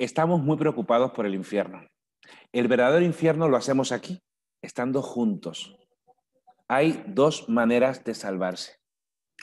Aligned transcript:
Estamos 0.00 0.40
muy 0.40 0.56
preocupados 0.56 1.10
por 1.10 1.26
el 1.26 1.34
infierno. 1.34 1.86
El 2.52 2.68
verdadero 2.68 3.04
infierno 3.04 3.50
lo 3.50 3.58
hacemos 3.58 3.92
aquí, 3.92 4.22
estando 4.62 5.02
juntos. 5.02 5.76
Hay 6.68 7.04
dos 7.06 7.50
maneras 7.50 8.02
de 8.02 8.14
salvarse. 8.14 8.76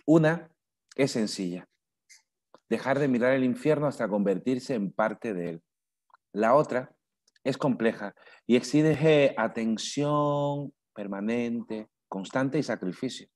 Una 0.07 0.49
es 0.95 1.11
sencilla, 1.11 1.69
dejar 2.69 2.97
de 2.97 3.07
mirar 3.07 3.33
el 3.33 3.43
infierno 3.43 3.85
hasta 3.85 4.09
convertirse 4.09 4.73
en 4.73 4.91
parte 4.91 5.35
de 5.35 5.49
él. 5.49 5.63
La 6.33 6.55
otra 6.55 6.89
es 7.43 7.55
compleja 7.59 8.15
y 8.47 8.55
exige 8.55 9.35
atención 9.37 10.73
permanente, 10.95 11.87
constante 12.09 12.57
y 12.57 12.63
sacrificio. 12.63 13.27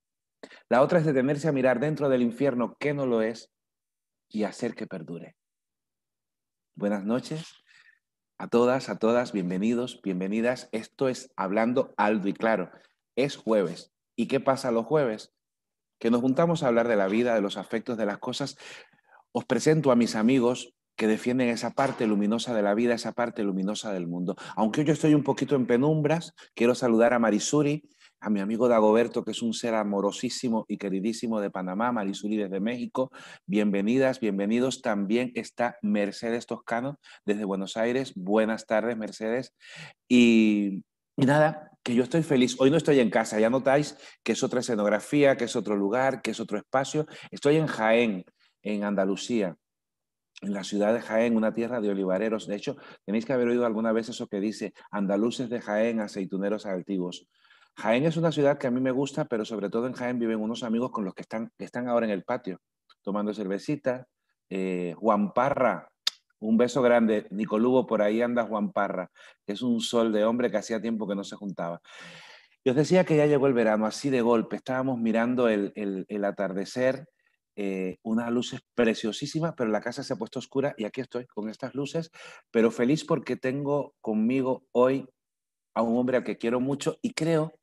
La 0.70 0.82
otra 0.82 0.98
es 0.98 1.06
detenerse 1.06 1.48
a 1.48 1.52
mirar 1.52 1.80
dentro 1.80 2.10
del 2.10 2.24
infierno 2.24 2.76
que 2.80 2.96
no 2.96 3.06
lo 3.06 3.22
es 3.22 3.52
y 4.28 4.44
hacer 4.44 4.74
que 4.74 4.88
perdure. 4.88 5.36
Buenas 6.76 7.04
noches 7.04 7.62
a 8.38 8.48
todas, 8.48 8.88
a 8.88 8.98
todas, 8.98 9.34
bienvenidos, 9.34 10.00
bienvenidas. 10.02 10.70
Esto 10.72 11.10
es 11.10 11.32
Hablando 11.36 11.94
Alto 11.98 12.30
y 12.30 12.34
Claro. 12.34 12.72
Es 13.16 13.36
jueves. 13.36 13.92
¿Y 14.16 14.28
qué 14.28 14.40
pasa 14.40 14.72
los 14.72 14.86
jueves? 14.86 15.34
Que 16.00 16.10
nos 16.10 16.22
juntamos 16.22 16.64
a 16.64 16.68
hablar 16.68 16.88
de 16.88 16.96
la 16.96 17.08
vida, 17.08 17.36
de 17.36 17.42
los 17.42 17.58
afectos, 17.58 17.98
de 17.98 18.06
las 18.06 18.20
cosas. 18.20 18.58
Os 19.34 19.44
presento 19.44 19.92
a 19.92 19.98
mis 19.98 20.16
amigos 20.16 20.74
que 20.96 21.08
defienden 21.08 21.50
esa 21.50 21.72
parte 21.72 22.08
luminosa 22.08 22.54
de 22.54 22.62
la 22.62 22.74
vida, 22.74 22.94
esa 22.94 23.12
parte 23.12 23.44
luminosa 23.44 23.92
del 23.92 24.08
mundo. 24.08 24.38
Aunque 24.56 24.86
yo 24.86 24.94
estoy 24.94 25.14
un 25.14 25.24
poquito 25.24 25.56
en 25.56 25.68
penumbras, 25.68 26.34
quiero 26.56 26.74
saludar 26.74 27.14
a 27.14 27.20
Marisuri, 27.20 27.90
a 28.22 28.30
mi 28.30 28.40
amigo 28.40 28.68
Dagoberto, 28.68 29.26
que 29.26 29.32
es 29.32 29.42
un 29.42 29.54
ser 29.54 29.74
amorosísimo 29.74 30.66
y 30.68 30.78
queridísimo 30.78 31.42
de 31.42 31.50
Panamá, 31.50 31.92
Marisuri 31.92 32.38
desde 32.38 32.60
México. 32.60 33.12
Bienvenidas, 33.48 34.20
bienvenidos. 34.20 34.84
También 34.84 35.32
está 35.34 35.78
Mercedes 35.82 36.46
Toscano 36.46 37.00
desde 37.26 37.46
Buenos 37.46 37.78
Aires. 37.78 38.14
Buenas 38.16 38.68
tardes, 38.68 38.96
Mercedes. 38.96 39.56
Y, 40.08 40.84
y 41.18 41.26
nada, 41.26 41.72
que 41.84 41.96
yo 41.96 42.04
estoy 42.04 42.22
feliz. 42.22 42.56
Hoy 42.60 42.70
no 42.70 42.78
estoy 42.78 43.00
en 43.00 43.10
casa, 43.10 43.40
ya 43.40 43.50
notáis 43.50 43.98
que 44.24 44.34
es 44.34 44.44
otra 44.44 44.60
escenografía, 44.60 45.36
que 45.36 45.46
es 45.46 45.56
otro 45.56 45.76
lugar, 45.76 46.22
que 46.22 46.32
es 46.32 46.40
otro 46.40 46.60
espacio. 46.60 47.08
Estoy 47.32 47.56
en 47.56 47.66
Jaén, 47.66 48.24
en 48.62 48.84
Andalucía 48.84 49.58
en 50.42 50.54
la 50.54 50.64
ciudad 50.64 50.94
de 50.94 51.02
Jaén, 51.02 51.36
una 51.36 51.54
tierra 51.54 51.82
de 51.82 51.90
olivareros. 51.90 52.48
De 52.48 52.56
hecho, 52.56 52.76
tenéis 53.06 53.26
que 53.26 53.34
haber 53.34 53.48
oído 53.48 53.66
alguna 53.66 53.92
vez 53.92 54.10
eso 54.10 54.28
que 54.28 54.40
dice, 54.40 54.74
andaluces 54.90 55.50
de 55.50 55.62
Jaén, 55.62 56.00
aceituneros 56.00 56.66
altivos. 56.66 57.28
Jaén 57.76 58.06
es 58.06 58.18
una 58.18 58.32
ciudad 58.32 58.58
que 58.58 58.68
a 58.68 58.72
mí 58.72 58.82
me 58.82 58.92
gusta, 58.92 59.26
pero 59.26 59.46
sobre 59.46 59.70
todo 59.70 59.88
en 59.88 59.94
Jaén 59.94 60.20
viven 60.20 60.40
unos 60.40 60.64
amigos 60.64 60.92
con 60.92 61.06
los 61.06 61.14
que 61.14 61.22
están, 61.22 61.52
están 61.58 61.88
ahora 61.88 62.06
en 62.06 62.12
el 62.12 62.24
patio, 62.24 62.60
tomando 63.02 63.34
cervecita. 63.34 64.08
Eh, 64.50 64.94
Juan 64.98 65.34
Parra, 65.34 65.90
un 66.40 66.58
beso 66.58 66.82
grande. 66.82 67.28
Nicolubo, 67.32 67.88
por 67.88 68.02
ahí 68.02 68.22
anda 68.22 68.46
Juan 68.46 68.72
Parra, 68.72 69.10
es 69.48 69.62
un 69.62 69.80
sol 69.80 70.12
de 70.12 70.26
hombre 70.26 70.52
que 70.52 70.58
hacía 70.58 70.82
tiempo 70.82 71.08
que 71.08 71.16
no 71.16 71.24
se 71.24 71.36
juntaba. 71.36 71.82
Y 72.64 72.70
os 72.70 72.76
decía 72.76 73.06
que 73.06 73.18
ya 73.18 73.26
llegó 73.26 73.48
el 73.48 73.54
verano, 73.54 73.86
así 73.86 74.10
de 74.10 74.22
golpe. 74.22 74.58
Estábamos 74.58 75.00
mirando 75.00 75.48
el, 75.48 75.74
atardecer, 76.24 77.08
eh, 77.56 77.98
unas 78.04 78.32
luces 78.32 78.62
preciosísimas, 78.76 79.54
pero 79.58 79.70
la 79.70 79.82
casa 79.82 80.04
se 80.04 80.14
ha 80.14 80.18
puesto 80.18 80.40
oscura 80.40 80.76
y 80.78 80.86
aquí 80.86 81.02
estoy 81.02 81.26
con 81.26 81.50
estas 81.50 81.74
luces, 81.74 82.12
pero 82.52 82.70
feliz 82.72 83.04
porque 83.04 83.36
tengo 83.36 83.96
conmigo 84.00 84.64
hoy 84.72 85.08
a 85.74 85.82
un 85.82 85.98
hombre 85.98 86.18
al 86.18 86.24
que 86.24 86.38
quiero 86.38 86.60
mucho 86.60 86.98
y 87.02 87.14
creo 87.14 87.54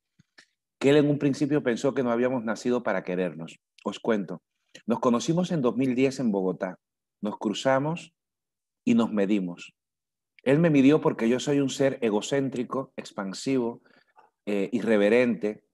que 0.78 0.90
él 0.90 0.96
en 0.96 1.10
un 1.10 1.18
principio 1.18 1.62
pensó 1.62 1.94
que 1.94 2.02
no 2.02 2.10
habíamos 2.10 2.44
nacido 2.44 2.82
para 2.82 3.02
querernos. 3.02 3.58
Os 3.84 3.98
cuento. 3.98 4.42
Nos 4.86 5.00
conocimos 5.00 5.50
en 5.50 5.62
2010 5.62 6.20
en 6.20 6.32
Bogotá. 6.32 6.78
Nos 7.20 7.36
cruzamos 7.38 8.12
y 8.84 8.94
nos 8.94 9.12
medimos. 9.12 9.74
Él 10.44 10.60
me 10.60 10.70
midió 10.70 11.00
porque 11.00 11.28
yo 11.28 11.40
soy 11.40 11.60
un 11.60 11.68
ser 11.68 11.98
egocéntrico, 12.00 12.92
expansivo, 12.96 13.82
eh, 14.46 14.68
irreverente, 14.72 15.64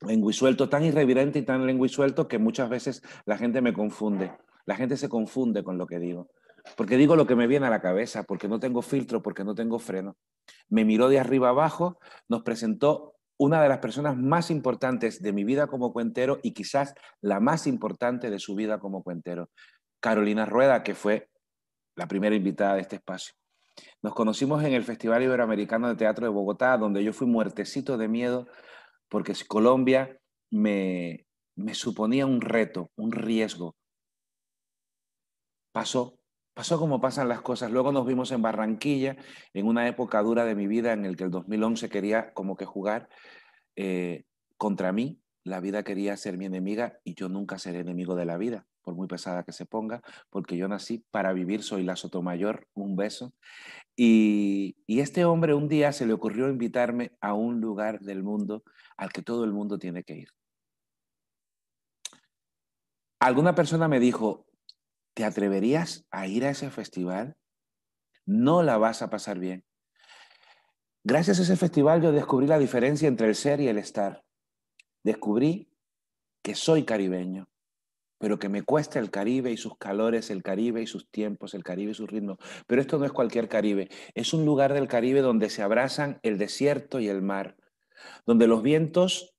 lenguisuelto, 0.00 0.68
tan 0.68 0.84
irreverente 0.84 1.38
y 1.38 1.42
tan 1.42 1.66
lenguisuelto 1.66 2.28
que 2.28 2.38
muchas 2.38 2.68
veces 2.68 3.02
la 3.26 3.36
gente 3.36 3.60
me 3.60 3.72
confunde. 3.72 4.32
La 4.64 4.76
gente 4.76 4.96
se 4.96 5.08
confunde 5.08 5.62
con 5.62 5.78
lo 5.78 5.86
que 5.86 5.98
digo. 5.98 6.30
Porque 6.76 6.96
digo 6.96 7.16
lo 7.16 7.26
que 7.26 7.36
me 7.36 7.46
viene 7.46 7.66
a 7.66 7.70
la 7.70 7.80
cabeza, 7.80 8.24
porque 8.24 8.48
no 8.48 8.60
tengo 8.60 8.82
filtro, 8.82 9.22
porque 9.22 9.44
no 9.44 9.54
tengo 9.54 9.78
freno. 9.78 10.16
Me 10.68 10.84
miró 10.84 11.08
de 11.08 11.18
arriba 11.18 11.50
abajo, 11.50 11.98
nos 12.28 12.42
presentó 12.42 13.14
una 13.40 13.62
de 13.62 13.70
las 13.70 13.78
personas 13.78 14.18
más 14.18 14.50
importantes 14.50 15.22
de 15.22 15.32
mi 15.32 15.44
vida 15.44 15.66
como 15.66 15.94
cuentero 15.94 16.40
y 16.42 16.52
quizás 16.52 16.94
la 17.22 17.40
más 17.40 17.66
importante 17.66 18.28
de 18.28 18.38
su 18.38 18.54
vida 18.54 18.78
como 18.78 19.02
cuentero, 19.02 19.48
Carolina 19.98 20.44
Rueda, 20.44 20.82
que 20.82 20.94
fue 20.94 21.30
la 21.96 22.06
primera 22.06 22.36
invitada 22.36 22.74
de 22.74 22.82
este 22.82 22.96
espacio. 22.96 23.32
Nos 24.02 24.12
conocimos 24.12 24.62
en 24.62 24.74
el 24.74 24.84
Festival 24.84 25.22
Iberoamericano 25.22 25.88
de 25.88 25.96
Teatro 25.96 26.26
de 26.26 26.32
Bogotá, 26.32 26.76
donde 26.76 27.02
yo 27.02 27.14
fui 27.14 27.26
muertecito 27.26 27.96
de 27.96 28.08
miedo 28.08 28.46
porque 29.08 29.32
Colombia 29.48 30.20
me, 30.50 31.24
me 31.56 31.72
suponía 31.72 32.26
un 32.26 32.42
reto, 32.42 32.90
un 32.96 33.10
riesgo. 33.10 33.74
Pasó, 35.72 36.19
pasó 36.60 36.78
como 36.78 37.00
pasan 37.00 37.26
las 37.26 37.40
cosas. 37.40 37.70
Luego 37.70 37.90
nos 37.90 38.06
vimos 38.06 38.32
en 38.32 38.42
Barranquilla, 38.42 39.16
en 39.54 39.66
una 39.66 39.88
época 39.88 40.20
dura 40.20 40.44
de 40.44 40.54
mi 40.54 40.66
vida 40.66 40.92
en 40.92 41.06
el 41.06 41.16
que 41.16 41.24
el 41.24 41.30
2011 41.30 41.88
quería 41.88 42.34
como 42.34 42.54
que 42.54 42.66
jugar 42.66 43.08
eh, 43.76 44.24
contra 44.58 44.92
mí. 44.92 45.22
La 45.42 45.60
vida 45.60 45.84
quería 45.84 46.18
ser 46.18 46.36
mi 46.36 46.44
enemiga 46.44 46.98
y 47.02 47.14
yo 47.14 47.30
nunca 47.30 47.58
seré 47.58 47.78
enemigo 47.78 48.14
de 48.14 48.26
la 48.26 48.36
vida, 48.36 48.66
por 48.82 48.94
muy 48.94 49.08
pesada 49.08 49.42
que 49.42 49.52
se 49.52 49.64
ponga, 49.64 50.02
porque 50.28 50.58
yo 50.58 50.68
nací 50.68 51.02
para 51.10 51.32
vivir, 51.32 51.62
soy 51.62 51.82
la 51.82 51.96
Sotomayor, 51.96 52.68
un 52.74 52.94
beso. 52.94 53.32
Y, 53.96 54.76
y 54.86 55.00
este 55.00 55.24
hombre 55.24 55.54
un 55.54 55.66
día 55.66 55.92
se 55.92 56.04
le 56.04 56.12
ocurrió 56.12 56.50
invitarme 56.50 57.12
a 57.22 57.32
un 57.32 57.62
lugar 57.62 58.00
del 58.00 58.22
mundo 58.22 58.64
al 58.98 59.12
que 59.12 59.22
todo 59.22 59.44
el 59.44 59.54
mundo 59.54 59.78
tiene 59.78 60.04
que 60.04 60.14
ir. 60.14 60.28
Alguna 63.18 63.54
persona 63.54 63.88
me 63.88 63.98
dijo, 63.98 64.44
¿te 65.14 65.24
atreverías 65.24 66.06
a 66.10 66.26
ir 66.26 66.44
a 66.44 66.50
ese 66.50 66.70
festival? 66.70 67.36
No 68.26 68.62
la 68.62 68.78
vas 68.78 69.02
a 69.02 69.10
pasar 69.10 69.38
bien. 69.38 69.64
Gracias 71.02 71.38
a 71.38 71.42
ese 71.42 71.56
festival 71.56 72.02
yo 72.02 72.12
descubrí 72.12 72.46
la 72.46 72.58
diferencia 72.58 73.08
entre 73.08 73.28
el 73.28 73.34
ser 73.34 73.60
y 73.60 73.68
el 73.68 73.78
estar. 73.78 74.22
Descubrí 75.02 75.72
que 76.42 76.54
soy 76.54 76.84
caribeño, 76.84 77.48
pero 78.20 78.38
que 78.38 78.50
me 78.50 78.62
cuesta 78.62 78.98
el 78.98 79.10
Caribe 79.10 79.50
y 79.50 79.56
sus 79.56 79.78
calores, 79.78 80.30
el 80.30 80.42
Caribe 80.42 80.82
y 80.82 80.86
sus 80.86 81.10
tiempos, 81.10 81.54
el 81.54 81.64
Caribe 81.64 81.92
y 81.92 81.94
sus 81.94 82.10
ritmos. 82.10 82.36
Pero 82.66 82.82
esto 82.82 82.98
no 82.98 83.06
es 83.06 83.12
cualquier 83.12 83.48
Caribe, 83.48 83.88
es 84.14 84.34
un 84.34 84.44
lugar 84.44 84.74
del 84.74 84.88
Caribe 84.88 85.22
donde 85.22 85.48
se 85.48 85.62
abrazan 85.62 86.20
el 86.22 86.36
desierto 86.36 87.00
y 87.00 87.08
el 87.08 87.22
mar, 87.22 87.56
donde 88.26 88.46
los 88.46 88.62
vientos 88.62 89.34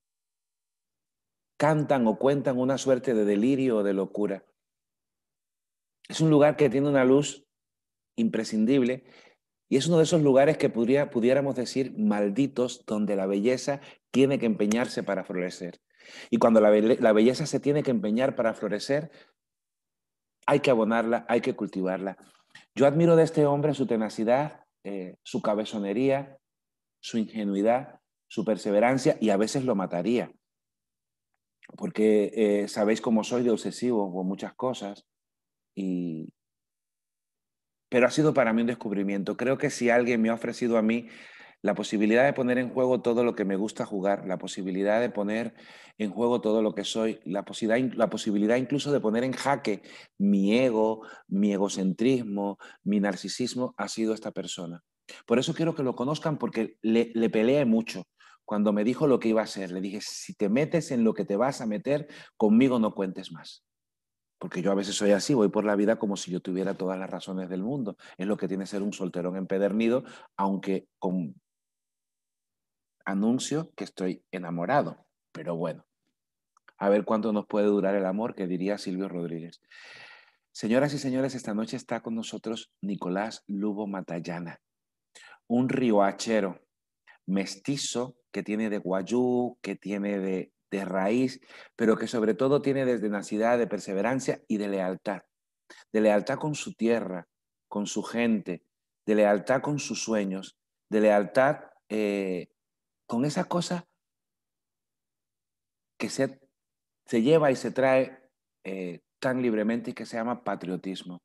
cantan 1.58 2.08
o 2.08 2.18
cuentan 2.18 2.58
una 2.58 2.80
suerte 2.80 3.14
de 3.14 3.24
delirio 3.24 3.78
o 3.78 3.84
de 3.84 3.94
locura, 3.94 4.46
es 6.08 6.22
un 6.22 6.30
lugar 6.30 6.56
que 6.58 6.70
tiene 6.70 6.90
una 6.90 7.06
luz 7.06 7.46
imprescindible 8.16 9.04
y 9.72 9.78
es 9.78 9.88
uno 9.88 9.98
de 9.98 10.04
esos 10.04 10.22
lugares 10.22 10.58
que 10.58 10.70
pudiéramos 10.70 11.56
decir 11.56 11.98
malditos, 11.98 12.84
donde 12.86 13.16
la 13.16 13.26
belleza 13.26 13.80
tiene 14.12 14.38
que 14.38 14.46
empeñarse 14.46 15.02
para 15.02 15.24
florecer. 15.24 15.80
Y 16.30 16.40
cuando 16.40 16.60
la, 16.60 17.14
belleza 17.14 17.46
se 17.46 17.62
tiene 17.62 17.82
que 17.82 17.92
empeñar 17.92 18.36
para 18.36 18.54
florecer, 18.54 19.12
hay 20.46 20.60
que 20.60 20.72
abonarla, 20.72 21.26
hay 21.30 21.40
que 21.40 21.56
cultivarla. 21.56 22.18
Yo 22.76 22.86
admiro 22.86 23.16
de 23.16 23.24
este 23.24 23.46
hombre 23.46 23.74
su 23.74 23.88
tenacidad, 23.88 24.66
eh, 24.84 25.16
su 25.24 25.42
cabezonería, 25.42 26.38
su 27.00 27.18
ingenuidad, 27.18 28.02
su 28.28 28.44
perseverancia 28.44 29.18
y 29.22 29.30
a 29.30 29.38
veces 29.38 29.64
lo 29.64 29.76
mataría. 29.76 30.34
Porque 31.78 32.32
eh, 32.36 32.68
sabéis 32.68 33.00
cómo 33.00 33.24
soy 33.24 33.44
de 33.44 33.52
obsesivo 33.52 34.14
con 34.14 34.28
muchas 34.28 34.54
cosas 34.54 35.06
y, 35.76 36.34
pero 37.90 38.08
ha 38.08 38.12
sido 38.12 38.34
para 38.34 38.54
mí 38.54 38.62
un 38.62 38.68
descubrimiento. 38.68 39.36
Creo 39.36 39.58
que 39.58 39.70
si 39.70 39.90
alguien 39.90 40.22
me 40.22 40.30
ha 40.30 40.34
ofrecido 40.34 40.78
a 40.78 40.82
mí 40.82 41.10
la 41.62 41.76
posibilidad 41.76 42.24
de 42.24 42.34
poner 42.34 42.58
en 42.58 42.70
juego 42.70 43.02
todo 43.02 43.24
lo 43.24 43.36
que 43.36 43.46
me 43.46 43.56
gusta 43.56 43.86
jugar, 43.86 44.26
la 44.26 44.38
posibilidad 44.38 45.00
de 45.00 45.10
poner 45.10 45.54
en 45.98 46.10
juego 46.10 46.42
todo 46.42 46.62
lo 46.62 46.74
que 46.74 46.84
soy, 46.84 47.20
la 47.26 47.44
posibilidad, 47.44 47.94
la 47.96 48.10
posibilidad 48.10 48.56
incluso 48.56 48.92
de 48.92 49.00
poner 49.00 49.24
en 49.24 49.34
jaque 49.34 49.84
mi 50.18 50.58
ego, 50.58 51.06
mi 51.28 51.54
egocentrismo, 51.54 52.58
mi 52.84 53.00
narcisismo, 53.00 53.76
ha 53.78 53.88
sido 53.88 54.14
esta 54.14 54.32
persona. 54.32 54.82
Por 55.28 55.38
eso 55.38 55.54
quiero 55.54 55.76
que 55.76 55.84
lo 55.84 55.96
conozcan 55.96 56.38
porque 56.38 56.78
le, 56.82 57.12
le 57.14 57.30
peleé 57.30 57.66
mucho. 57.66 58.06
Cuando 58.46 58.74
me 58.74 58.84
dijo 58.84 59.06
lo 59.06 59.20
que 59.20 59.30
iba 59.30 59.42
a 59.42 59.46
hacer, 59.46 59.72
le 59.72 59.82
dije, 59.82 60.00
si 60.02 60.34
te 60.34 60.50
metes 60.50 60.92
en 60.92 61.04
lo 61.04 61.14
que 61.14 61.26
te 61.26 61.36
vas 61.36 61.62
a 61.62 61.68
meter, 61.68 62.08
conmigo 62.38 62.80
no 62.80 62.96
cuentes 62.96 63.32
más. 63.32 63.64
Porque 64.42 64.64
yo 64.64 64.72
a 64.72 64.76
veces 64.76 64.96
soy 64.96 65.12
así, 65.12 65.36
voy 65.36 65.50
por 65.50 65.66
la 65.66 65.76
vida 65.76 66.00
como 66.00 66.18
si 66.18 66.32
yo 66.32 66.40
tuviera 66.40 66.74
todas 66.74 66.98
las 66.98 67.12
razones 67.12 67.48
del 67.48 67.62
mundo. 67.62 67.96
Es 68.18 68.26
lo 68.26 68.38
que 68.38 68.48
tiene 68.48 68.66
ser 68.66 68.82
un 68.82 68.92
solterón 68.92 69.38
empedernido, 69.38 70.04
aunque 70.36 70.88
con 70.98 71.40
anuncio 73.06 73.72
que 73.76 73.84
estoy 73.84 74.24
enamorado. 74.32 75.06
Pero 75.32 75.56
bueno, 75.56 75.86
a 76.80 76.90
ver 76.90 77.06
cuánto 77.06 77.32
nos 77.32 77.46
puede 77.46 77.68
durar 77.68 77.94
el 77.94 78.08
amor, 78.08 78.34
que 78.34 78.48
diría 78.48 78.80
Silvio 78.80 79.08
Rodríguez. 79.08 79.62
Señoras 80.52 80.92
y 80.96 80.98
señores, 80.98 81.36
esta 81.36 81.54
noche 81.54 81.78
está 81.78 82.02
con 82.02 82.16
nosotros 82.16 82.72
Nicolás 82.82 83.44
Lubo 83.46 83.86
Matallana, 83.86 84.60
un 85.46 85.70
rioachero 85.70 86.60
mestizo 87.28 88.16
que 88.32 88.42
tiene 88.42 88.72
de 88.72 88.80
guayú, 88.80 89.60
que 89.62 89.76
tiene 89.76 90.18
de, 90.18 90.52
de 90.72 90.86
raíz, 90.86 91.42
pero 91.76 91.98
que 91.98 92.08
sobre 92.08 92.34
todo 92.34 92.62
tiene 92.62 92.86
desde 92.86 93.10
nacida 93.10 93.58
de 93.58 93.68
perseverancia 93.68 94.42
y 94.48 94.58
de 94.58 94.70
lealtad. 94.70 95.22
De 95.92 96.02
lealtad 96.02 96.40
con 96.40 96.56
su 96.56 96.74
tierra, 96.74 97.28
con 97.68 97.86
su 97.86 98.04
gente, 98.04 98.64
de 99.06 99.16
lealtad 99.16 99.62
con 99.62 99.80
sus 99.80 100.04
sueños, 100.04 100.58
de 100.90 101.02
lealtad 101.02 101.66
eh, 101.90 102.48
con 103.06 103.26
esa 103.26 103.44
cosa 103.46 103.86
que 105.98 106.10
se, 106.10 106.40
se 107.06 107.22
lleva 107.22 107.52
y 107.52 107.56
se 107.56 107.72
trae 107.72 108.18
eh, 108.64 109.02
tan 109.20 109.42
libremente 109.42 109.92
y 109.92 109.94
que 109.94 110.06
se 110.06 110.18
llama 110.18 110.44
patriotismo. 110.44 111.22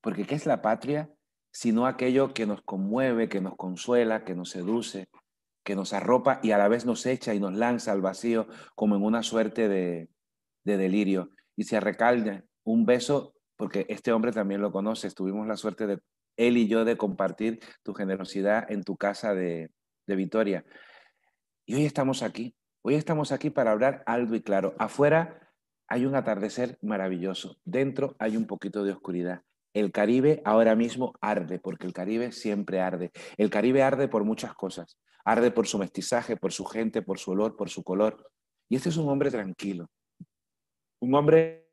Porque 0.00 0.26
¿qué 0.26 0.36
es 0.36 0.46
la 0.46 0.62
patria? 0.62 1.12
Sino 1.52 1.86
aquello 1.86 2.32
que 2.34 2.46
nos 2.46 2.62
conmueve, 2.62 3.28
que 3.28 3.40
nos 3.40 3.56
consuela, 3.56 4.24
que 4.24 4.34
nos 4.34 4.50
seduce, 4.50 5.08
que 5.64 5.74
nos 5.74 5.92
arropa 5.92 6.40
y 6.42 6.52
a 6.52 6.58
la 6.58 6.68
vez 6.68 6.84
nos 6.84 7.06
echa 7.06 7.34
y 7.34 7.40
nos 7.40 7.54
lanza 7.54 7.92
al 7.92 8.02
vacío 8.02 8.46
como 8.74 8.96
en 8.96 9.02
una 9.02 9.22
suerte 9.22 9.68
de, 9.68 10.08
de 10.64 10.76
delirio. 10.76 11.30
Y 11.56 11.64
se 11.64 11.80
recalda 11.80 12.44
un 12.64 12.84
beso, 12.86 13.34
porque 13.56 13.86
este 13.88 14.12
hombre 14.12 14.32
también 14.32 14.60
lo 14.60 14.72
conoce, 14.72 15.10
tuvimos 15.10 15.46
la 15.46 15.56
suerte 15.56 15.86
de 15.86 15.98
él 16.36 16.56
y 16.56 16.68
yo 16.68 16.84
de 16.84 16.96
compartir 16.96 17.60
tu 17.82 17.94
generosidad 17.94 18.70
en 18.70 18.82
tu 18.82 18.96
casa 18.96 19.34
de, 19.34 19.70
de 20.06 20.16
Vitoria. 20.16 20.64
Y 21.66 21.74
hoy 21.74 21.86
estamos 21.86 22.22
aquí, 22.22 22.54
hoy 22.82 22.94
estamos 22.94 23.32
aquí 23.32 23.50
para 23.50 23.72
hablar 23.72 24.02
algo 24.06 24.34
y 24.34 24.42
claro. 24.42 24.74
Afuera 24.78 25.52
hay 25.88 26.06
un 26.06 26.14
atardecer 26.14 26.78
maravilloso, 26.82 27.56
dentro 27.64 28.16
hay 28.18 28.36
un 28.36 28.46
poquito 28.46 28.84
de 28.84 28.92
oscuridad. 28.92 29.42
El 29.74 29.90
Caribe 29.90 30.40
ahora 30.44 30.76
mismo 30.76 31.12
arde, 31.20 31.58
porque 31.58 31.86
el 31.86 31.92
Caribe 31.92 32.30
siempre 32.30 32.80
arde. 32.80 33.10
El 33.36 33.50
Caribe 33.50 33.82
arde 33.82 34.06
por 34.06 34.24
muchas 34.24 34.54
cosas. 34.54 34.98
Arde 35.24 35.50
por 35.50 35.66
su 35.66 35.78
mestizaje, 35.78 36.36
por 36.36 36.52
su 36.52 36.64
gente, 36.64 37.02
por 37.02 37.18
su 37.18 37.32
olor, 37.32 37.56
por 37.56 37.68
su 37.68 37.82
color. 37.82 38.30
Y 38.68 38.76
este 38.76 38.90
es 38.90 38.96
un 38.96 39.08
hombre 39.08 39.30
tranquilo. 39.30 39.88
Un 41.00 41.14
hombre 41.14 41.64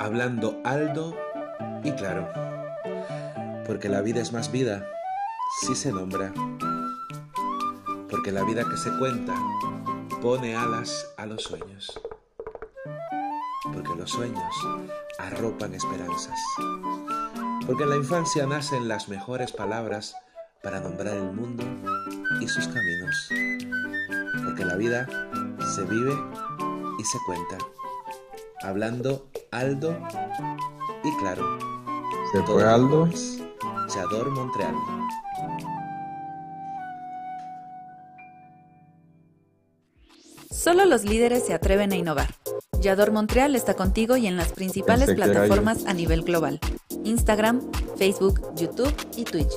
hablando 0.00 0.60
alto 0.64 1.14
y 1.84 1.92
claro. 1.92 2.28
Porque 3.66 3.88
la 3.88 4.00
vida 4.00 4.20
es 4.20 4.32
más 4.32 4.50
vida 4.50 4.86
si 5.60 5.74
se 5.76 5.92
nombra. 5.92 6.32
Porque 8.10 8.32
la 8.32 8.42
vida 8.42 8.64
que 8.68 8.76
se 8.76 8.90
cuenta 8.98 9.34
pone 10.20 10.56
alas 10.56 11.12
a 11.16 11.26
los 11.26 11.42
sueños. 11.42 12.00
Porque 13.72 13.94
los 13.96 14.10
sueños 14.10 14.54
arropan 15.18 15.74
esperanzas. 15.74 16.38
Porque 17.66 17.84
en 17.84 17.90
la 17.90 17.96
infancia 17.96 18.46
nacen 18.46 18.88
las 18.88 19.08
mejores 19.08 19.52
palabras 19.52 20.16
para 20.62 20.80
nombrar 20.80 21.14
el 21.14 21.32
mundo 21.32 21.64
y 22.40 22.48
sus 22.48 22.66
caminos. 22.66 23.28
Porque 24.44 24.64
la 24.64 24.74
vida 24.76 25.06
se 25.74 25.84
vive 25.84 26.14
y 26.98 27.04
se 27.04 27.18
cuenta 27.26 27.58
hablando 28.64 29.28
Aldo 29.50 29.96
y 31.04 31.16
claro. 31.18 31.73
Se 32.34 32.42
fue 32.42 32.64
Aldo. 32.64 33.08
Chador 33.86 34.28
Montreal. 34.32 34.74
Solo 40.50 40.84
los 40.84 41.04
líderes 41.04 41.46
se 41.46 41.54
atreven 41.54 41.92
a 41.92 41.96
innovar. 41.96 42.34
Yador 42.80 43.12
Montreal 43.12 43.54
está 43.54 43.74
contigo 43.74 44.16
y 44.16 44.26
en 44.26 44.36
las 44.36 44.50
principales 44.50 45.14
plataformas 45.14 45.86
a 45.86 45.94
nivel 45.94 46.22
global. 46.22 46.58
Instagram, 47.04 47.60
Facebook, 47.96 48.40
YouTube 48.56 48.92
y 49.16 49.22
Twitch. 49.22 49.52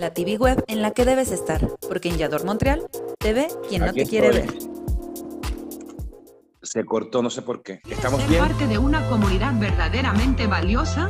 La 0.00 0.12
TV 0.12 0.36
web 0.36 0.64
en 0.66 0.82
la 0.82 0.90
que 0.90 1.04
debes 1.04 1.30
estar, 1.30 1.64
porque 1.86 2.08
en 2.08 2.18
Yador 2.18 2.44
Montreal 2.44 2.88
te 3.20 3.34
ve 3.34 3.46
quien 3.68 3.86
no 3.86 3.92
te 3.92 4.04
quiere 4.04 4.32
ver 4.32 4.52
se 6.66 6.84
cortó, 6.84 7.22
no 7.22 7.30
sé 7.30 7.40
por 7.40 7.62
qué. 7.62 7.80
¿Estamos 7.88 8.20
Ser 8.20 8.28
bien? 8.28 8.42
parte 8.42 8.66
de 8.66 8.76
una 8.76 9.08
comunidad 9.08 9.58
verdaderamente 9.58 10.46
valiosa 10.46 11.08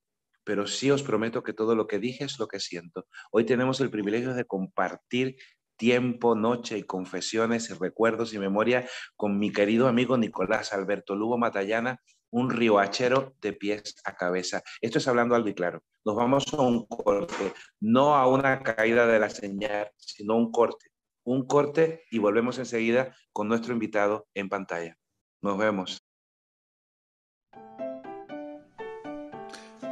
pero 0.44 0.68
sí 0.68 0.92
os 0.92 1.04
prometo 1.04 1.44
que 1.44 1.54
todo 1.54 1.76
lo 1.76 1.88
que 1.88 2.00
dije 2.00 2.26
es 2.26 2.40
lo 2.40 2.48
que 2.48 2.60
siento. 2.60 3.08
Hoy 3.32 3.46
tenemos 3.46 3.80
el 3.82 3.90
privilegio 3.90 4.34
de 4.34 4.46
compartir 4.46 5.38
Tiempo, 5.78 6.36
Noche 6.36 6.78
y 6.78 6.84
Confesiones 6.84 7.70
y 7.70 7.74
Recuerdos 7.74 8.34
y 8.34 8.40
Memoria 8.40 8.88
con 9.16 9.40
mi 9.40 9.52
querido 9.52 9.88
amigo 9.88 10.18
Nicolás 10.18 10.74
Alberto 10.74 11.16
Lugo 11.16 11.38
Matallana, 11.38 12.00
un 12.32 12.50
rioachero 12.50 13.36
de 13.42 13.54
pies 13.54 13.96
a 14.06 14.16
cabeza. 14.16 14.64
Esto 14.82 14.98
es 14.98 15.08
hablando 15.08 15.36
algo 15.36 15.50
y 15.50 15.54
claro. 15.54 15.84
Nos 16.06 16.16
vamos 16.16 16.54
a 16.54 16.62
un 16.62 16.86
corte, 16.88 17.54
no 17.80 18.16
a 18.16 18.28
una 18.28 18.62
caída 18.62 19.06
de 19.08 19.20
la 19.20 19.30
señal, 19.30 19.92
sino 19.98 20.36
un 20.36 20.52
corte. 20.52 20.88
Un 21.26 21.46
corte 21.46 22.04
y 22.12 22.20
volvemos 22.20 22.58
enseguida 22.58 23.16
con 23.32 23.48
nuestro 23.48 23.74
invitado 23.74 24.28
en 24.34 24.50
pantalla. 24.50 24.98
Nos 25.42 25.58
vemos. 25.58 26.00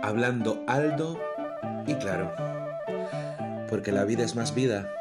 Hablando 0.02 0.64
alto 0.68 1.20
y 1.88 1.94
claro. 1.96 2.34
Porque 3.70 3.92
la 3.92 4.04
vida 4.04 4.24
es 4.24 4.36
más 4.36 4.54
vida 4.54 4.92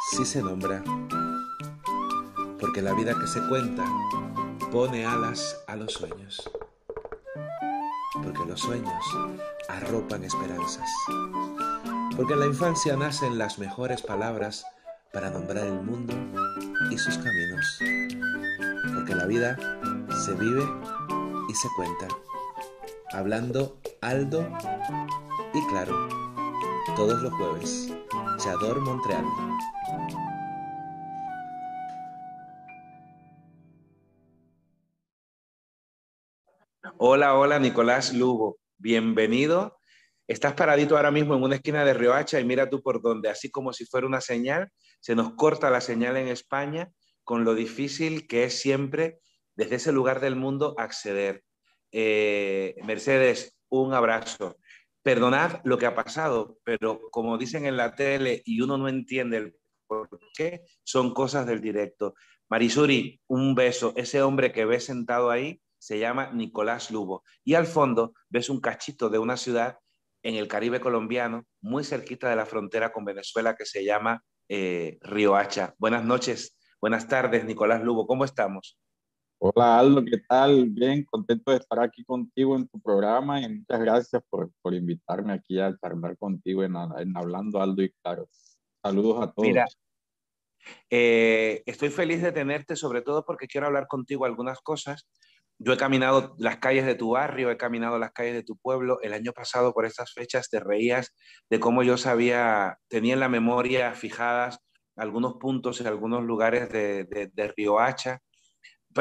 si 0.00 0.24
se 0.24 0.42
nombra, 0.42 0.82
porque 2.60 2.80
la 2.82 2.94
vida 2.94 3.18
que 3.18 3.26
se 3.26 3.46
cuenta 3.48 3.84
pone 4.70 5.04
alas 5.04 5.60
a 5.66 5.74
los 5.74 5.92
sueños, 5.92 6.48
porque 8.22 8.44
los 8.46 8.60
sueños 8.60 9.04
arropan 9.68 10.22
esperanzas, 10.22 10.88
porque 12.16 12.34
en 12.34 12.40
la 12.40 12.46
infancia 12.46 12.96
nacen 12.96 13.38
las 13.38 13.58
mejores 13.58 14.02
palabras 14.02 14.64
para 15.12 15.30
nombrar 15.30 15.66
el 15.66 15.82
mundo 15.82 16.14
y 16.90 16.98
sus 16.98 17.18
caminos, 17.18 17.78
porque 18.94 19.16
la 19.16 19.26
vida 19.26 19.56
se 20.24 20.32
vive 20.34 20.64
y 21.48 21.54
se 21.54 21.68
cuenta, 21.76 22.06
hablando 23.12 23.78
alto 24.00 24.46
y 25.52 25.66
claro, 25.66 26.08
todos 26.94 27.20
los 27.20 27.32
jueves, 27.34 27.92
Chador 28.38 28.80
Montreal. 28.80 29.24
Hola, 36.98 37.38
hola, 37.38 37.58
Nicolás 37.58 38.12
Lugo. 38.12 38.58
Bienvenido. 38.76 39.78
Estás 40.26 40.52
paradito 40.52 40.96
ahora 40.96 41.10
mismo 41.10 41.34
en 41.34 41.42
una 41.42 41.54
esquina 41.54 41.84
de 41.84 41.94
Riohacha 41.94 42.38
y 42.38 42.44
mira 42.44 42.68
tú 42.68 42.82
por 42.82 43.00
dónde, 43.00 43.30
así 43.30 43.50
como 43.50 43.72
si 43.72 43.86
fuera 43.86 44.06
una 44.06 44.20
señal, 44.20 44.70
se 45.00 45.14
nos 45.14 45.34
corta 45.34 45.70
la 45.70 45.80
señal 45.80 46.16
en 46.18 46.28
España 46.28 46.90
con 47.24 47.44
lo 47.44 47.54
difícil 47.54 48.26
que 48.26 48.44
es 48.44 48.60
siempre 48.60 49.20
desde 49.54 49.76
ese 49.76 49.92
lugar 49.92 50.20
del 50.20 50.36
mundo 50.36 50.74
acceder. 50.76 51.44
Eh, 51.92 52.74
Mercedes, 52.84 53.58
un 53.70 53.94
abrazo. 53.94 54.58
Perdonad 55.02 55.60
lo 55.64 55.78
que 55.78 55.86
ha 55.86 55.94
pasado, 55.94 56.58
pero 56.64 57.00
como 57.10 57.38
dicen 57.38 57.64
en 57.64 57.76
la 57.76 57.94
tele 57.94 58.42
y 58.44 58.60
uno 58.60 58.76
no 58.76 58.88
entiende 58.88 59.38
el 59.38 59.57
por 59.88 60.08
qué, 60.36 60.62
son 60.84 61.12
cosas 61.12 61.46
del 61.46 61.60
directo. 61.60 62.14
Marisuri, 62.48 63.20
un 63.26 63.54
beso. 63.54 63.92
Ese 63.96 64.22
hombre 64.22 64.52
que 64.52 64.64
ves 64.64 64.84
sentado 64.84 65.30
ahí 65.30 65.60
se 65.78 65.98
llama 65.98 66.30
Nicolás 66.32 66.90
Lugo. 66.90 67.24
Y 67.44 67.54
al 67.54 67.66
fondo 67.66 68.12
ves 68.28 68.50
un 68.50 68.60
cachito 68.60 69.10
de 69.10 69.18
una 69.18 69.36
ciudad 69.36 69.78
en 70.22 70.34
el 70.34 70.48
Caribe 70.48 70.80
colombiano, 70.80 71.46
muy 71.60 71.84
cerquita 71.84 72.28
de 72.28 72.36
la 72.36 72.46
frontera 72.46 72.92
con 72.92 73.04
Venezuela, 73.04 73.56
que 73.56 73.64
se 73.64 73.84
llama 73.84 74.22
eh, 74.48 74.98
Riohacha. 75.00 75.74
Buenas 75.78 76.04
noches, 76.04 76.56
buenas 76.80 77.08
tardes, 77.08 77.44
Nicolás 77.44 77.82
Lugo. 77.82 78.06
¿Cómo 78.06 78.24
estamos? 78.24 78.78
Hola 79.40 79.78
Aldo, 79.78 80.04
¿qué 80.04 80.18
tal? 80.28 80.68
Bien, 80.70 81.04
contento 81.04 81.52
de 81.52 81.58
estar 81.58 81.78
aquí 81.78 82.04
contigo 82.04 82.56
en 82.56 82.66
tu 82.66 82.80
programa 82.80 83.40
y 83.40 83.48
muchas 83.48 83.78
gracias 83.78 84.22
por, 84.28 84.50
por 84.60 84.74
invitarme 84.74 85.32
aquí 85.32 85.60
a 85.60 85.76
charlar 85.78 86.18
contigo 86.18 86.64
en, 86.64 86.74
en, 86.98 87.16
Hablando 87.16 87.62
Aldo 87.62 87.82
y 87.82 87.92
Claro. 88.02 88.28
Saludos 88.82 89.22
a 89.22 89.32
todos. 89.32 89.48
Mira, 89.48 89.66
eh, 90.90 91.62
estoy 91.66 91.90
feliz 91.90 92.22
de 92.22 92.32
tenerte, 92.32 92.76
sobre 92.76 93.02
todo 93.02 93.24
porque 93.24 93.46
quiero 93.46 93.66
hablar 93.66 93.86
contigo 93.86 94.24
algunas 94.24 94.60
cosas. 94.60 95.08
Yo 95.60 95.72
he 95.72 95.76
caminado 95.76 96.36
las 96.38 96.58
calles 96.58 96.86
de 96.86 96.94
tu 96.94 97.10
barrio, 97.10 97.50
he 97.50 97.56
caminado 97.56 97.98
las 97.98 98.12
calles 98.12 98.34
de 98.34 98.44
tu 98.44 98.56
pueblo. 98.56 99.00
El 99.02 99.12
año 99.12 99.32
pasado, 99.32 99.72
por 99.72 99.86
estas 99.86 100.12
fechas, 100.12 100.48
te 100.48 100.60
reías 100.60 101.14
de 101.50 101.58
cómo 101.58 101.82
yo 101.82 101.96
sabía, 101.96 102.78
tenía 102.88 103.14
en 103.14 103.20
la 103.20 103.28
memoria 103.28 103.94
fijadas 103.94 104.60
algunos 104.96 105.34
puntos 105.34 105.80
en 105.80 105.88
algunos 105.88 106.22
lugares 106.24 106.68
de, 106.70 107.04
de, 107.04 107.30
de 107.32 107.52
Riohacha 107.56 108.20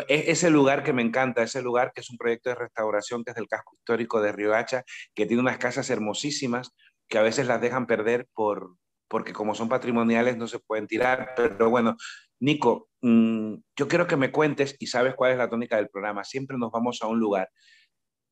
e-, 0.07 0.31
ese 0.31 0.49
lugar 0.49 0.83
que 0.83 0.93
me 0.93 1.01
encanta, 1.01 1.43
ese 1.43 1.61
lugar 1.61 1.91
que 1.93 2.01
es 2.01 2.09
un 2.09 2.17
proyecto 2.17 2.49
de 2.49 2.55
restauración 2.55 3.23
que 3.23 3.31
es 3.31 3.35
del 3.35 3.47
casco 3.47 3.75
histórico 3.75 4.21
de 4.21 4.31
Riohacha, 4.31 4.83
que 5.15 5.25
tiene 5.25 5.41
unas 5.41 5.57
casas 5.57 5.89
hermosísimas 5.89 6.71
que 7.07 7.17
a 7.17 7.21
veces 7.21 7.47
las 7.47 7.61
dejan 7.61 7.87
perder 7.87 8.27
por, 8.33 8.75
porque 9.07 9.33
como 9.33 9.55
son 9.55 9.69
patrimoniales 9.69 10.37
no 10.37 10.47
se 10.47 10.59
pueden 10.59 10.87
tirar. 10.87 11.33
Pero 11.35 11.69
bueno, 11.69 11.95
Nico, 12.39 12.89
mmm, 13.01 13.55
yo 13.75 13.87
quiero 13.87 14.07
que 14.07 14.17
me 14.17 14.31
cuentes, 14.31 14.75
y 14.79 14.87
sabes 14.87 15.15
cuál 15.15 15.31
es 15.31 15.37
la 15.37 15.49
tónica 15.49 15.77
del 15.77 15.89
programa, 15.89 16.23
siempre 16.23 16.57
nos 16.57 16.71
vamos 16.71 16.99
a 17.01 17.07
un 17.07 17.19
lugar, 17.19 17.49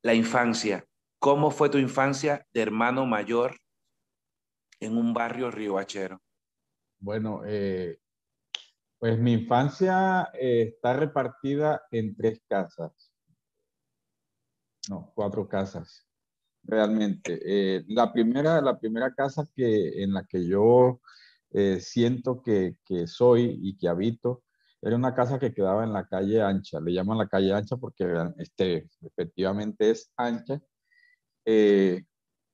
la 0.04 0.14
infancia. 0.14 0.86
¿Cómo 1.20 1.50
fue 1.50 1.70
tu 1.70 1.78
infancia 1.78 2.46
de 2.54 2.62
hermano 2.62 3.06
mayor 3.06 3.58
en 4.80 4.98
un 4.98 5.14
barrio 5.14 5.50
riohachero? 5.50 6.22
Bueno, 7.00 7.42
eh, 7.46 8.00
pues 9.00 9.18
mi 9.18 9.34
infancia 9.34 10.30
eh, 10.34 10.74
está 10.74 10.94
repartida 10.94 11.82
en 11.92 12.16
tres 12.16 12.42
casas. 12.48 13.12
No, 14.90 15.12
cuatro 15.16 15.48
casas, 15.48 16.08
realmente. 16.66 17.40
Eh, 17.44 17.84
la, 17.88 18.12
primera, 18.12 18.62
la 18.62 18.80
primera 18.80 19.14
casa 19.14 19.48
que, 19.56 20.04
en 20.04 20.14
la 20.14 20.26
que 20.26 20.48
yo 20.48 21.02
eh, 21.52 21.80
siento 21.82 22.42
que, 22.42 22.78
que, 22.86 23.08
soy 23.08 23.60
y 23.62 23.78
que 23.78 23.88
habito 23.88 24.44
era 24.82 24.96
una 24.96 25.16
casa 25.16 25.40
que 25.40 25.54
quedaba 25.54 25.84
en 25.84 25.94
la 25.94 26.08
calle 26.08 26.42
ancha. 26.42 26.80
Le 26.80 26.94
llaman 26.94 27.18
la 27.18 27.28
calle 27.28 27.54
ancha 27.54 27.78
porque 27.78 28.06
este, 28.38 28.90
efectivamente 29.02 29.92
es 29.92 30.12
ancha. 30.18 30.62
Y, 31.46 31.98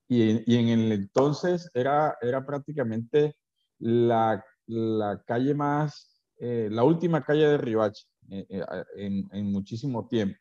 y, 0.08 0.56
en 0.58 0.68
el 0.68 0.91
entonces 0.91 1.70
era, 1.74 2.18
era 2.22 2.46
prácticamente 2.46 3.36
la, 3.80 4.44
la 4.68 5.24
calle 5.25 5.53
más 5.53 6.12
eh, 6.44 6.70
la 6.72 6.84
última 6.84 7.24
calle 7.24 7.48
de 7.48 7.58
Riohacha 7.60 8.03
eh, 8.32 8.48
eh, 8.50 8.65
en, 8.96 9.30
en, 9.32 9.51
muchísimo 9.51 10.08
tiempo. 10.08 10.39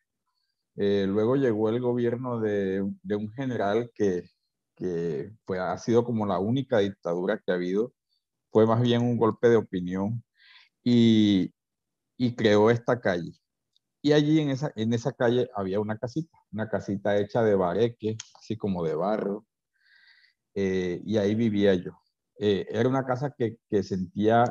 Luego 0.77 1.37
llegó 1.37 1.69
el 1.69 1.81
gobierno 1.81 2.41
de, 2.41 2.83
un 2.83 3.33
general 3.33 3.91
que, 3.95 4.25
que 4.77 5.33
ha 5.59 5.77
sido 5.79 6.05
como 6.05 6.27
la 6.27 6.39
única 6.39 6.79
dictadura 6.79 7.39
que 7.45 7.53
ha 7.53 7.57
habido. 7.57 7.93
Fue 8.51 8.67
más 8.67 8.83
bien 8.83 9.03
un 9.03 9.17
golpe 9.19 9.49
de 9.49 9.57
opinión 9.57 10.23
y, 10.85 11.53
creó 12.37 12.71
esta 12.71 13.01
calle. 13.01 13.33
Y 14.03 14.13
allí 14.13 14.41
en 14.41 14.51
esa, 14.51 14.73
en 14.77 14.93
esa 14.95 15.13
calle 15.13 15.51
había 15.55 15.81
una 15.81 15.99
casita, 15.99 16.39
una 16.53 16.69
casita 16.69 17.19
hecha 17.19 17.43
de 17.43 17.55
bareque, 17.55 18.17
así 18.39 18.57
como 18.57 18.85
de 18.85 18.95
barro, 18.95 19.47
y 20.55 21.17
ahí 21.19 21.35
vivía 21.35 21.75
yo. 21.75 21.93
era 22.39 22.89
una 22.89 23.05
casa 23.07 23.35
que, 23.37 23.59
que, 23.69 23.83
sentía 23.83 24.45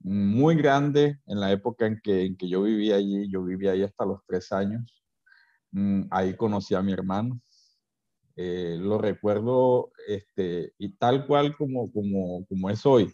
muy 0.00 0.56
grande 0.56 1.20
en 1.26 1.40
la 1.40 1.52
época 1.52 1.86
en 1.86 2.00
que, 2.02 2.24
en 2.26 2.36
que 2.36 2.48
yo 2.48 2.62
vivía 2.62 2.96
allí. 2.96 3.30
Yo 3.30 3.44
vivía 3.44 3.72
ahí 3.72 3.82
hasta 3.82 4.04
los 4.06 4.20
tres 4.26 4.52
años. 4.52 5.03
Mm, 5.74 6.06
ahí 6.10 6.36
conocí 6.36 6.74
a 6.74 6.82
mi 6.82 6.92
hermano. 6.92 7.40
Eh, 8.36 8.76
lo 8.80 8.98
recuerdo 8.98 9.92
este, 10.08 10.72
y 10.78 10.90
tal 10.96 11.26
cual 11.26 11.56
como, 11.56 11.92
como, 11.92 12.46
como 12.46 12.70
es 12.70 12.86
hoy. 12.86 13.12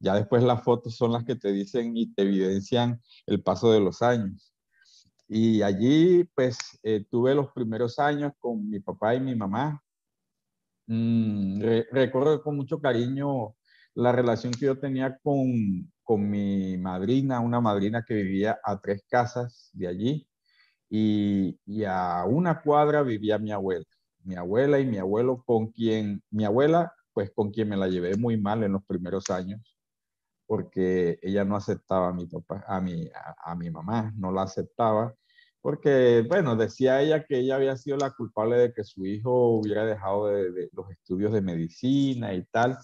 Ya 0.00 0.14
después 0.14 0.42
las 0.42 0.62
fotos 0.64 0.96
son 0.96 1.12
las 1.12 1.24
que 1.24 1.36
te 1.36 1.52
dicen 1.52 1.96
y 1.96 2.12
te 2.14 2.22
evidencian 2.22 3.00
el 3.26 3.42
paso 3.42 3.72
de 3.72 3.80
los 3.80 4.02
años. 4.02 4.54
Y 5.28 5.62
allí 5.62 6.24
pues 6.34 6.78
eh, 6.82 7.04
tuve 7.10 7.34
los 7.34 7.52
primeros 7.52 7.98
años 7.98 8.32
con 8.38 8.68
mi 8.68 8.80
papá 8.80 9.14
y 9.14 9.20
mi 9.20 9.34
mamá. 9.36 9.82
Mm, 10.86 11.60
re 11.60 11.86
recuerdo 11.92 12.42
con 12.42 12.56
mucho 12.56 12.80
cariño 12.80 13.54
la 13.94 14.12
relación 14.12 14.52
que 14.52 14.66
yo 14.66 14.78
tenía 14.78 15.18
con, 15.22 15.92
con 16.02 16.28
mi 16.30 16.78
madrina, 16.78 17.40
una 17.40 17.60
madrina 17.60 18.04
que 18.06 18.14
vivía 18.14 18.58
a 18.64 18.80
tres 18.80 19.04
casas 19.08 19.70
de 19.74 19.88
allí 19.88 20.28
y, 20.94 21.84
a 21.84 22.26
una 22.26 22.60
cuadra 22.60 23.02
vivía 23.02 23.38
mi 23.38 23.50
abuela, 23.50 23.86
mi 24.24 24.36
abuela 24.36 24.78
y 24.78 24.86
mi 24.86 24.98
abuelo 24.98 25.42
con 25.46 25.68
quien, 25.68 26.22
mi 26.30 26.44
abuela, 26.44 26.92
pues 27.14 27.30
con 27.34 27.50
quien 27.50 27.70
me 27.70 27.78
la 27.78 27.88
llevé 27.88 28.16
muy 28.16 28.36
mal 28.36 28.62
en 28.62 28.72
los 28.72 28.84
primeros 28.84 29.30
años, 29.30 29.78
porque 30.46 31.18
ella 31.22 31.44
no 31.44 31.56
aceptaba 31.56 32.08
a 32.08 32.12
mi 32.12 32.26
papá, 32.26 32.62
a 32.68 32.80
mi, 32.82 33.70
mamá, 33.70 34.12
no 34.16 34.32
la 34.32 34.42
aceptaba, 34.42 35.14
porque, 35.62 36.26
bueno, 36.28 36.56
decía 36.56 37.00
ella 37.00 37.24
que 37.24 37.38
ella 37.38 37.56
había 37.56 37.76
sido 37.76 37.96
la 37.96 38.10
culpable 38.10 38.56
de 38.58 38.74
que 38.74 38.84
su 38.84 39.06
hijo 39.06 39.56
hubiera 39.56 39.86
dejado 39.86 40.26
de, 40.26 40.52
de 40.52 40.68
los 40.72 40.90
estudios 40.90 41.32
de 41.32 41.40
medicina 41.40 42.34
y 42.34 42.44
tal, 42.46 42.76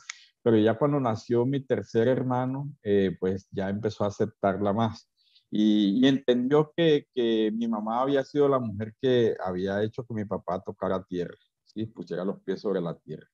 pero 0.42 0.56
ya 0.56 0.78
cuando 0.78 0.98
nació 0.98 1.44
mi 1.44 1.60
tercer 1.60 2.08
hermano, 2.08 2.72
eh, 2.82 3.14
pues 3.20 3.48
ya 3.50 3.68
empezó 3.68 4.04
a 4.04 4.08
aceptarla 4.08 4.72
más. 4.72 5.07
Y, 5.50 6.06
entendió 6.06 6.72
que, 6.76 7.06
que, 7.14 7.50
mi 7.54 7.68
mamá 7.68 8.02
había 8.02 8.24
sido 8.24 8.48
la 8.48 8.58
mujer 8.58 8.94
que 9.00 9.36
había 9.42 9.82
hecho 9.82 10.04
que 10.04 10.14
mi 10.14 10.24
papá 10.24 10.60
tocara 10.60 11.04
tierra, 11.04 11.36
¿sí? 11.64 11.86
pusiera 11.86 12.24
los 12.24 12.40
pies 12.42 12.60
sobre 12.60 12.80
la 12.80 12.94
tierra. 12.98 13.28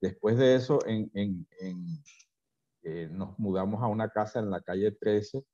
Después 0.00 0.36
de 0.36 0.56
eso, 0.56 0.84
en, 0.86 1.10
en, 1.14 1.46
eh, 2.82 3.08
nos 3.10 3.38
mudamos 3.38 3.82
a 3.82 3.86
una 3.86 4.10
casa 4.10 4.40
en 4.40 4.50
la 4.50 4.60
calle 4.60 4.90
13 4.92 5.44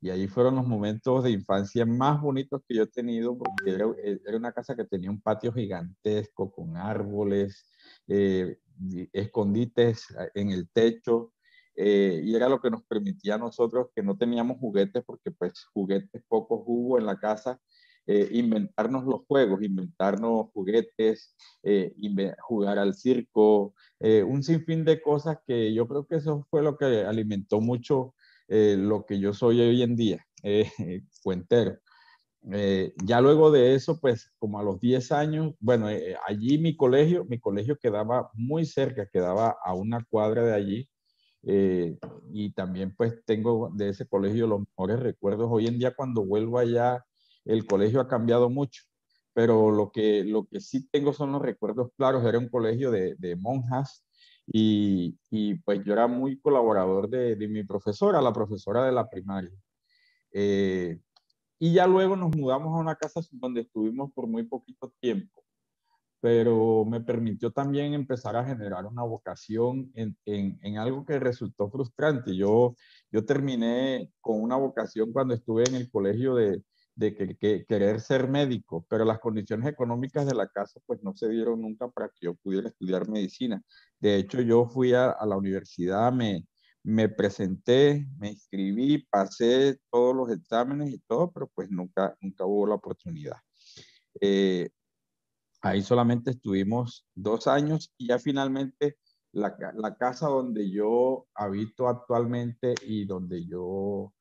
y 0.00 0.10
ahí 0.10 0.28
fueron 0.28 0.54
los 0.56 0.66
momentos 0.66 1.24
de 1.24 1.32
infancia 1.32 1.84
más 1.84 2.20
bonitos 2.20 2.62
que 2.66 2.76
yo 2.76 2.84
he 2.84 2.86
tenido, 2.86 3.36
porque 3.36 3.74
era, 3.74 3.86
era 4.24 4.36
una 4.36 4.52
casa 4.52 4.76
que 4.76 4.84
tenía 4.84 5.10
un 5.10 5.20
patio 5.20 5.52
gigantesco 5.52 6.52
con 6.52 6.76
árboles, 6.76 7.68
eh, 8.06 8.58
escondites 9.12 10.06
en 10.34 10.50
el 10.50 10.68
techo, 10.70 11.32
eh, 11.80 12.22
y 12.24 12.34
era 12.34 12.48
lo 12.48 12.60
que 12.60 12.70
nos 12.70 12.82
permitía 12.82 13.36
a 13.36 13.38
nosotros 13.38 13.86
que 13.94 14.02
no 14.02 14.16
teníamos 14.16 14.58
juguetes, 14.58 15.04
porque 15.06 15.30
pues 15.30 15.64
juguetes 15.72 16.24
pocos 16.26 16.62
hubo 16.66 16.98
en 16.98 17.06
la 17.06 17.20
casa, 17.20 17.60
eh, 18.04 18.28
inventarnos 18.32 19.04
los 19.04 19.20
juegos, 19.28 19.62
inventarnos 19.62 20.48
juguetes, 20.52 21.36
eh, 21.62 21.94
jugar 22.40 22.80
al 22.80 22.94
circo, 22.94 23.74
un 24.00 24.42
sinfín 24.42 24.84
de 24.84 25.00
cosas 25.00 25.38
que 25.46 25.72
yo 25.72 25.86
creo 25.86 26.04
que 26.04 26.16
eso 26.16 26.44
fue 26.50 26.62
lo 26.62 26.76
que 26.76 27.04
alimentó 27.04 27.60
mucho 27.60 28.14
lo 28.48 29.04
que 29.04 29.20
yo 29.20 29.34
soy 29.34 29.60
hoy 29.60 29.82
en 29.82 29.94
día, 29.94 30.26
cuentero. 31.22 31.78
ya 33.04 33.20
luego 33.20 33.52
de 33.52 33.74
eso, 33.74 34.00
pues 34.00 34.32
como 34.38 34.58
a 34.58 34.62
los 34.64 34.80
10 34.80 35.12
años, 35.12 35.54
bueno, 35.60 35.86
allí 36.26 36.58
mi 36.58 36.76
colegio, 36.76 37.24
mi 37.26 37.38
colegio 37.38 37.76
quedaba 37.76 38.30
muy 38.34 38.64
cerca, 38.64 39.06
quedaba 39.06 39.56
a 39.62 39.74
una 39.74 40.04
cuadra 40.10 40.42
de 40.42 40.54
allí. 40.54 40.88
Y 41.42 42.52
también 42.52 42.94
pues 42.94 43.24
tengo 43.24 43.70
de 43.74 43.90
ese 43.90 44.06
colegio 44.06 44.46
los 44.46 44.60
mejores 44.60 45.00
recuerdos. 45.00 45.48
Hoy 45.50 45.66
en 45.66 45.78
día 45.78 45.94
cuando 45.94 46.24
vuelvo 46.24 46.58
allá 46.58 47.04
el 47.44 47.66
colegio 47.66 48.00
ha 48.00 48.08
cambiado 48.08 48.50
mucho, 48.50 48.82
pero 49.32 49.70
lo 49.70 49.90
que, 49.90 50.24
lo 50.24 50.46
que 50.46 50.60
sí 50.60 50.88
tengo 50.90 51.12
son 51.12 51.32
los 51.32 51.42
recuerdos 51.42 51.90
claros. 51.96 52.24
Era 52.24 52.38
un 52.38 52.48
colegio 52.48 52.90
de, 52.90 53.36
monjas 53.38 54.04
y, 54.46 55.16
pues 55.64 55.82
yo 55.84 55.92
era 55.92 56.06
muy 56.06 56.38
colaborador 56.40 57.08
de, 57.08 57.36
mi 57.48 57.64
profesora, 57.64 58.20
la 58.20 58.32
profesora 58.32 58.84
de 58.84 58.92
la 58.92 59.08
primaria. 59.08 59.56
Eh, 60.32 61.00
y 61.58 61.72
ya 61.72 61.86
luego 61.86 62.16
nos 62.16 62.36
mudamos 62.36 62.68
a 62.74 62.80
una 62.80 62.94
casa 62.96 63.20
donde 63.32 63.62
estuvimos 63.62 64.12
por 64.12 64.26
muy 64.26 64.44
poquito 64.44 64.92
tiempo, 65.00 65.42
pero 66.20 66.84
me 66.84 67.00
permitió 67.00 67.50
también 67.52 67.94
empezar 67.94 68.36
a 68.36 68.44
generar 68.44 68.86
una 68.86 69.02
vocación 69.02 69.90
en, 69.94 70.16
en, 70.24 70.78
algo 70.78 71.04
que 71.04 71.18
resultó 71.18 71.70
frustrante. 71.70 72.36
Yo, 72.36 72.74
yo 73.12 73.24
terminé 73.24 74.10
con 74.20 74.40
una 74.42 74.56
vocación 74.56 75.12
cuando 75.12 75.34
estuve 75.34 75.64
en 75.68 75.76
el 75.76 75.90
colegio 75.90 76.34
de, 76.34 76.62
de 76.96 77.14
que, 77.14 77.64
querer 77.64 78.00
ser 78.00 78.28
médico, 78.28 78.84
pero 78.88 79.04
las 79.04 79.20
condiciones 79.20 79.68
económicas 79.68 80.26
de 80.26 80.34
la 80.34 80.48
casa 80.48 80.80
pues 80.86 81.00
no 81.02 81.14
se 81.14 81.28
dieron 81.28 81.60
nunca 81.62 81.88
para 81.88 82.08
que 82.08 82.26
yo 82.26 82.34
pudiera 82.34 82.68
estudiar 82.68 83.08
medicina. 83.08 83.62
De 84.00 84.16
hecho, 84.16 84.40
yo 84.40 84.66
fui 84.66 84.94
a, 84.94 85.16
la 85.24 85.36
universidad, 85.36 86.12
me, 86.12 86.44
me 86.82 87.08
presenté, 87.08 88.08
me 88.18 88.30
inscribí, 88.30 89.06
pasé 89.10 89.78
todos 89.90 90.16
los 90.16 90.30
exámenes 90.30 90.90
y 90.90 90.98
todo, 91.06 91.30
pero 91.30 91.48
pues 91.54 91.70
nunca, 91.70 92.16
nunca 92.20 92.44
hubo 92.44 92.66
la 92.66 92.74
oportunidad. 92.74 93.36
Eh, 94.20 94.70
ahí 95.60 95.82
solamente 95.82 96.30
estuvimos 96.32 97.06
dos 97.14 97.46
años 97.46 97.92
y 97.98 98.08
ya 98.08 98.18
finalmente 98.18 98.98
la, 99.32 99.56
la, 99.74 99.96
casa 99.96 100.28
donde 100.28 100.70
yo 100.70 101.26
habito 101.34 101.88
actualmente 101.88 102.74
y 102.82 103.04
donde 103.04 103.46
yo 103.46 104.12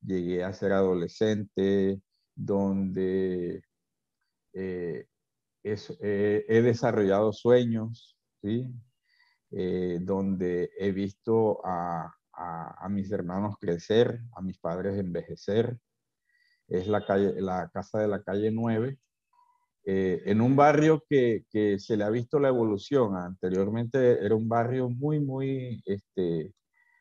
llegué 0.00 0.44
a 0.44 0.52
ser 0.52 0.72
adolescente, 0.72 2.00
donde 2.34 3.62
eh, 4.52 5.06
eh, 5.62 6.44
he 6.48 6.62
desarrollado 6.62 7.32
sueños, 7.32 8.16
¿sí? 8.42 8.66
Eh, 9.50 9.98
donde 10.02 10.70
he 10.78 10.92
visto 10.92 11.60
a, 11.64 12.12
mis 12.90 13.10
hermanos 13.12 13.56
crecer, 13.60 14.20
a 14.34 14.42
mis 14.42 14.58
padres 14.58 14.98
envejecer. 14.98 15.78
Es 16.68 16.88
la, 16.88 17.04
calle, 17.04 17.40
la 17.40 17.70
casa 17.72 18.00
de 18.00 18.08
la 18.08 18.22
calle 18.22 18.50
9, 18.50 18.98
en 19.86 20.40
un 20.40 20.56
barrio 20.56 21.04
que, 21.08 21.44
se 21.78 21.96
le 21.96 22.04
ha 22.04 22.10
visto 22.10 22.38
la 22.38 22.48
evolución. 22.48 23.16
Anteriormente 23.16 24.24
era 24.24 24.34
un 24.34 24.48
barrio 24.48 24.88
muy, 24.88 25.20
muy, 25.20 25.82
este, 25.84 26.52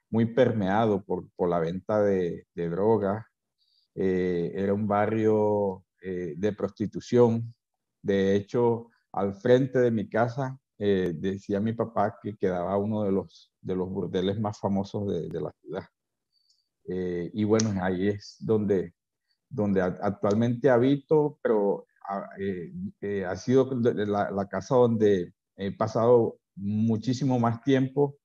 muy 0.10 0.26
permeado 0.26 1.04
por, 1.04 1.26
la 1.50 1.60
venta 1.60 2.02
de, 2.04 2.46
de 2.54 2.70
drogas, 2.70 3.26
eh, 3.96 4.52
era 4.56 4.74
un 4.74 4.88
barrio 4.88 5.86
eh, 6.02 6.34
de 6.38 6.54
prostitución. 6.54 7.54
De 8.02 8.36
hecho, 8.36 8.90
al 9.12 9.34
frente 9.36 9.80
de 9.80 9.92
mi 9.92 10.10
casa, 10.10 10.60
eh, 10.78 11.14
decía 11.16 11.60
mi 11.60 11.74
papá 11.74 12.18
que 12.22 12.36
quedaba 12.36 12.78
uno 12.78 13.04
de 13.04 13.12
los, 13.12 13.52
de 13.62 13.76
los 13.76 13.90
burdeles 13.90 14.40
más 14.40 14.60
famosos 14.60 15.08
de, 15.08 15.30
de 15.30 15.42
la 15.42 15.52
ciudad. 15.62 15.86
y 16.86 17.44
bueno, 17.46 17.74
ahí 17.82 18.10
es 18.10 18.36
donde, 18.40 18.94
donde 19.50 19.82
actualmente 19.82 20.70
habito, 20.70 21.40
pero 21.42 21.88
ha, 22.06 22.18
ah, 22.18 23.30
ha 23.30 23.36
sido 23.36 23.70
la, 23.82 24.32
la, 24.32 24.48
casa 24.48 24.76
donde 24.76 25.34
he 25.56 25.72
pasado 25.72 26.38
muchísimo 26.56 27.40
más 27.40 27.62
tiempo 27.62 28.18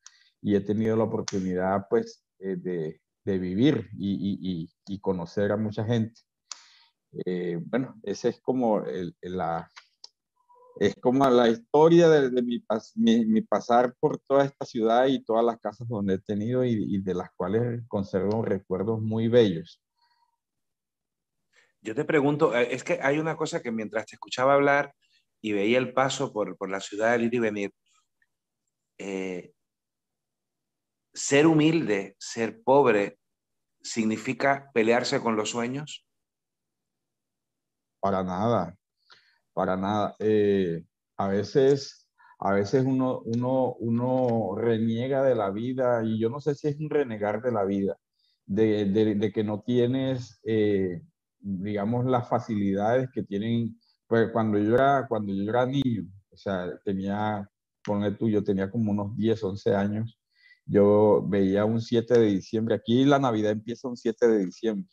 y 0.42 0.54
he 0.54 0.60
tenido 0.60 0.96
la 0.96 1.04
oportunidad 1.04 1.86
pues 1.88 2.24
de, 2.38 3.00
de 3.24 3.38
vivir 3.38 3.90
y, 3.98 4.68
y, 4.86 4.98
conocer 5.00 5.52
a 5.52 5.56
mucha 5.56 5.84
gente. 5.84 6.20
Eh, 7.24 7.58
bueno, 7.62 7.94
ese 8.02 8.30
es 8.30 8.40
como 8.40 8.82
la, 9.22 9.70
es 10.78 10.94
como 10.96 11.28
la 11.28 11.48
historia 11.48 12.08
de, 12.08 12.42
mi, 12.42 12.62
mi, 13.26 13.40
pasar 13.42 13.94
por 14.00 14.18
toda 14.26 14.44
esta 14.44 14.64
ciudad 14.64 15.06
y 15.06 15.24
todas 15.24 15.44
las 15.44 15.58
casas 15.58 15.88
donde 15.88 16.14
he 16.14 16.18
tenido 16.18 16.64
y, 16.64 17.00
de 17.02 17.14
las 17.14 17.30
cuales 17.36 17.82
conservo 17.88 18.42
recuerdos 18.42 19.00
muy 19.00 19.28
bellos. 19.28 19.80
Yo 21.80 21.94
te 21.94 22.04
pregunto, 22.04 22.56
eh, 22.56 22.68
es 22.74 22.82
que 22.82 22.98
hay 23.02 23.18
una 23.18 23.36
cosa 23.36 23.62
que 23.62 23.70
mientras 23.70 24.06
te 24.06 24.16
escuchaba 24.16 24.54
hablar 24.54 24.94
y 25.40 25.52
veía 25.52 25.78
el 25.78 25.92
paso 25.92 26.32
por, 26.32 26.56
por 26.56 26.70
la 26.70 26.80
ciudad 26.80 27.16
de 27.16 27.24
ir 27.24 27.34
y 27.34 27.38
venir, 27.38 27.72
eh, 28.98 29.52
ser 31.14 31.46
humilde, 31.46 32.16
ser 32.18 32.62
pobre, 32.62 33.18
significa 33.80 34.70
pelearse 34.74 35.20
con 35.20 35.36
los 35.36 35.50
sueños? 35.50 36.06
Para 38.00 38.22
nada, 38.22 38.76
para 39.52 39.76
nada. 39.76 40.16
Eh, 40.18 40.84
a 41.16 41.28
veces, 41.28 42.08
a 42.38 42.52
veces 42.52 42.84
uno, 42.84 43.20
uno, 43.24 43.74
uno 43.78 44.56
reniega 44.56 45.22
de 45.22 45.34
la 45.34 45.50
vida 45.50 46.02
y 46.04 46.18
yo 46.18 46.28
no 46.28 46.40
sé 46.40 46.54
si 46.54 46.68
es 46.68 46.78
un 46.78 46.90
renegar 46.90 47.40
de 47.40 47.52
la 47.52 47.64
vida, 47.64 47.96
de, 48.46 49.32
que 49.32 49.44
no 49.44 49.62
tienes, 49.62 50.40
digamos, 51.40 52.06
las 52.06 52.28
facilidades 52.28 53.08
que 53.12 53.22
tienen. 53.22 53.78
Pues 54.06 54.30
cuando 54.32 54.58
yo 54.58 54.74
era, 54.74 55.06
cuando 55.08 55.32
yo 55.34 55.50
era 55.50 55.66
niño, 55.66 56.06
o 56.30 56.36
sea, 56.36 56.78
tenía, 56.84 57.48
ponle 57.84 58.12
tú, 58.12 58.28
yo 58.28 58.42
tenía 58.42 58.70
como 58.70 58.92
unos 58.92 59.16
10, 59.16 59.44
11 59.44 59.74
años, 59.74 60.18
yo 60.64 61.24
veía 61.26 61.64
un 61.64 61.80
7 61.80 62.18
de 62.18 62.26
diciembre. 62.26 62.74
Aquí 62.74 63.04
la 63.04 63.18
Navidad 63.18 63.52
empieza 63.52 63.88
un 63.88 63.96
7 63.96 64.28
de 64.28 64.44
diciembre. 64.46 64.88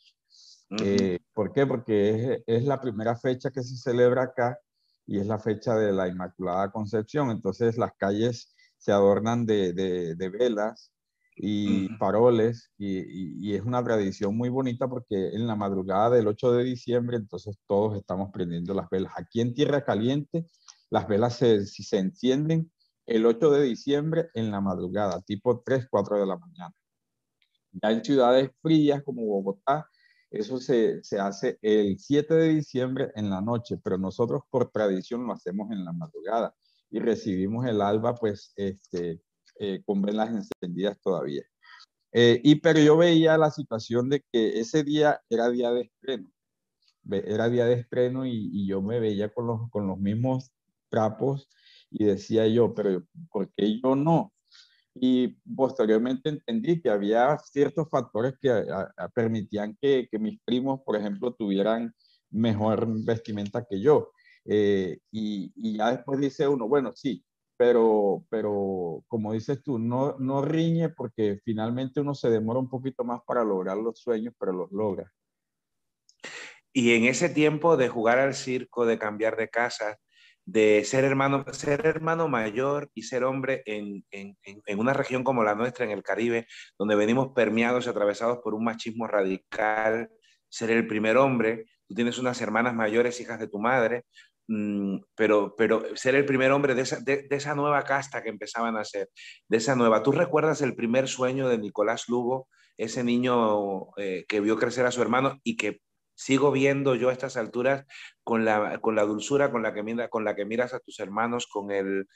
Eh, 0.82 1.18
¿Por 1.32 1.52
qué? 1.52 1.66
Porque 1.66 2.42
es, 2.46 2.64
la 2.64 2.80
primera 2.80 3.16
fecha 3.16 3.50
que 3.50 3.62
se 3.62 3.76
celebra 3.76 4.24
acá 4.24 4.58
y 5.06 5.18
es 5.18 5.26
la 5.26 5.38
fecha 5.38 5.76
de 5.76 5.92
la 5.92 6.08
Inmaculada 6.08 6.72
Concepción. 6.72 7.30
Entonces 7.30 7.78
las 7.78 7.92
calles 7.96 8.54
se 8.78 8.92
adornan 8.92 9.46
de, 9.46 10.16
velas 10.32 10.92
y 11.36 11.88
paroles 11.98 12.72
y, 12.78 13.50
y, 13.50 13.54
es 13.54 13.62
una 13.62 13.84
tradición 13.84 14.34
muy 14.36 14.48
bonita 14.48 14.88
porque 14.88 15.28
en 15.34 15.46
la 15.46 15.54
madrugada 15.54 16.10
del 16.10 16.28
8 16.28 16.52
de 16.52 16.64
diciembre 16.64 17.18
entonces 17.18 17.58
todos 17.66 17.96
estamos 17.96 18.30
prendiendo 18.32 18.72
las 18.72 18.88
velas. 18.88 19.12
Aquí 19.16 19.42
en 19.42 19.54
Tierra 19.54 19.84
Caliente 19.84 20.46
las 20.90 21.06
velas 21.06 21.36
se, 21.36 21.66
si 21.66 21.82
se 21.82 21.98
encienden 21.98 22.72
el 23.06 23.26
8 23.26 23.50
de 23.50 23.62
diciembre 23.64 24.30
en 24.34 24.50
la 24.50 24.60
madrugada, 24.60 25.20
tipo 25.22 25.62
3, 25.64 25.86
4 25.90 26.18
de 26.20 26.26
la 26.26 26.38
mañana. 26.38 26.74
Ya 27.72 27.90
en 27.90 28.04
ciudades 28.04 28.50
frías 28.62 29.02
como 29.02 29.26
Bogotá, 29.26 29.86
eso 30.30 30.58
se, 30.58 31.02
hace 31.20 31.58
el 31.62 31.98
7 31.98 32.34
de 32.34 32.48
diciembre 32.48 33.12
en 33.14 33.30
la 33.30 33.40
noche, 33.40 33.76
pero 33.82 33.98
nosotros 33.98 34.42
por 34.50 34.70
tradición 34.70 35.26
lo 35.26 35.32
hacemos 35.32 35.70
en 35.70 35.84
la 35.84 35.92
madrugada 35.92 36.54
y 36.90 36.98
recibimos 36.98 37.66
el 37.66 37.80
alba 37.80 38.14
pues 38.14 38.52
este, 38.56 39.20
eh, 39.58 39.82
con 39.84 40.02
velas 40.02 40.30
encendidas 40.30 40.98
todavía. 41.00 41.42
Eh, 42.12 42.40
y 42.42 42.56
pero 42.56 42.80
yo 42.80 42.96
veía 42.96 43.36
la 43.36 43.50
situación 43.50 44.08
de 44.08 44.22
que 44.32 44.60
ese 44.60 44.84
día 44.84 45.20
era 45.28 45.50
día 45.50 45.70
de 45.72 45.82
estreno, 45.82 46.32
era 47.10 47.48
día 47.48 47.66
de 47.66 47.74
estreno 47.74 48.26
y, 48.26 48.50
y 48.52 48.66
yo 48.66 48.80
me 48.82 49.00
veía 49.00 49.32
con 49.32 49.46
los, 49.46 49.70
con 49.70 49.86
los 49.86 49.98
mismos 49.98 50.50
trapos 50.88 51.48
y 51.90 52.04
decía 52.04 52.46
yo, 52.46 52.74
pero 52.74 53.04
¿por 53.30 53.52
qué 53.54 53.80
yo 53.80 53.94
no? 53.94 54.32
Y 54.94 55.36
posteriormente 55.54 56.30
entendí 56.30 56.80
que 56.80 56.88
había 56.88 57.38
ciertos 57.38 57.88
factores 57.90 58.34
que 58.40 58.64
permitían 59.14 59.76
que, 59.80 60.08
que, 60.10 60.18
mis 60.18 60.40
primos, 60.42 60.80
por 60.86 60.96
ejemplo, 60.96 61.34
tuvieran 61.34 61.94
mejor 62.30 62.86
vestimenta 63.04 63.66
que 63.68 63.80
yo. 63.80 64.10
Eh, 64.46 64.98
y, 65.10 65.52
y, 65.54 65.76
ya 65.76 65.92
después 65.92 66.18
dice 66.20 66.48
uno, 66.48 66.66
bueno, 66.66 66.92
sí, 66.94 67.25
pero, 67.56 68.24
pero 68.28 69.02
como 69.08 69.32
dices 69.32 69.62
tú, 69.62 69.78
no, 69.78 70.16
no 70.18 70.42
riñe 70.42 70.90
porque 70.90 71.40
finalmente 71.44 72.00
uno 72.00 72.14
se 72.14 72.30
demora 72.30 72.58
un 72.58 72.68
poquito 72.68 73.04
más 73.04 73.20
para 73.26 73.44
lograr 73.44 73.76
los 73.76 74.00
sueños, 74.00 74.34
pero 74.38 74.52
los 74.52 74.70
logra. 74.72 75.10
Y 76.72 76.94
en 76.94 77.04
ese 77.04 77.30
tiempo 77.30 77.76
de 77.76 77.88
jugar 77.88 78.18
al 78.18 78.34
circo, 78.34 78.84
de 78.84 78.98
cambiar 78.98 79.36
de 79.36 79.48
casa, 79.48 79.98
de 80.44 80.84
ser 80.84 81.04
hermano, 81.04 81.44
ser 81.52 81.86
hermano 81.86 82.28
mayor 82.28 82.90
y 82.94 83.02
ser 83.02 83.24
hombre 83.24 83.62
en, 83.66 84.04
una 84.76 84.92
región 84.92 85.24
como 85.24 85.42
la 85.42 85.54
nuestra, 85.54 85.84
en 85.84 85.90
el 85.90 86.02
Caribe, 86.02 86.46
donde 86.78 86.94
venimos 86.94 87.32
permeados 87.34 87.86
y 87.86 87.88
atravesados 87.88 88.38
por 88.44 88.54
un 88.54 88.64
machismo 88.64 89.06
radical, 89.06 90.10
ser 90.48 90.70
el 90.70 90.86
primer 90.86 91.16
hombre, 91.16 91.66
tú 91.88 91.94
tienes 91.94 92.18
unas 92.18 92.40
hermanas 92.40 92.74
mayores, 92.74 93.20
hijas 93.20 93.40
de 93.40 93.48
tu 93.48 93.58
madre, 93.58 94.04
pero, 95.16 95.54
pero 95.56 95.82
ser 95.96 96.14
el 96.14 96.24
primer 96.24 96.52
hombre 96.52 96.74
de 96.74 96.82
esa, 96.82 97.00
de, 97.00 97.26
esa 97.30 97.54
nueva 97.54 97.82
casta 97.82 98.22
que 98.22 98.28
empezaban 98.28 98.76
a 98.76 98.84
ser, 98.84 99.10
de 99.48 99.56
esa 99.56 99.74
nueva. 99.74 100.02
¿Tú 100.02 100.12
recuerdas 100.12 100.62
el 100.62 100.74
primer 100.74 101.08
sueño 101.08 101.48
de 101.48 101.58
Nicolás 101.58 102.08
Lugo, 102.08 102.48
ese 102.76 103.02
niño 103.02 103.88
eh, 103.96 104.24
que 104.28 104.40
vio 104.40 104.56
crecer 104.56 104.86
a 104.86 104.92
su 104.92 105.02
hermano 105.02 105.40
y 105.42 105.56
que 105.56 105.80
sigo 106.14 106.50
viendo 106.52 106.94
yo 106.94 107.10
a 107.10 107.12
estas 107.12 107.36
alturas 107.36 107.84
con 108.22 108.44
la, 108.44 108.80
con 108.80 108.94
la 108.94 109.04
dulzura 109.04 109.50
con 109.50 109.62
la, 109.62 109.74
que 109.74 110.08
con 110.08 110.24
la 110.24 110.34
que 110.34 110.46
miras 110.46 110.72
a 110.72 110.80
tus 110.80 110.98
hermanos, 111.00 111.46
con 111.46 111.70
el, 111.70 112.06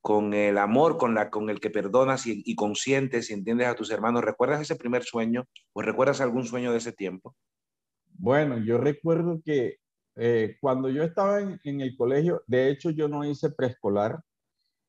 con 0.00 0.32
el 0.32 0.58
amor 0.58 0.96
con, 0.96 1.14
la, 1.14 1.30
con 1.30 1.50
el 1.50 1.60
que 1.60 1.70
perdonas 1.70 2.26
y, 2.26 2.42
y 2.44 2.54
consientes 2.54 3.30
y 3.30 3.34
entiendes 3.34 3.68
a 3.68 3.74
tus 3.74 3.90
hermanos. 3.90 4.22
¿Recuerdas 4.24 4.62
ese 4.62 4.76
primer 4.76 5.04
sueño 5.04 5.44
o 5.72 5.82
recuerdas 5.82 6.20
algún 6.20 6.46
sueño 6.46 6.72
de 6.72 6.78
ese 6.78 6.92
tiempo? 6.92 7.34
Bueno, 8.16 8.58
yo 8.58 8.78
recuerdo 8.78 9.40
que 9.44 9.78
eh, 10.16 10.56
cuando 10.60 10.88
yo 10.88 11.02
estaba 11.02 11.40
en, 11.40 11.80
el 11.80 11.96
colegio, 11.96 12.42
de 12.46 12.70
hecho 12.70 12.90
yo 12.90 13.08
no 13.08 13.24
hice 13.24 13.50
preescolar, 13.50 14.22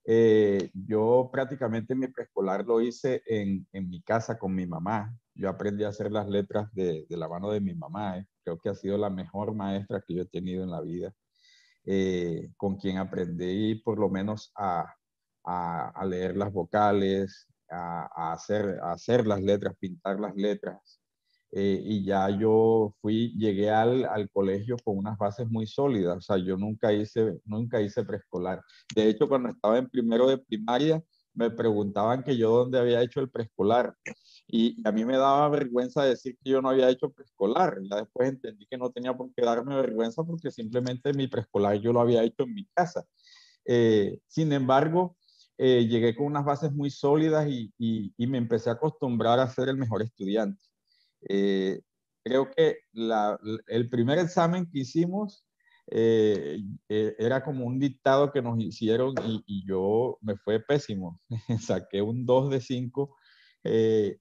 eh, 0.05 0.69
yo 0.73 1.29
prácticamente 1.31 1.95
mi 1.95 2.07
preescolar 2.07 2.65
lo 2.65 2.81
hice 2.81 3.23
en, 3.25 3.67
mi 3.73 4.01
casa 4.01 4.37
con 4.37 4.53
mi 4.53 4.67
mamá. 4.67 5.17
Yo 5.33 5.49
aprendí 5.49 5.83
a 5.83 5.89
hacer 5.89 6.11
las 6.11 6.27
letras 6.27 6.73
de, 6.73 7.05
la 7.09 7.27
mano 7.27 7.51
de 7.51 7.59
mi 7.61 7.73
mamá. 7.73 8.19
Eh. 8.19 8.25
Creo 8.43 8.59
que 8.59 8.69
ha 8.69 8.75
sido 8.75 8.97
la 8.97 9.09
mejor 9.09 9.53
maestra 9.55 10.03
que 10.05 10.15
yo 10.15 10.21
he 10.23 10.27
tenido 10.27 10.63
en 10.63 10.71
la 10.71 10.81
vida, 10.81 11.13
con 12.57 12.77
quien 12.77 12.97
aprendí 12.97 13.75
por 13.75 13.99
lo 13.99 14.09
menos 14.09 14.51
a, 14.55 14.85
a, 15.45 16.05
leer 16.05 16.35
las 16.35 16.51
vocales, 16.51 17.47
a, 17.69 18.33
hacer, 18.33 18.79
a 18.81 18.93
hacer 18.93 19.25
las 19.27 19.41
letras, 19.41 19.75
pintar 19.79 20.19
las 20.19 20.35
letras. 20.35 21.01
Eh, 21.57 21.81
y 21.85 22.03
ya 22.03 22.29
yo 22.29 22.93
fui, 23.01 23.33
llegué 23.37 23.69
al, 23.71 24.03
al, 24.05 24.29
colegio 24.29 24.75
con 24.83 24.97
unas 24.97 25.17
bases 25.17 25.49
muy 25.49 25.65
sólidas, 25.65 26.17
o 26.17 26.21
sea, 26.21 26.37
yo 26.37 26.57
nunca 26.57 26.91
hice, 26.91 27.39
nunca 27.45 27.81
hice 27.81 28.03
preescolar. 28.03 28.61
De 28.93 29.07
hecho, 29.07 29.29
cuando 29.29 29.49
estaba 29.49 29.77
en 29.77 29.89
primero 29.89 30.27
de 30.27 30.37
primaria, 30.37 31.01
me 31.33 31.49
preguntaban 31.51 32.23
que 32.23 32.35
yo 32.37 32.49
dónde 32.49 32.79
había 32.79 33.01
hecho 33.01 33.19
el 33.19 33.29
preescolar. 33.29 33.95
Y 34.47 34.77
a 34.87 34.91
mí 34.91 35.05
me 35.05 35.17
daba 35.17 35.47
vergüenza 35.49 36.03
decir 36.03 36.37
que 36.43 36.51
yo 36.51 36.61
no 36.61 36.69
había 36.69 36.89
hecho 36.89 37.11
preescolar. 37.11 37.77
Ya 37.89 37.97
después 37.97 38.29
entendí 38.29 38.65
que 38.69 38.77
no 38.77 38.89
tenía 38.91 39.13
por 39.13 39.33
qué 39.33 39.43
darme 39.43 39.75
vergüenza 39.75 40.23
porque 40.23 40.51
simplemente 40.51 41.13
mi 41.13 41.27
preescolar 41.27 41.75
yo 41.79 41.93
lo 41.93 42.01
había 42.01 42.23
hecho 42.23 42.43
en 42.43 42.53
mi 42.53 42.65
casa. 42.73 43.05
Eh, 43.65 44.19
sin 44.27 44.53
embargo, 44.53 45.17
eh, 45.57 45.87
llegué 45.87 46.15
con 46.15 46.27
unas 46.27 46.45
bases 46.45 46.71
muy 46.71 46.89
sólidas 46.89 47.47
y, 47.47 47.73
y, 47.77 48.27
me 48.27 48.37
empecé 48.37 48.69
a 48.69 48.73
acostumbrar 48.73 49.39
a 49.39 49.49
ser 49.49 49.69
el 49.69 49.77
mejor 49.77 50.01
estudiante. 50.01 50.61
Eh, 51.27 51.81
creo 52.23 52.49
que 52.51 52.79
la, 52.93 53.39
el 53.67 53.89
primer 53.89 54.19
examen 54.19 54.69
que 54.71 54.79
hicimos 54.79 55.45
eh, 55.91 56.59
era 56.87 57.43
como 57.43 57.65
un 57.65 57.79
dictado 57.79 58.31
que 58.31 58.41
nos 58.41 58.59
hicieron 58.59 59.13
y, 59.25 59.43
y 59.45 59.67
yo 59.67 60.17
me 60.21 60.37
fue 60.37 60.59
pésimo. 60.59 61.19
Saqué 61.61 62.01
un 62.01 62.25
2 62.25 62.49
de 62.49 62.61
5 62.61 63.15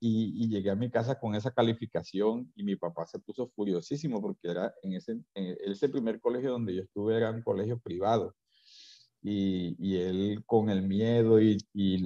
y, 0.00 0.48
llegué 0.48 0.70
a 0.70 0.74
mi 0.74 0.90
casa 0.90 1.18
con 1.18 1.34
esa 1.34 1.52
calificación 1.52 2.50
y 2.54 2.64
mi 2.64 2.76
papá 2.76 3.06
se 3.06 3.18
puso 3.18 3.48
furiosísimo 3.48 4.20
porque 4.22 4.50
era 4.50 4.74
en 4.82 4.94
ese, 4.94 5.12
en 5.34 5.56
ese 5.70 5.88
primer 5.88 6.20
colegio 6.20 6.52
donde 6.52 6.74
yo 6.74 6.82
estuve 6.82 7.16
era 7.16 7.30
un 7.30 7.42
colegio 7.42 7.78
privado 7.78 8.34
y, 9.24 9.96
él 9.96 10.44
con 10.46 10.70
el 10.70 10.82
miedo 10.82 11.40
y, 11.40 11.58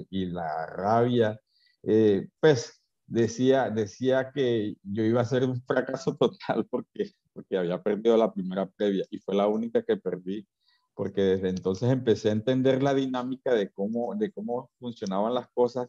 la 0.09 0.67
rabia, 0.67 1.41
eh, 1.83 2.29
pues 2.41 2.78
decía, 3.09 3.71
decía 3.71 4.31
que 4.33 4.77
yo 4.83 5.03
iba 5.03 5.21
a 5.21 5.25
ser 5.25 5.45
un 5.45 5.61
fracaso 5.63 6.17
total 6.21 6.67
porque, 6.71 7.13
porque 7.33 7.59
había 7.59 7.83
perdido 7.83 8.17
la 8.17 8.33
primera 8.33 8.67
previa 8.67 9.05
y 9.11 9.19
fue 9.19 9.35
la 9.35 9.49
única 9.49 9.83
que 9.83 9.97
perdí 9.97 10.47
porque 10.99 11.23
desde 11.23 11.51
entonces 11.51 11.91
empecé 11.93 12.29
a 12.29 12.33
entender 12.33 12.83
la 12.83 12.93
dinámica 12.93 13.55
de 13.55 13.71
cómo, 13.71 14.17
de 14.17 14.33
cómo 14.33 14.69
funcionaban 14.81 15.33
las 15.33 15.49
cosas 15.51 15.89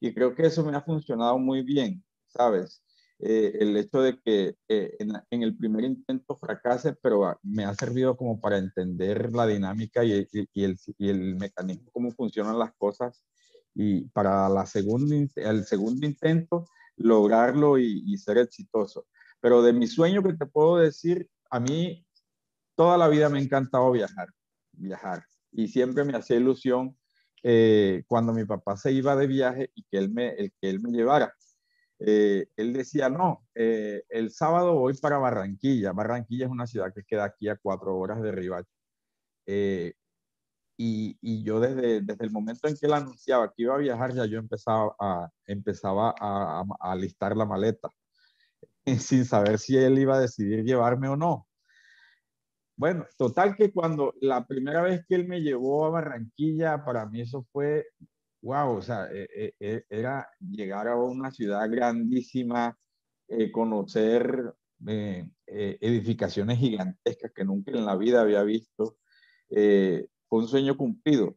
y 0.00 0.12
creo 0.12 0.34
que 0.34 0.46
eso 0.46 0.62
me 0.62 0.76
ha 0.76 0.82
funcionado 0.82 1.38
muy 1.38 1.62
bien, 1.62 2.04
¿sabes? 2.28 2.82
Eh, 3.20 3.56
el 3.60 3.74
hecho 3.78 4.02
de 4.02 4.18
que 4.20 4.56
eh, 4.68 4.96
en, 4.98 5.42
el 5.42 5.56
primer 5.56 5.84
intento 5.84 6.36
fracase, 6.36 6.94
pero 7.02 7.38
me 7.42 7.64
ha 7.64 7.74
servido 7.74 8.18
como 8.18 8.38
para 8.38 8.58
entender 8.58 9.32
la 9.32 9.46
dinámica 9.46 10.04
y, 10.04 10.26
y, 10.30 10.64
el, 10.64 10.78
y, 10.98 11.08
el, 11.08 11.36
mecanismo, 11.36 11.90
cómo 11.90 12.10
funcionan 12.12 12.58
las 12.58 12.74
cosas, 12.74 13.22
y 13.74 14.02
para 14.08 14.48
el 14.48 15.64
segundo 15.64 16.06
intento 16.06 16.66
lograrlo 16.96 17.78
y, 17.78 18.16
ser 18.18 18.38
exitoso. 18.38 19.06
Pero 19.40 19.62
de 19.62 19.72
mi 19.72 19.86
sueño 19.86 20.22
que 20.22 20.34
te 20.34 20.46
puedo 20.46 20.76
decir, 20.76 21.28
a 21.50 21.60
mí 21.60 22.06
toda 22.76 22.98
la 22.98 23.08
vida 23.08 23.28
me 23.28 23.38
ha 23.38 23.42
encantado 23.42 23.90
viajar, 23.92 24.28
viajar, 24.72 25.24
y 25.52 25.68
siempre 25.68 26.04
me 26.04 26.16
hacía 26.16 26.36
ilusión 26.36 26.96
eh, 27.42 28.04
cuando 28.06 28.32
mi 28.32 28.44
papá 28.44 28.76
se 28.76 28.92
iba 28.92 29.16
de 29.16 29.26
viaje 29.26 29.70
y 29.74 29.84
que 29.84 29.98
él 29.98 30.10
me, 30.10 30.30
el, 30.34 30.52
que 30.60 30.68
él 30.68 30.80
me 30.80 30.90
llevara 30.90 31.34
eh, 32.00 32.46
él 32.56 32.72
decía, 32.72 33.10
no, 33.10 33.46
eh, 33.54 34.02
el 34.08 34.30
sábado 34.30 34.74
voy 34.74 34.94
para 34.94 35.18
Barranquilla. 35.18 35.92
Barranquilla 35.92 36.46
es 36.46 36.50
una 36.50 36.66
ciudad 36.66 36.92
que 36.94 37.04
queda 37.04 37.24
aquí 37.24 37.48
a 37.48 37.56
cuatro 37.56 37.96
horas 37.96 38.22
de 38.22 38.32
Ribache. 38.32 38.70
Eh, 39.46 39.94
y, 40.82 41.18
y, 41.20 41.42
yo 41.42 41.60
desde, 41.60 42.00
desde 42.00 42.24
el 42.24 42.30
momento 42.30 42.66
en 42.66 42.74
que 42.74 42.86
él 42.86 42.94
anunciaba 42.94 43.52
que 43.52 43.64
iba 43.64 43.74
a 43.74 43.78
viajar, 43.78 44.14
ya 44.14 44.24
yo 44.24 44.38
empezaba 44.38 44.96
a, 44.98 45.28
empezaba 45.44 46.14
a, 46.18 46.64
a, 46.80 46.96
listar 46.96 47.36
la 47.36 47.44
maleta, 47.44 47.90
sin 48.98 49.26
saber 49.26 49.58
si 49.58 49.76
él 49.76 49.98
iba 49.98 50.16
a 50.16 50.20
decidir 50.20 50.64
llevarme 50.64 51.08
o 51.08 51.16
no. 51.16 51.46
Bueno, 52.76 53.04
total 53.18 53.54
que 53.56 53.70
cuando 53.70 54.14
la 54.22 54.46
primera 54.46 54.80
vez 54.80 55.04
que 55.06 55.16
él 55.16 55.28
me 55.28 55.42
llevó 55.42 55.84
a 55.84 55.90
Barranquilla, 55.90 56.82
para 56.82 57.04
mí 57.04 57.20
eso 57.20 57.46
fue 57.52 57.86
wow, 58.40 58.76
o 58.76 58.80
sea, 58.80 59.06
e, 59.12 59.28
e, 59.34 59.54
e, 59.60 59.84
era 59.90 60.26
llegar 60.40 60.88
a 60.88 60.96
una 60.96 61.30
ciudad 61.30 61.70
grandísima, 61.70 62.74
eh, 63.28 63.52
conocer 63.52 64.54
eh, 64.86 65.28
eh, 65.46 65.78
edificaciones 65.78 66.58
gigantescas 66.58 67.32
que 67.34 67.44
nunca 67.44 67.70
en 67.72 67.84
la 67.84 67.96
vida 67.96 68.22
había 68.22 68.42
visto. 68.44 68.96
Fue 70.30 70.40
un 70.40 70.48
sueño 70.48 70.76
cumplido. 70.78 71.36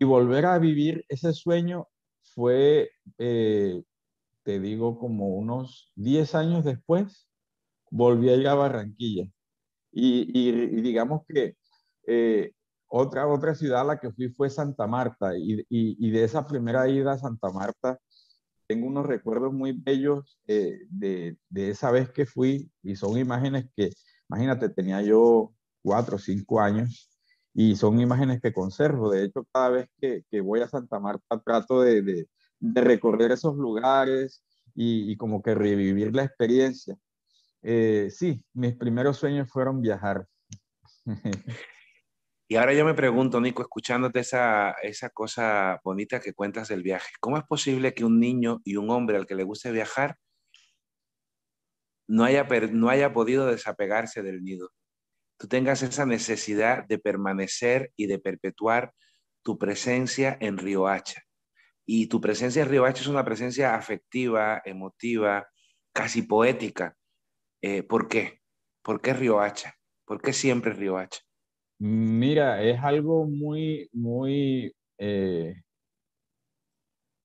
Y 0.00 0.04
volver 0.04 0.46
a 0.46 0.58
vivir 0.58 1.04
ese 1.08 1.32
sueño 1.32 1.86
fue, 2.34 2.90
te 3.18 3.84
digo, 4.60 4.98
como 4.98 5.28
unos 5.36 5.92
10 5.96 6.34
años 6.34 6.64
después, 6.64 7.28
volví 7.90 8.30
a 8.30 8.36
ir 8.36 8.48
a 8.48 8.54
Barranquilla. 8.54 9.28
Y, 9.92 10.80
digamos 10.82 11.22
que 11.28 11.56
otra, 12.88 13.28
otra 13.28 13.54
ciudad 13.54 13.82
a 13.82 13.84
la 13.84 14.00
que 14.00 14.10
fui 14.12 14.30
fue 14.30 14.50
Santa 14.50 14.86
Marta 14.86 15.36
y, 15.36 15.64
y, 15.68 16.10
de 16.10 16.24
esa 16.24 16.46
primera 16.46 16.88
ida 16.88 17.12
a 17.12 17.18
Santa 17.18 17.50
Marta 17.50 18.00
tengo 18.70 18.86
unos 18.86 19.06
recuerdos 19.06 19.52
muy 19.52 19.72
bellos 19.72 20.38
eh, 20.46 20.78
de, 20.88 21.36
de, 21.48 21.70
esa 21.70 21.90
vez 21.90 22.10
que 22.10 22.24
fui 22.24 22.70
y 22.84 22.94
son 22.94 23.18
imágenes 23.18 23.66
que, 23.74 23.90
imagínate, 24.28 24.68
tenía 24.68 25.02
yo 25.02 25.52
cuatro 25.82 26.16
o 26.16 26.18
cinco 26.20 26.60
años 26.60 27.09
y 27.54 27.76
son 27.76 28.00
imágenes 28.00 28.40
que 28.40 28.52
conservo. 28.52 29.10
De 29.10 29.24
hecho, 29.24 29.46
cada 29.52 29.70
vez 29.70 29.88
que, 30.00 30.24
que 30.30 30.40
voy 30.40 30.60
a 30.60 30.68
Santa 30.68 31.00
Marta 31.00 31.40
trato 31.44 31.80
de, 31.82 32.02
de, 32.02 32.28
recorrer 32.82 33.32
esos 33.32 33.56
lugares 33.56 34.44
y, 34.74 35.10
y, 35.10 35.16
como 35.16 35.42
que 35.42 35.54
revivir 35.54 36.14
la 36.14 36.24
experiencia. 36.24 36.96
Eh, 37.62 38.08
sí, 38.10 38.44
mis 38.54 38.74
primeros 38.76 39.16
sueños 39.18 39.48
fueron 39.50 39.80
viajar. 39.80 40.26
Y 42.52 42.56
ahora 42.56 42.74
yo 42.74 42.84
me 42.84 42.94
pregunto, 42.94 43.40
Nico, 43.40 43.62
escuchándote 43.62 44.18
esa, 44.18 44.72
esa 44.82 45.08
cosa 45.10 45.80
bonita 45.84 46.18
que 46.18 46.34
cuentas 46.34 46.66
del 46.66 46.82
viaje, 46.82 47.12
¿cómo 47.20 47.38
es 47.38 47.44
posible 47.44 47.94
que 47.94 48.04
un 48.04 48.18
niño 48.18 48.60
y 48.64 48.74
un 48.74 48.90
hombre 48.90 49.18
al 49.18 49.24
que 49.24 49.36
le 49.36 49.44
guste 49.44 49.70
viajar 49.70 50.16
no 52.08 52.24
haya, 52.24 52.48
no 52.72 52.88
haya 52.88 53.12
podido 53.12 53.46
desapegarse 53.46 54.24
del 54.24 54.42
nido? 54.42 54.72
Tú 55.40 55.48
tengas 55.48 55.82
esa 55.82 56.04
necesidad 56.04 56.86
de 56.86 56.98
permanecer 56.98 57.92
y 57.96 58.06
de 58.06 58.18
perpetuar 58.18 58.92
tu 59.42 59.56
presencia 59.56 60.36
en 60.38 60.58
Riohacha. 60.58 61.22
Y 61.86 62.08
tu 62.08 62.20
presencia 62.20 62.62
en 62.62 62.68
Riohacha 62.68 63.00
es 63.00 63.06
una 63.06 63.24
presencia 63.24 63.74
afectiva, 63.74 64.60
emotiva, 64.66 65.48
casi 65.94 66.20
poética. 66.20 66.94
Eh, 67.62 67.82
¿Por 67.82 68.06
qué? 68.06 68.42
¿Por 68.82 69.00
qué 69.00 69.14
Riohacha? 69.14 69.72
¿Por 70.04 70.20
qué 70.20 70.34
siempre 70.34 70.74
Riohacha? 70.74 71.20
Mira, 71.78 72.62
es 72.62 72.78
algo 72.78 73.24
muy, 73.24 73.88
muy, 73.94 74.76
eh, 74.98 75.54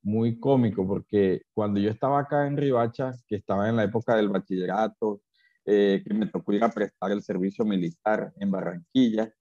muy 0.04 0.40
cómico 0.40 0.88
porque 0.88 1.42
cuando 1.54 1.82
yo 1.82 1.90
estaba 1.90 2.22
acá 2.22 2.48
en 2.48 2.56
Ribacha, 2.56 3.12
que 3.28 3.36
estaba 3.36 3.68
en 3.68 3.76
la 3.76 3.84
época 3.84 4.16
del 4.16 4.30
bachillerato, 4.30 5.20
eh, 5.66 6.04
que 6.06 6.14
me 6.14 6.28
tocó 6.28 6.54
ir 6.54 6.64
prestar 6.70 7.12
el 7.12 7.22
servicio 7.24 7.66
militar 7.66 8.34
en 8.40 8.52
Barranquilla, 8.52 9.34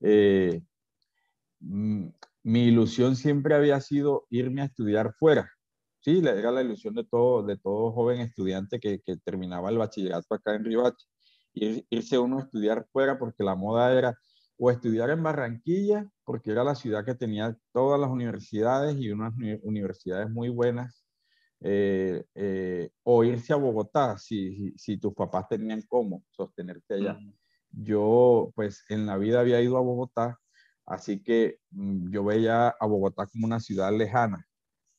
eh, 0.00 0.62
mi 1.60 2.64
ilusión 2.64 3.16
siempre 3.16 3.54
había 3.54 3.80
sido 3.80 4.26
irme 4.30 4.62
a 4.62 4.66
estudiar 4.66 5.14
fuera. 5.18 5.50
Sí, 6.00 6.20
era 6.24 6.50
la 6.50 6.62
ilusión 6.62 6.94
de 6.94 7.04
todo, 7.04 7.42
de 7.42 7.58
todo 7.58 7.92
joven 7.92 8.20
estudiante 8.20 8.80
que, 8.80 9.00
que 9.00 9.16
terminaba 9.18 9.68
el 9.70 9.78
bachillerato 9.78 10.34
acá 10.34 10.54
en 10.54 10.64
Ribacha. 10.64 11.06
irse 11.52 12.18
uno 12.18 12.38
a 12.38 12.42
estudiar 12.42 12.86
fuera 12.92 13.18
porque 13.18 13.44
la 13.44 13.54
moda 13.54 13.92
era 13.96 14.16
o 14.58 14.70
estudiar 14.70 15.10
en 15.10 15.22
Barranquilla, 15.22 16.06
porque 16.24 16.50
era 16.52 16.64
la 16.64 16.74
ciudad 16.74 17.04
que 17.04 17.14
tenía 17.14 17.56
todas 17.72 17.98
las 17.98 18.10
universidades 18.10 18.96
y 18.98 19.10
unas 19.10 19.32
universidades 19.62 20.30
muy 20.30 20.50
buenas, 20.50 20.99
eh, 21.62 22.24
eh, 22.34 22.90
o 23.02 23.24
irse 23.24 23.52
a 23.52 23.56
Bogotá 23.56 24.16
si, 24.18 24.72
si, 24.76 24.96
tus 24.98 25.12
papás 25.14 25.48
tenían 25.48 25.82
cómo 25.82 26.24
sostenerte 26.30 26.94
allá. 26.94 27.18
Yo, 27.70 28.50
pues 28.54 28.84
en 28.88 29.06
la 29.06 29.16
vida 29.16 29.40
había 29.40 29.60
ido 29.60 29.76
a 29.76 29.82
Bogotá, 29.82 30.38
así 30.86 31.22
que 31.22 31.58
mm, 31.70 32.10
yo 32.10 32.24
veía 32.24 32.68
a 32.68 32.86
Bogotá 32.86 33.26
como 33.26 33.46
una 33.46 33.60
ciudad 33.60 33.92
lejana, 33.96 34.46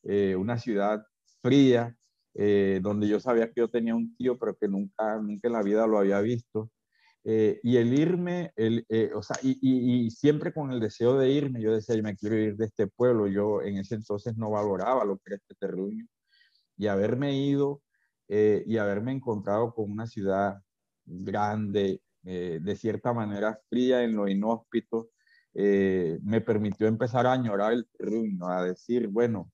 eh, 0.04 0.36
una 0.36 0.58
ciudad 0.58 1.04
fría, 1.40 1.96
donde 2.34 3.08
yo 3.08 3.20
sabía 3.20 3.48
que 3.48 3.60
yo 3.60 3.68
tenía 3.68 3.94
un 3.94 4.16
tío, 4.16 4.38
pero 4.38 4.56
que 4.56 4.66
nunca, 4.66 5.18
nunca 5.18 5.48
en 5.48 5.52
la 5.52 5.62
vida 5.62 5.86
lo 5.86 5.98
había 5.98 6.18
visto. 6.22 6.70
Eh, 7.24 7.60
y 7.62 7.76
el 7.76 7.96
irme, 7.96 8.52
el, 8.56 8.84
eh, 8.88 9.12
o 9.14 9.22
sea, 9.22 9.36
y, 9.42 9.56
y, 9.60 10.10
siempre 10.10 10.52
con 10.52 10.72
el 10.72 10.80
deseo 10.80 11.16
de 11.16 11.30
irme, 11.30 11.62
yo 11.62 11.72
decía, 11.72 11.94
yo 11.94 12.02
me 12.02 12.16
quiero 12.16 12.36
ir 12.36 12.56
de 12.56 12.66
este 12.66 12.88
pueblo, 12.88 13.28
yo 13.28 13.62
en 13.62 13.78
ese 13.78 13.94
entonces 13.94 14.36
no 14.36 14.50
valoraba 14.50 15.04
lo 15.04 15.16
que 15.18 15.22
era 15.26 15.36
este 15.36 15.54
terruño, 15.54 16.04
y 16.82 16.88
haberme 16.88 17.36
ido 17.36 17.82
eh, 18.28 18.64
y 18.66 18.78
haberme 18.78 19.12
encontrado 19.12 19.72
con 19.74 19.90
una 19.90 20.06
ciudad 20.06 20.60
grande, 21.04 22.00
de 22.24 22.76
cierta 22.76 23.12
manera 23.12 23.58
fría 23.68 24.04
en 24.04 24.14
lo 24.14 24.28
inhóspito, 24.28 25.10
me 25.52 26.40
permitió 26.40 26.86
empezar 26.86 27.26
a 27.26 27.32
añorar 27.32 27.72
el 27.72 27.88
terruño, 27.98 28.46
a 28.48 28.62
decir, 28.62 29.08
bueno, 29.08 29.50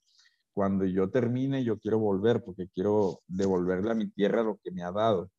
cuando 0.58 0.84
yo 0.84 1.08
termine, 1.08 1.62
yo 1.62 1.78
quiero 1.78 2.00
volver, 2.00 2.42
porque 2.42 2.68
quiero 2.74 3.20
devolverle 3.28 3.92
a 3.92 3.94
mi 3.94 4.10
tierra 4.10 4.42
lo 4.42 4.58
que 4.60 4.72
me 4.72 4.82
ha 4.82 4.90
dado. 4.90 5.30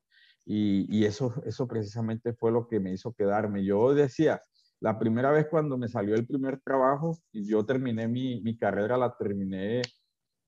Y, 0.46 1.04
eso, 1.04 1.34
eso 1.46 1.68
precisamente 1.68 2.34
fue 2.34 2.54
lo 2.54 2.70
que 2.70 2.80
me 2.80 2.94
hizo 2.94 3.12
quedarme. 3.14 3.66
Yo 3.66 3.94
decía, 3.94 4.42
la 4.80 4.98
primera 4.98 5.30
vez 5.32 5.48
cuando 5.50 5.78
me 5.78 5.90
salió 5.90 6.16
el 6.16 6.26
primer 6.26 6.62
trabajo, 6.62 7.20
y 7.34 7.46
yo 7.46 7.66
terminé 7.66 8.08
mi, 8.08 8.40
mi 8.42 8.58
carrera, 8.58 8.98
la 8.98 9.14
terminé 9.18 9.82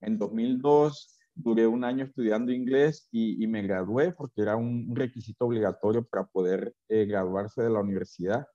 en 0.00 0.16
2002, 0.16 1.18
duré 1.34 1.66
un 1.66 1.84
año 1.84 2.04
estudiando 2.04 2.52
inglés 2.52 3.08
y, 3.10 3.42
y 3.42 3.46
me 3.46 3.62
gradué 3.62 4.12
porque 4.12 4.42
era 4.42 4.56
un, 4.56 4.94
requisito 4.94 5.46
obligatorio 5.46 6.04
para 6.04 6.26
poder 6.26 6.74
eh, 6.88 7.06
graduarse 7.06 7.62
de 7.62 7.70
la 7.70 7.80
universidad. 7.80 8.46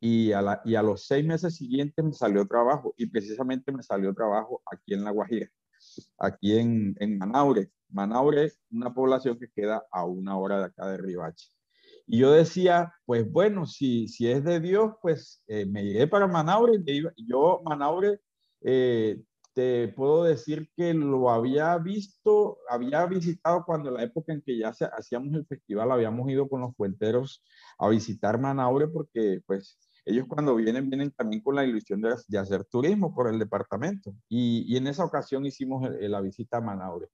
Y 0.00 0.32
a, 0.32 0.42
la, 0.42 0.60
y 0.64 0.74
a 0.74 0.82
los 0.82 1.06
seis 1.06 1.24
meses 1.24 1.56
siguientes 1.56 2.04
me 2.04 2.12
salió 2.12 2.46
trabajo 2.46 2.94
y 2.96 3.06
precisamente 3.06 3.72
me 3.72 3.82
salió 3.82 4.14
trabajo 4.14 4.62
aquí 4.70 4.94
en 4.94 5.04
La 5.04 5.10
Guajira, 5.10 5.48
aquí 6.18 6.58
en, 6.58 6.94
en 7.00 7.18
Manaure. 7.18 7.70
Manaure 7.88 8.44
es 8.44 8.60
una 8.70 8.92
población 8.92 9.38
que 9.38 9.48
queda 9.48 9.86
a 9.90 10.04
una 10.04 10.36
hora 10.36 10.58
de 10.58 10.64
acá 10.66 10.88
de 10.88 10.98
Ribache. 10.98 11.48
Y 12.06 12.18
yo 12.18 12.30
decía, 12.30 12.94
pues 13.04 13.30
bueno, 13.30 13.66
si, 13.66 14.06
si 14.08 14.30
es 14.30 14.44
de 14.44 14.60
Dios, 14.60 14.92
pues 15.02 15.42
eh, 15.48 15.66
me 15.66 15.84
iré 15.84 16.06
para 16.06 16.28
Manaure. 16.28 16.80
Yo, 17.16 17.62
Manaure, 17.64 18.20
eh, 18.62 19.20
te 19.56 19.88
puedo 19.88 20.24
decir 20.24 20.68
que 20.76 20.92
lo 20.92 21.30
había 21.30 21.78
visto, 21.78 22.58
había 22.68 23.06
visitado 23.06 23.64
cuando 23.64 23.90
la 23.90 24.02
época 24.02 24.34
en 24.34 24.42
que 24.42 24.58
ya 24.58 24.68
hacíamos 24.68 25.34
el 25.34 25.46
festival, 25.46 25.90
habíamos 25.90 26.28
ido 26.30 26.46
con 26.46 26.60
los 26.60 26.74
cuenteros 26.76 27.42
a 27.78 27.88
visitar 27.88 28.38
Manaure 28.38 28.88
porque 28.88 29.40
pues 29.46 29.78
ellos 30.04 30.26
cuando 30.28 30.54
vienen, 30.56 30.90
vienen 30.90 31.10
también 31.10 31.42
con 31.42 31.54
la 31.54 31.64
ilusión 31.64 32.02
de, 32.02 32.38
hacer 32.38 32.66
turismo 32.66 33.14
por 33.14 33.28
el 33.28 33.38
departamento. 33.38 34.14
Y, 34.28 34.76
en 34.76 34.88
esa 34.88 35.06
ocasión 35.06 35.46
hicimos 35.46 35.88
la 36.00 36.20
visita 36.20 36.58
a 36.58 36.60
Manaure 36.60 37.08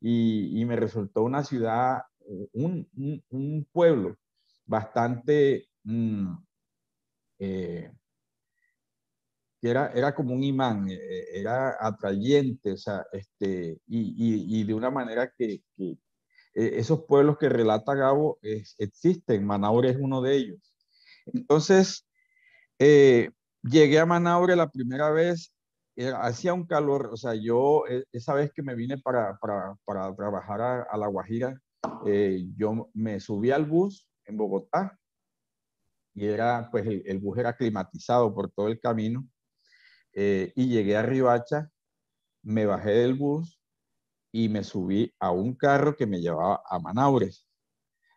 y, 0.00 0.64
me 0.66 0.76
resultó 0.76 1.24
una 1.24 1.42
ciudad, 1.42 2.02
un, 2.52 2.88
un, 3.30 3.66
pueblo 3.72 4.16
bastante, 4.64 5.66
mm, 5.82 6.34
eh, 7.40 7.90
era, 9.68 9.92
era 9.92 10.14
como 10.14 10.34
un 10.34 10.42
imán, 10.42 10.88
eh, 10.88 10.94
eh, 10.94 11.24
era 11.34 11.76
atrayente, 11.80 12.72
o 12.72 12.76
sea, 12.76 13.04
este, 13.12 13.78
y, 13.86 14.60
y, 14.60 14.64
de 14.64 14.74
una 14.74 14.90
manera 14.90 15.32
que, 15.36 15.62
que 15.76 15.98
esos 16.54 17.04
pueblos 17.04 17.38
que 17.38 17.48
relata 17.48 17.94
Gabo 17.94 18.38
existen, 18.42 19.44
Manaure 19.44 19.90
es 19.90 19.96
uno 20.00 20.20
de 20.22 20.36
ellos. 20.36 20.74
Entonces, 21.26 22.06
llegué 22.78 23.98
a 23.98 24.06
Manaure 24.06 24.56
la 24.56 24.70
primera 24.70 25.10
vez 25.10 25.52
hacía 26.08 26.54
un 26.54 26.66
calor, 26.66 27.10
o 27.12 27.16
sea, 27.16 27.34
yo 27.34 27.84
e, 27.88 28.04
esa 28.12 28.34
vez 28.34 28.52
que 28.52 28.62
me 28.62 28.74
vine 28.74 28.98
para, 28.98 29.36
para, 29.38 29.74
para 29.84 30.14
trabajar 30.14 30.60
a, 30.90 30.96
La 30.96 31.06
Guajira, 31.06 31.60
eh, 32.06 32.46
yo 32.56 32.90
me 32.94 33.20
subí 33.20 33.50
al 33.50 33.66
bus 33.66 34.08
en 34.24 34.36
Bogotá 34.36 34.98
y 36.14 36.26
era, 36.26 36.68
pues 36.70 36.86
el, 36.86 37.18
bus 37.18 37.38
era 37.38 37.56
climatizado 37.56 38.34
por 38.34 38.50
todo 38.50 38.68
el 38.68 38.80
camino 38.80 39.26
eh, 40.12 40.52
y 40.56 40.68
llegué 40.68 40.96
a 40.96 41.02
Ribacha, 41.02 41.70
me 42.42 42.66
bajé 42.66 42.90
del 42.90 43.14
bus 43.14 43.60
y 44.32 44.48
me 44.48 44.64
subí 44.64 45.12
a 45.18 45.30
un 45.30 45.54
carro 45.54 45.96
que 45.96 46.06
me 46.06 46.20
llevaba 46.20 46.62
a 46.68 46.78
Manaures. 46.78 47.48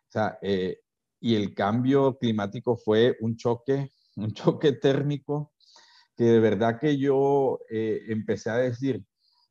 O 0.08 0.10
sea, 0.10 0.38
eh, 0.42 0.80
y 1.20 1.34
el 1.34 1.54
cambio 1.54 2.18
climático 2.18 2.76
fue 2.76 3.16
un 3.20 3.36
choque, 3.36 3.90
un 4.16 4.32
choque 4.32 4.72
térmico 4.72 5.52
que 6.16 6.24
de 6.24 6.40
verdad 6.40 6.78
que 6.78 6.96
yo 6.96 7.58
eh, 7.68 8.02
empecé 8.08 8.50
a 8.50 8.58
decir, 8.58 9.04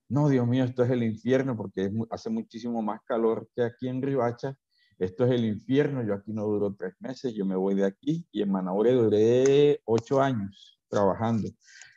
no, 0.07 0.29
Dios 0.29 0.47
mío, 0.47 0.63
esto 0.63 0.83
es 0.83 0.91
el 0.91 1.03
infierno 1.03 1.57
porque 1.57 1.91
hace 2.09 2.29
muchísimo 2.29 2.81
más 2.81 3.01
calor 3.05 3.49
que 3.55 3.63
aquí 3.63 3.87
en 3.87 4.01
Ribacha, 4.01 4.55
esto 4.99 5.25
es 5.25 5.31
el 5.31 5.45
infierno, 5.45 6.03
yo 6.03 6.13
aquí 6.13 6.31
no 6.31 6.45
duro 6.45 6.73
tres 6.77 6.93
meses, 6.99 7.33
yo 7.33 7.45
me 7.45 7.55
voy 7.55 7.75
de 7.75 7.85
aquí 7.85 8.25
y 8.31 8.41
en 8.41 8.51
Manaure 8.51 8.93
duré 8.93 9.81
ocho 9.85 10.21
años 10.21 10.79
trabajando. 10.87 11.49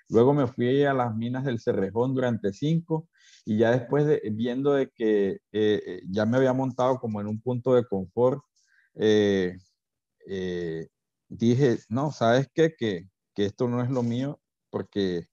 Luego 0.09 0.35
me 0.35 0.47
fui 0.47 0.85
a 0.85 0.95
las 0.95 1.14
minas 1.14 1.45
del 1.45 1.61
Cerrejón 1.61 2.14
durante 2.14 2.53
cinco 2.53 3.09
y 3.45 3.59
ya 3.59 3.73
después 3.73 4.07
de, 4.07 4.23
viendo 4.33 4.73
de 4.73 4.90
que 4.90 5.31
eh, 5.31 5.40
eh, 5.53 6.03
ya 6.09 6.27
me 6.27 6.37
había 6.37 6.53
montado 6.53 6.99
como 6.99 7.21
en 7.21 7.27
un 7.27 7.40
punto 7.40 7.75
de 7.75 7.85
confort, 7.85 8.42
dije, 11.29 11.79
no, 11.88 12.12
¿sabes 12.12 12.49
qué? 12.55 12.75
Que, 12.77 13.09
que 13.35 13.47
esto 13.47 13.69
no 13.69 13.83
es 13.83 13.90
lo 13.90 14.03
mío 14.03 14.40
porque 14.71 15.27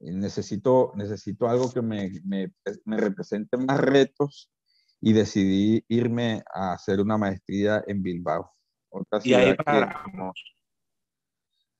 necesito, 0.00 0.92
necesito 0.94 1.48
algo 1.48 1.72
que 1.72 1.82
me, 1.82 2.10
me, 2.24 2.52
me 2.84 2.96
represente 2.96 3.56
más 3.56 3.80
retos 3.80 4.50
y 5.00 5.12
decidí 5.12 5.84
irme 5.88 6.42
a 6.54 6.72
hacer 6.72 7.00
una 7.00 7.18
maestría 7.18 7.84
en 7.86 8.02
Bilbao. 8.02 8.50
y 9.22 9.34
ahí 9.34 9.54
paramos. 9.54 10.53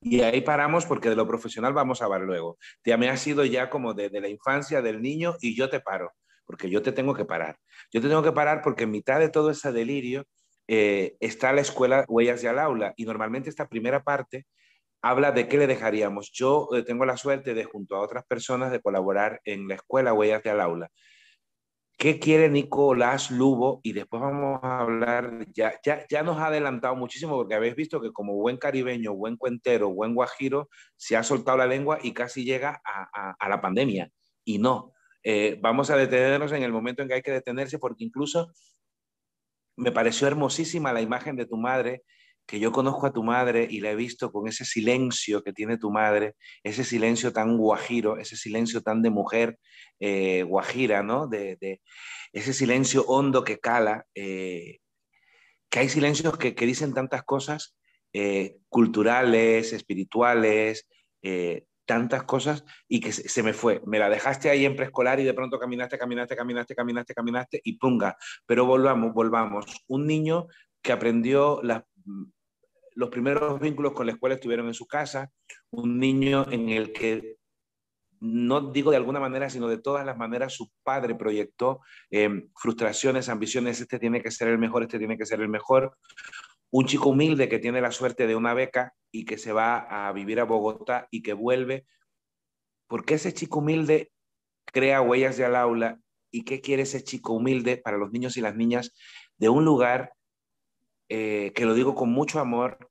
Y 0.07 0.21
ahí 0.21 0.41
paramos 0.41 0.85
porque 0.85 1.09
de 1.09 1.15
lo 1.15 1.27
profesional 1.27 1.73
vamos 1.73 1.99
a 1.99 2.05
hablar 2.05 2.21
luego. 2.21 2.59
Te 2.83 2.95
me 2.95 3.09
ha 3.09 3.17
sido 3.17 3.43
ya 3.43 3.71
como 3.71 3.95
desde 3.95 4.21
la 4.21 4.29
infancia 4.29 4.83
del 4.83 5.01
niño 5.01 5.33
y 5.41 5.55
yo 5.55 5.67
te 5.67 5.79
paro, 5.79 6.11
porque 6.45 6.69
yo 6.69 6.83
te 6.83 6.91
tengo 6.91 7.15
que 7.15 7.25
parar. 7.25 7.57
Yo 7.91 8.01
te 8.01 8.07
tengo 8.07 8.21
que 8.21 8.31
parar 8.31 8.61
porque 8.63 8.83
en 8.83 8.91
mitad 8.91 9.19
de 9.19 9.29
todo 9.29 9.49
ese 9.49 9.71
delirio 9.71 10.27
eh, 10.67 11.15
está 11.19 11.53
la 11.53 11.61
escuela 11.61 12.05
Huellas 12.07 12.43
de 12.43 12.49
al 12.49 12.59
Aula 12.59 12.93
y 12.95 13.05
normalmente 13.05 13.49
esta 13.49 13.67
primera 13.67 14.03
parte 14.03 14.45
habla 15.01 15.31
de 15.31 15.47
qué 15.47 15.57
le 15.57 15.65
dejaríamos. 15.65 16.29
Yo 16.31 16.69
eh, 16.75 16.83
tengo 16.83 17.03
la 17.05 17.17
suerte 17.17 17.55
de, 17.55 17.63
junto 17.63 17.95
a 17.95 18.01
otras 18.01 18.25
personas, 18.25 18.71
de 18.71 18.81
colaborar 18.81 19.41
en 19.43 19.67
la 19.67 19.73
escuela 19.73 20.13
Huellas 20.13 20.45
al 20.45 20.61
Aula. 20.61 20.91
¿Qué 21.97 22.19
quiere 22.19 22.49
Nicolás 22.49 23.31
Lubo? 23.31 23.79
Y 23.81 23.93
después 23.93 24.21
vamos 24.21 24.59
a 24.61 24.79
hablar, 24.79 25.45
ya, 25.53 25.79
ya, 25.83 26.05
ya 26.09 26.23
nos 26.23 26.37
ha 26.37 26.47
adelantado 26.47 26.95
muchísimo 26.95 27.35
porque 27.35 27.55
habéis 27.55 27.75
visto 27.75 28.01
que 28.01 28.11
como 28.11 28.33
buen 28.33 28.57
caribeño, 28.57 29.13
buen 29.13 29.37
cuentero, 29.37 29.93
buen 29.93 30.13
guajiro, 30.13 30.69
se 30.97 31.15
ha 31.15 31.23
soltado 31.23 31.57
la 31.57 31.67
lengua 31.67 31.99
y 32.03 32.13
casi 32.13 32.43
llega 32.43 32.81
a, 32.83 33.35
a, 33.39 33.49
la 33.49 33.61
pandemia. 33.61 34.11
Y 34.43 34.57
no, 34.57 34.93
eh, 35.23 35.57
vamos 35.61 35.89
a 35.89 35.95
detenernos 35.95 36.51
en 36.51 36.63
el 36.63 36.73
momento 36.73 37.01
en 37.01 37.07
que 37.07 37.13
hay 37.15 37.21
que 37.21 37.31
detenerse 37.31 37.79
porque 37.79 38.03
incluso 38.03 38.51
me 39.77 39.91
pareció 39.93 40.27
hermosísima 40.27 40.91
la 40.91 41.01
imagen 41.01 41.37
de 41.37 41.45
tu 41.45 41.55
madre 41.55 42.03
que 42.45 42.59
yo 42.59 42.71
conozco 42.71 43.07
a 43.07 43.13
tu 43.13 43.23
madre 43.23 43.67
y 43.69 43.79
la 43.79 43.91
he 43.91 43.95
visto 43.95 44.31
con 44.31 44.47
ese 44.47 44.65
silencio 44.65 45.41
que 45.43 45.53
tiene 45.53 45.77
tu 45.77 45.91
madre, 45.91 46.35
ese 46.63 46.83
silencio 46.83 47.33
tan 47.33 47.57
guajiro, 47.57 48.17
ese 48.17 48.37
silencio 48.37 48.81
tan 48.81 49.01
de 49.01 49.09
mujer 49.09 49.57
eh, 49.99 50.43
guajira, 50.43 51.01
¿no? 51.01 51.27
De, 51.27 51.81
ese 52.33 52.53
silencio 52.53 53.03
hondo 53.07 53.43
que 53.43 53.59
cala, 53.59 54.05
eh, 54.13 54.79
que 55.69 55.79
hay 55.79 55.89
silencios 55.89 56.37
que, 56.37 56.53
dicen 56.53 56.93
tantas 56.93 57.23
cosas 57.23 57.75
eh, 58.13 58.57
culturales, 58.69 59.73
espirituales, 59.73 60.87
tantas 61.85 62.23
cosas 62.23 62.63
y 62.87 62.99
que 62.99 63.11
se, 63.11 63.43
me 63.43 63.53
fue. 63.53 63.81
Me 63.85 63.97
la 63.97 64.09
dejaste 64.09 64.49
ahí 64.49 64.65
en 64.65 64.75
preescolar 64.75 65.19
y 65.19 65.23
de 65.23 65.33
pronto 65.33 65.57
caminaste, 65.57 65.97
caminaste, 65.97 66.35
caminaste, 66.35 66.75
caminaste, 66.75 67.13
caminaste 67.13 67.61
y 67.63 67.77
punga. 67.77 68.15
Pero 68.45 68.65
volvamos, 68.65 69.13
volvamos. 69.13 69.65
Un 69.87 70.05
niño 70.05 70.47
que 70.81 70.91
aprendió 70.91 71.61
las 71.63 71.83
los 72.95 73.09
primeros 73.09 73.59
vínculos 73.59 73.93
con 73.93 74.07
la 74.07 74.13
escuela 74.13 74.35
estuvieron 74.35 74.67
en 74.67 74.73
su 74.73 74.87
casa, 74.87 75.31
un 75.69 75.99
niño 75.99 76.49
en 76.49 76.69
el 76.69 76.93
que, 76.93 77.37
no 78.21 78.71
digo 78.71 78.89
de 78.89 78.97
alguna 78.97 79.19
manera, 79.19 79.49
sino 79.49 79.67
de 79.67 79.77
todas 79.77 80.05
las 80.05 80.17
maneras, 80.17 80.53
su 80.53 80.71
padre 80.81 81.13
proyectó 81.15 81.81
em, 82.09 82.49
frustraciones, 82.55 83.27
ambiciones, 83.27 83.81
este 83.81 83.99
tiene 83.99 84.21
que 84.21 84.31
ser 84.31 84.47
el 84.47 84.57
mejor, 84.57 84.83
este 84.83 84.97
tiene 84.97 85.17
que 85.17 85.25
ser 85.25 85.41
el 85.41 85.49
mejor. 85.49 85.97
un 86.71 86.85
chico 86.87 87.09
humilde 87.09 87.47
que 87.47 87.59
tiene 87.59 87.79
la 87.79 87.91
suerte 87.91 88.27
de 88.27 88.35
una 88.35 88.53
beca 88.53 88.93
y 89.11 89.25
que 89.25 89.37
se 89.37 89.53
va 89.53 90.07
a 90.07 90.11
vivir 90.11 90.39
a 90.39 90.45
Bogotá 90.45 91.07
y 91.11 91.21
que 91.21 91.33
vuelve, 91.33 91.85
¿por 92.87 93.05
qué 93.05 93.15
ese 93.15 93.33
chico 93.33 93.59
humilde 93.59 94.11
crea 94.65 95.01
huellas 95.01 95.37
de 95.37 95.45
al 95.45 95.55
aula 95.55 95.99
y 96.31 96.43
qué 96.43 96.59
quiere 96.59 96.83
ese 96.83 97.03
chico 97.03 97.33
humilde 97.33 97.77
para 97.77 97.97
los 97.97 98.11
niños 98.11 98.35
y 98.35 98.41
las 98.41 98.55
niñas 98.55 98.93
de 99.37 99.47
un 99.47 99.63
lugar 99.63 100.14
eh, 101.09 101.51
que 101.55 101.65
lo 101.65 101.73
digo 101.73 101.95
con 101.95 102.09
mucho 102.11 102.39
amor, 102.39 102.89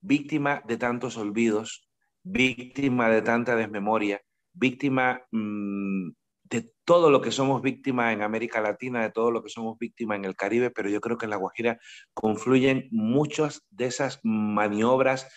víctima 0.00 0.62
de 0.66 0.76
tantos 0.76 1.16
olvidos, 1.16 1.88
víctima 2.22 3.08
de 3.08 3.22
tanta 3.22 3.56
desmemoria, 3.56 4.20
víctima 4.52 5.22
mm, 5.30 6.10
de 6.44 6.70
todo 6.84 7.10
lo 7.10 7.22
que 7.22 7.30
somos 7.30 7.62
víctimas 7.62 8.12
en 8.12 8.22
América 8.22 8.60
Latina, 8.60 9.02
de 9.02 9.10
todo 9.10 9.30
lo 9.30 9.42
que 9.42 9.48
somos 9.48 9.78
víctimas 9.78 10.18
en 10.18 10.26
el 10.26 10.36
Caribe, 10.36 10.70
pero 10.70 10.90
yo 10.90 11.00
creo 11.00 11.16
que 11.16 11.26
en 11.26 11.30
La 11.30 11.36
Guajira 11.36 11.78
confluyen 12.12 12.88
muchas 12.90 13.66
de 13.70 13.86
esas 13.86 14.20
maniobras 14.22 15.28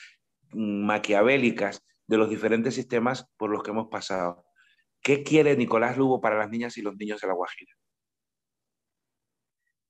maquiavélicas 0.54 1.86
de 2.08 2.18
los 2.18 2.30
diferentes 2.30 2.76
sistemas 2.76 3.32
por 3.38 3.50
los 3.50 3.64
que 3.64 3.72
hemos 3.72 3.88
pasado. 3.88 4.46
¿Qué 5.02 5.24
quiere 5.24 5.56
Nicolás 5.56 5.98
Lugo 5.98 6.20
para 6.20 6.38
las 6.38 6.50
niñas 6.50 6.78
y 6.78 6.82
los 6.82 6.96
niños 6.96 7.22
de 7.22 7.28
La 7.28 7.34
Guajira? 7.34 7.74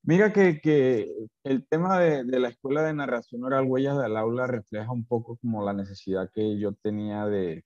Mira 0.08 0.32
que, 0.32 1.12
el 1.44 1.68
tema 1.68 2.00
de, 2.00 2.24
la 2.40 2.50
escuela 2.50 2.84
de 2.84 2.94
narración 2.94 3.44
oral 3.44 3.66
Huellas 3.68 3.98
del 3.98 4.18
Aula 4.18 4.46
refleja 4.46 4.92
un 4.92 5.06
poco 5.06 5.36
como 5.38 5.66
la 5.66 5.74
necesidad 5.74 6.30
que 6.32 6.60
yo 6.60 6.74
tenía 6.74 7.26
de, 7.26 7.64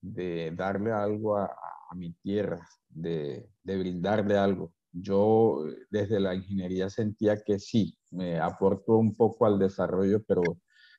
darle 0.00 0.90
algo 0.92 1.36
a, 1.36 1.50
mi 1.94 2.12
tierra, 2.14 2.66
de, 2.88 3.48
brindarle 3.62 4.36
algo. 4.36 4.72
Yo 4.90 5.64
desde 5.90 6.18
la 6.18 6.34
ingeniería 6.34 6.90
sentía 6.90 7.40
que 7.42 7.60
sí, 7.60 7.96
me 8.10 8.40
aportó 8.40 8.96
un 8.96 9.14
poco 9.14 9.46
al 9.46 9.60
desarrollo, 9.60 10.22
pero, 10.26 10.42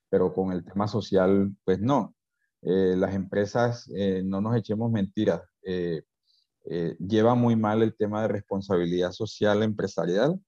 pero 0.10 0.34
con 0.34 0.54
el 0.54 0.64
tema 0.64 0.88
social, 0.88 1.54
pues 1.66 1.82
no. 1.82 2.16
Eh, 2.62 2.96
las 2.98 3.14
empresas, 3.16 3.92
eh, 3.94 4.22
no 4.24 4.40
nos 4.40 4.56
echemos 4.56 4.90
mentiras, 4.92 5.42
eh, 5.64 6.04
eh, 6.66 6.96
lleva 7.00 7.36
muy 7.36 7.56
mal 7.56 7.84
el 7.84 7.96
tema 7.96 8.22
de 8.22 8.30
responsabilidad 8.30 9.12
social 9.12 9.64
empresarial 9.64 10.40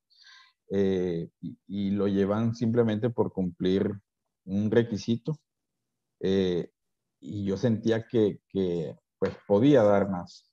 eh, 0.72 1.30
y, 1.68 1.92
lo 1.92 2.08
llevan 2.08 2.56
simplemente 2.56 3.10
por 3.10 3.34
cumplir 3.34 3.92
un 4.46 4.72
requisito. 4.72 5.38
Eh, 6.22 6.72
y 7.20 7.46
yo 7.46 7.58
sentía 7.58 8.08
que, 8.08 8.40
pues 9.20 9.34
podía 9.48 9.84
dar 9.84 10.10
más. 10.10 10.50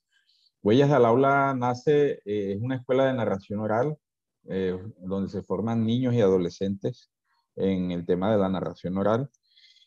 Huellas 0.63 0.91
al 0.91 1.05
Aula 1.05 1.55
nace, 1.55 2.21
es 2.25 2.61
una 2.61 2.77
escuela 2.77 3.07
de 3.07 3.15
narración 3.15 3.61
oral 3.61 3.97
donde 4.45 5.29
se 5.29 5.43
forman 5.43 5.87
niños 5.87 6.15
y 6.15 6.21
adolescentes 6.21 7.11
en 7.57 7.93
el 7.93 8.05
tema 8.07 8.33
de 8.33 8.39
la 8.39 8.49
narración 8.49 8.99
oral 8.99 9.31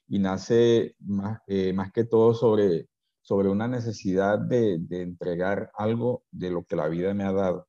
y 0.07 0.19
nace 0.19 0.95
más, 0.99 1.41
más 1.73 1.91
que 1.91 2.05
todo 2.05 2.33
sobre 2.33 2.87
sobre 3.25 3.49
una 3.49 3.67
necesidad 3.67 4.37
de, 4.37 4.79
entregar 4.91 5.71
algo 5.75 6.23
de 6.29 6.51
lo 6.51 6.63
que 6.63 6.75
la 6.75 6.87
vida 6.87 7.11
me 7.15 7.23
ha 7.23 7.33
dado. 7.33 7.67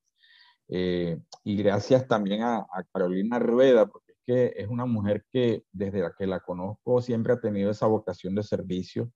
Eh, 0.69 1.19
y 1.45 1.57
gracias 1.57 2.07
también 2.07 2.43
a, 2.43 2.67
Carolina 2.93 3.39
Rueda, 3.39 3.87
porque 3.87 4.13
es 4.13 4.19
que 4.27 4.53
es 4.63 4.69
una 4.69 4.85
mujer 4.85 5.25
que 5.33 5.65
desde 5.73 6.01
la 6.03 6.13
que 6.17 6.27
la 6.27 6.41
conozco 6.41 7.01
siempre 7.01 7.33
ha 7.33 7.41
tenido 7.41 7.71
esa 7.71 7.87
vocación 7.87 8.35
de 8.35 8.43
servicio 8.43 9.11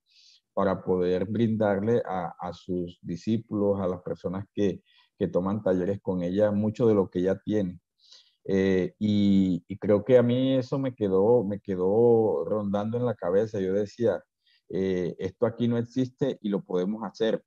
para 0.54 0.82
poder 0.82 1.26
brindarle 1.26 2.02
a, 2.06 2.52
sus 2.54 2.98
discípulos, 3.02 3.78
a 3.78 3.86
las 3.86 4.00
personas 4.00 4.46
que, 4.54 4.82
toman 5.30 5.62
talleres 5.62 6.00
con 6.00 6.22
ella, 6.22 6.50
mucho 6.50 6.86
de 6.86 6.94
lo 6.94 7.10
que 7.10 7.18
ella 7.18 7.38
tiene. 7.44 7.78
Eh, 8.46 8.94
y, 8.98 9.62
y, 9.68 9.76
creo 9.76 10.02
que 10.02 10.16
a 10.16 10.22
mí 10.22 10.56
eso 10.56 10.78
me 10.78 10.94
quedó, 10.94 11.44
me 11.44 11.60
quedó 11.60 12.46
rondando 12.46 12.96
en 12.96 13.04
la 13.04 13.14
cabeza. 13.14 13.60
Yo 13.60 13.74
decía, 13.74 14.22
eh, 14.70 15.16
esto 15.18 15.46
aquí 15.46 15.66
no 15.68 15.78
existe 15.78 16.38
y 16.40 16.48
lo 16.48 16.62
podemos 16.62 17.02
hacer. 17.04 17.44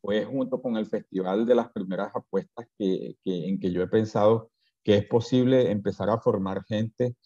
Fue 0.00 0.24
junto 0.24 0.62
con 0.62 0.76
el 0.76 0.86
festival 0.86 1.46
de 1.46 1.54
las 1.54 1.70
primeras 1.72 2.14
apuestas 2.14 2.66
que, 2.78 3.16
en 3.24 3.58
que 3.58 3.72
yo 3.72 3.82
he 3.82 3.88
pensado 3.88 4.50
que 4.82 4.96
es 4.98 5.06
posible 5.06 5.70
empezar 5.70 6.10
a 6.10 6.20
formar 6.20 6.64
gente 6.64 7.16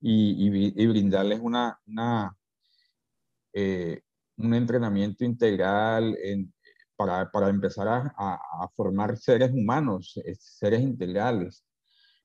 y, 0.00 0.50
brindarles 0.86 1.40
una, 1.40 1.78
eh, 3.52 4.02
un 4.36 4.54
entrenamiento 4.54 5.24
integral 5.24 6.18
para, 6.96 7.30
para, 7.30 7.48
empezar 7.48 7.88
a, 7.88 8.12
a, 8.16 8.68
formar 8.74 9.16
seres 9.16 9.50
humanos, 9.52 10.20
eh, 10.24 10.34
seres 10.38 10.80
integrales. 10.82 11.64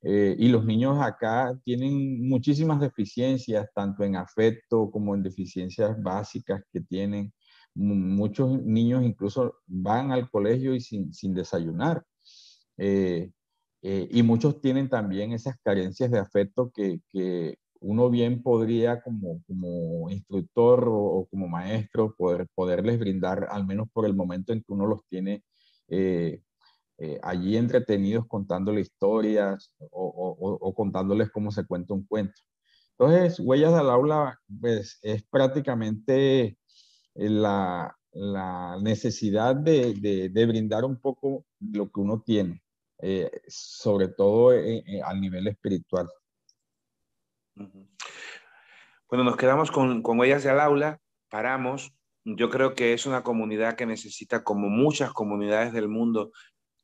Eh, 0.01 0.35
y 0.39 0.47
los 0.47 0.65
niños 0.65 0.97
acá 1.01 1.57
tienen 1.63 2.27
muchísimas 2.27 2.79
deficiencias, 2.79 3.67
tanto 3.73 4.03
en 4.03 4.15
afecto 4.15 4.89
como 4.91 5.13
en 5.15 5.23
deficiencias 5.23 6.01
básicas 6.01 6.61
que 6.71 6.81
tienen. 6.81 7.33
Muchos 7.75 8.61
niños 8.63 9.03
incluso 9.03 9.55
van 9.67 10.11
al 10.11 10.29
colegio 10.29 10.73
y 10.73 10.81
sin, 10.81 11.13
sin 11.13 11.33
desayunar. 11.33 12.03
Eh, 12.77 13.31
eh, 13.81 14.07
y 14.11 14.23
muchos 14.23 14.61
tienen 14.61 14.89
también 14.89 15.33
esas 15.33 15.57
carencias 15.63 16.11
de 16.11 16.19
afecto 16.19 16.71
que, 16.73 17.01
que 17.09 17.57
uno 17.81 18.09
bien 18.09 18.41
podría 18.43 19.01
como, 19.01 19.41
como 19.47 20.09
instructor 20.09 20.85
o, 20.89 21.27
como 21.29 21.47
maestro 21.47 22.15
poder, 22.17 22.47
poderles 22.55 22.99
brindar, 22.99 23.47
al 23.51 23.65
menos 23.65 23.89
por 23.91 24.05
el 24.05 24.15
momento 24.15 24.53
en 24.53 24.59
que 24.59 24.73
uno 24.73 24.85
los 24.85 25.05
tiene 25.07 25.43
eh, 27.01 27.17
allí 27.23 27.55
entretenidos 27.55 28.27
contándole 28.27 28.81
historias 28.81 29.71
o, 29.89 30.73
contándoles 30.75 31.29
cómo 31.31 31.49
se 31.49 31.65
cuenta 31.65 31.93
un 31.93 32.05
cuento. 32.05 32.41
Entonces, 32.97 33.39
Huellas 33.39 33.73
del 33.73 33.89
Aula 33.89 34.37
pues, 34.59 34.99
es 35.01 35.23
prácticamente 35.23 36.43
eh, 36.43 36.57
la, 37.15 37.95
necesidad 38.81 39.55
de, 39.55 40.29
brindar 40.45 40.83
un 40.83 40.99
poco 40.99 41.45
lo 41.61 41.89
que 41.89 42.01
uno 42.01 42.21
tiene, 42.21 42.61
eh, 42.97 43.31
sobre 43.47 44.09
todo 44.09 44.49
al 44.49 45.21
nivel 45.21 45.47
espiritual. 45.47 46.09
Bueno, 47.55 49.23
nos 49.23 49.37
quedamos 49.37 49.71
con, 49.71 50.01
con 50.01 50.19
Huellas 50.19 50.43
del 50.43 50.59
Aula, 50.59 50.99
paramos. 51.29 51.93
Yo 52.25 52.49
creo 52.49 52.75
que 52.75 52.91
es 52.91 53.05
una 53.05 53.23
comunidad 53.23 53.75
que 53.75 53.85
necesita, 53.85 54.43
como 54.43 54.67
muchas 54.67 55.13
comunidades 55.13 55.71
del 55.71 55.87
mundo, 55.87 56.31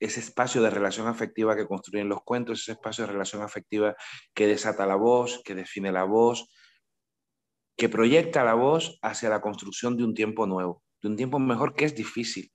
ese 0.06 0.20
espacio 0.20 0.62
de 0.62 0.70
relación 0.70 1.08
afectiva 1.08 1.56
que 1.56 1.68
construyen 1.68 2.10
los 2.10 2.24
cuentos, 2.24 2.62
ese 2.62 2.74
espacio 2.74 3.06
de 3.06 3.12
relación 3.12 3.41
afectiva 3.41 3.96
que 4.34 4.48
desata 4.48 4.86
la 4.86 4.96
voz, 4.96 5.41
que 5.44 5.56
define 5.56 5.91
la 5.91 6.04
voz, 6.04 6.50
que 7.78 7.89
proyecta 7.89 8.44
la 8.44 8.54
voz 8.54 8.98
hacia 9.02 9.30
la 9.30 9.41
construcción 9.41 9.98
de 9.98 10.04
un 10.04 10.13
tiempo 10.13 10.46
nuevo, 10.46 10.84
de 11.02 11.10
un 11.10 11.15
tiempo 11.15 11.39
mejor 11.39 11.76
que 11.76 11.86
es 11.86 11.96
difícil, 11.96 12.52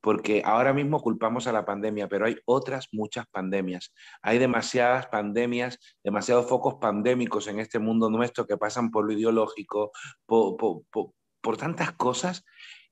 porque 0.00 0.42
ahora 0.44 0.72
mismo 0.72 1.00
culpamos 1.00 1.46
a 1.46 1.52
la 1.52 1.64
pandemia, 1.64 2.08
pero 2.08 2.26
hay 2.26 2.36
otras 2.44 2.88
muchas 2.92 3.26
pandemias. 3.26 3.92
Hay 4.22 4.38
demasiadas 4.38 5.06
pandemias, 5.06 5.78
demasiados 6.02 6.46
focos 6.46 6.76
pandémicos 6.80 7.46
en 7.48 7.60
este 7.60 7.78
mundo 7.78 8.10
nuestro 8.10 8.46
que 8.46 8.56
pasan 8.56 8.90
por 8.90 9.06
lo 9.06 9.12
ideológico, 9.12 9.92
por, 10.26 11.56
tantas 11.58 11.92
cosas. 11.92 12.44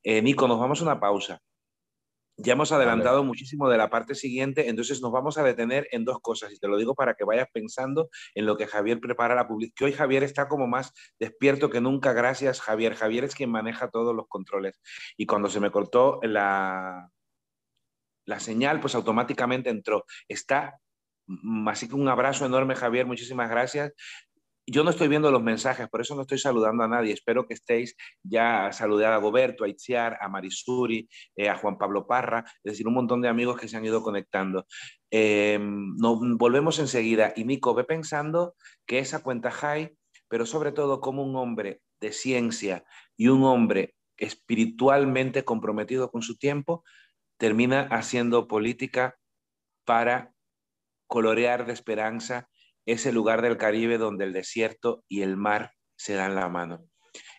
Eh, 0.03 0.23
Nico, 0.23 0.47
nos 0.49 0.61
vamos 0.61 0.81
a 0.81 0.85
una 0.85 1.01
pausa. 1.01 1.41
Ya 2.41 2.53
hemos 2.53 2.71
adelantado 2.71 3.25
muchísimo 3.25 3.69
de 3.69 3.77
la 3.77 3.91
parte 3.91 4.15
siguiente, 4.15 4.69
entonces 4.69 5.03
nos 5.03 5.11
vamos 5.11 5.39
a 5.39 5.43
detener 5.43 5.89
en 5.91 6.05
dos 6.05 6.21
cosas, 6.21 6.53
y 6.53 6.59
te 6.59 6.69
lo 6.69 6.77
digo 6.77 6.95
para 6.95 7.15
que 7.15 7.25
vayas 7.25 7.49
pensando 7.53 8.11
en 8.33 8.47
lo 8.47 8.57
que 8.57 8.69
Javier 8.69 9.01
prepara 9.01 9.35
la 9.35 9.49
publicidad. 9.49 9.75
Que 9.75 9.85
hoy 9.87 9.93
Javier 9.93 10.23
está 10.23 10.47
como 10.47 10.69
más 10.69 10.93
despierto 11.19 11.69
que 11.69 11.81
nunca, 11.81 12.13
gracias 12.13 12.61
Javier. 12.61 12.95
Javier 12.95 13.25
es 13.25 13.35
quien 13.35 13.51
maneja 13.51 13.91
todos 13.91 14.15
los 14.15 14.29
controles. 14.29 14.81
Y 15.17 15.27
cuando 15.27 15.49
se 15.49 15.59
me 15.59 15.73
cortó 15.73 16.21
la, 16.23 17.11
la 18.25 18.39
señal, 18.39 18.79
pues 18.79 18.95
automáticamente 18.95 19.71
entró. 19.71 20.05
Está 20.29 20.79
Así 21.67 21.89
que 21.89 21.95
un 21.95 22.09
abrazo 22.09 22.47
enorme, 22.47 22.75
Javier, 22.75 23.05
muchísimas 23.05 23.51
gracias 23.51 23.93
yo 24.71 24.85
no 24.85 24.91
estoy 24.91 25.09
viendo 25.09 25.31
los 25.31 25.43
mensajes, 25.43 25.89
por 25.89 26.01
eso 26.03 26.15
no 26.15 26.23
estoy 26.23 26.39
saludando 26.39 26.85
a 26.85 26.89
nadie. 26.89 27.15
Espero 27.15 27.47
que 27.47 27.55
estéis 27.55 27.97
ya 28.23 28.71
saludar 28.73 29.15
a 29.15 29.17
Goberto, 29.17 29.65
a 29.65 29.69
Itziar, 29.69 30.19
a 30.21 30.29
Marisuri, 30.29 31.09
eh, 31.37 31.49
a 31.49 31.57
Juan 31.57 31.79
Pablo 31.79 32.07
Parra, 32.07 32.45
es 32.63 32.73
decir, 32.73 32.87
un 32.87 32.95
montón 32.95 33.23
de 33.23 33.29
amigos 33.29 33.59
que 33.59 33.67
se 33.67 33.77
han 33.77 33.85
ido 33.85 34.03
conectando. 34.03 34.67
Eh, 35.11 35.59
volvemos 35.61 36.79
enseguida. 36.79 37.33
Y 37.35 37.45
Nico, 37.45 37.75
ve 37.75 37.85
pensando 37.85 38.55
que 38.87 38.99
esa 38.99 39.23
cuenta 39.23 39.51
high, 39.51 39.97
pero 40.29 40.45
sobre 40.45 40.73
todo 40.73 41.01
como 41.01 41.23
un 41.23 41.35
hombre 41.37 41.81
de 42.01 42.13
ciencia 42.13 42.85
y 43.17 43.29
un 43.29 43.45
hombre 43.45 43.95
espiritualmente 44.19 45.45
comprometido 45.45 46.11
con 46.11 46.21
su 46.23 46.37
tiempo, 46.37 46.85
termina 47.39 47.89
haciendo 47.91 48.49
política 48.49 49.17
para 49.87 50.35
colorear 51.07 51.65
de 51.65 51.73
esperanza 51.73 52.51
ese 52.89 53.13
lugar 53.13 53.43
del 53.43 53.59
Caribe 53.59 53.99
donde 53.99 54.25
el 54.25 54.33
desierto 54.33 55.05
y 55.09 55.21
el 55.21 55.37
mar 55.37 55.73
se 55.97 56.15
dan 56.15 56.35
la 56.35 56.49
mano. 56.49 56.89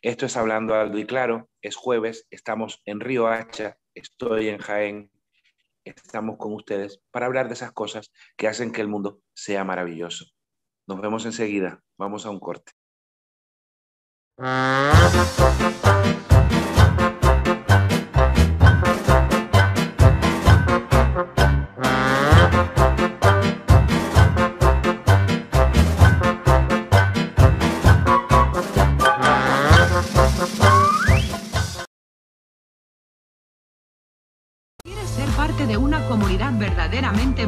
Esto 0.03 0.27
es 0.27 0.37
Hablando 0.37 0.75
Aldo 0.75 0.99
y 0.99 1.05
Claro, 1.05 1.49
es 1.63 1.75
jueves, 1.75 2.27
estamos 2.29 2.81
en 2.85 2.99
Río 2.99 3.27
Hacha, 3.27 3.77
estoy 3.95 4.49
en 4.49 4.59
Jaén, 4.59 5.11
estamos 5.83 6.37
con 6.37 6.53
ustedes 6.53 7.01
para 7.09 7.25
hablar 7.25 7.47
de 7.47 7.55
esas 7.55 7.71
cosas 7.71 8.11
que 8.37 8.47
hacen 8.47 8.71
que 8.71 8.81
el 8.81 8.87
mundo 8.87 9.21
sea 9.33 9.63
maravilloso. 9.63 10.25
Nos 10.87 11.01
vemos 11.01 11.25
enseguida. 11.25 11.81
Vamos 11.97 12.27
a 12.27 12.29
un 12.29 12.39
corte. 12.39 12.71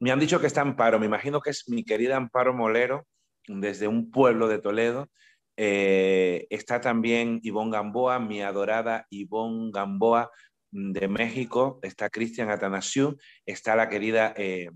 Me 0.00 0.10
han 0.10 0.20
dicho 0.20 0.40
que 0.40 0.46
está 0.46 0.60
Amparo, 0.60 0.98
me 0.98 1.06
imagino 1.06 1.40
que 1.40 1.50
es 1.50 1.68
mi 1.68 1.84
querida 1.84 2.16
Amparo 2.16 2.52
Molero, 2.52 3.06
desde 3.46 3.88
un 3.88 4.10
pueblo 4.10 4.48
de 4.48 4.58
Toledo. 4.58 5.08
Eh, 5.56 6.46
está 6.50 6.80
también 6.80 7.40
Ivonne 7.42 7.70
Gamboa, 7.70 8.18
mi 8.18 8.42
adorada 8.42 9.06
Ivonne 9.10 9.70
Gamboa 9.72 10.30
de 10.70 11.08
México. 11.08 11.78
Está 11.82 12.10
Cristian 12.10 12.50
Atanasiu, 12.50 13.16
está 13.46 13.76
la 13.76 13.88
querida 13.88 14.34
eh, 14.36 14.68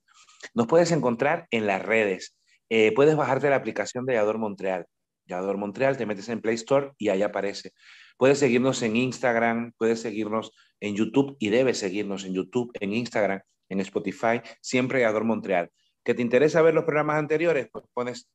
Nos 0.54 0.66
puedes 0.66 0.92
encontrar 0.92 1.46
en 1.50 1.66
las 1.66 1.82
redes. 1.82 2.38
Eh, 2.68 2.92
puedes 2.94 3.16
bajarte 3.16 3.50
la 3.50 3.56
aplicación 3.56 4.06
de 4.06 4.14
Yador 4.14 4.38
Montreal. 4.38 4.86
Yador 5.26 5.58
Montreal, 5.58 5.96
te 5.96 6.06
metes 6.06 6.28
en 6.28 6.40
Play 6.40 6.54
Store 6.54 6.92
y 6.98 7.08
ahí 7.08 7.22
aparece. 7.22 7.72
Puedes 8.16 8.38
seguirnos 8.38 8.82
en 8.82 8.96
Instagram, 8.96 9.72
puedes 9.76 10.00
seguirnos 10.00 10.52
en 10.80 10.94
YouTube 10.94 11.36
y 11.38 11.50
debes 11.50 11.78
seguirnos 11.78 12.24
en 12.24 12.34
YouTube, 12.34 12.70
en 12.80 12.92
Instagram, 12.92 13.40
en 13.68 13.80
Spotify, 13.80 14.40
siempre 14.60 15.00
Yador 15.00 15.24
Montreal. 15.24 15.70
¿Que 16.04 16.14
te 16.14 16.22
interesa 16.22 16.62
ver 16.62 16.74
los 16.74 16.84
programas 16.84 17.16
anteriores? 17.16 17.68
Pues 17.72 17.84
pones 17.92 18.28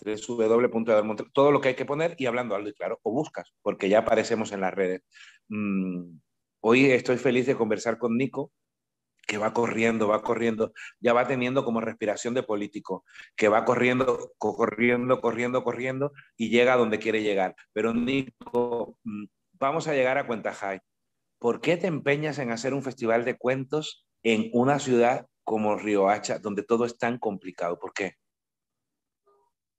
www.yadormontreal, 0.00 1.32
todo 1.32 1.50
lo 1.52 1.60
que 1.60 1.68
hay 1.68 1.74
que 1.74 1.84
poner 1.84 2.14
y 2.18 2.26
hablando 2.26 2.54
algo 2.54 2.68
y 2.68 2.74
claro, 2.74 2.98
o 3.02 3.12
buscas, 3.12 3.52
porque 3.62 3.88
ya 3.88 4.00
aparecemos 4.00 4.52
en 4.52 4.60
las 4.60 4.74
redes. 4.74 5.02
Mm, 5.48 6.18
hoy 6.60 6.86
estoy 6.86 7.18
feliz 7.18 7.46
de 7.46 7.56
conversar 7.56 7.98
con 7.98 8.16
Nico, 8.16 8.52
que 9.26 9.38
va 9.38 9.52
corriendo, 9.52 10.08
va 10.08 10.22
corriendo, 10.22 10.72
ya 11.00 11.12
va 11.12 11.26
teniendo 11.26 11.64
como 11.64 11.80
respiración 11.80 12.34
de 12.34 12.42
político, 12.42 13.04
que 13.36 13.48
va 13.48 13.64
corriendo, 13.64 14.32
corriendo, 14.38 15.20
corriendo, 15.20 15.64
corriendo 15.64 16.12
y 16.36 16.50
llega 16.50 16.74
a 16.74 16.76
donde 16.76 16.98
quiere 16.98 17.22
llegar. 17.22 17.54
Pero 17.72 17.94
Nico, 17.94 18.98
mm, 19.04 19.24
vamos 19.52 19.88
a 19.88 19.94
llegar 19.94 20.18
a 20.18 20.26
Cuentajay. 20.26 20.80
¿Por 21.38 21.60
qué 21.60 21.76
te 21.76 21.86
empeñas 21.86 22.38
en 22.38 22.50
hacer 22.50 22.74
un 22.74 22.82
festival 22.82 23.24
de 23.24 23.36
cuentos 23.36 24.06
en 24.22 24.50
una 24.52 24.78
ciudad 24.78 25.26
como 25.44 25.76
Riohacha, 25.76 26.38
donde 26.38 26.62
todo 26.62 26.84
es 26.84 26.98
tan 26.98 27.18
complicado? 27.18 27.78
¿Por 27.78 27.92
qué? 27.92 28.16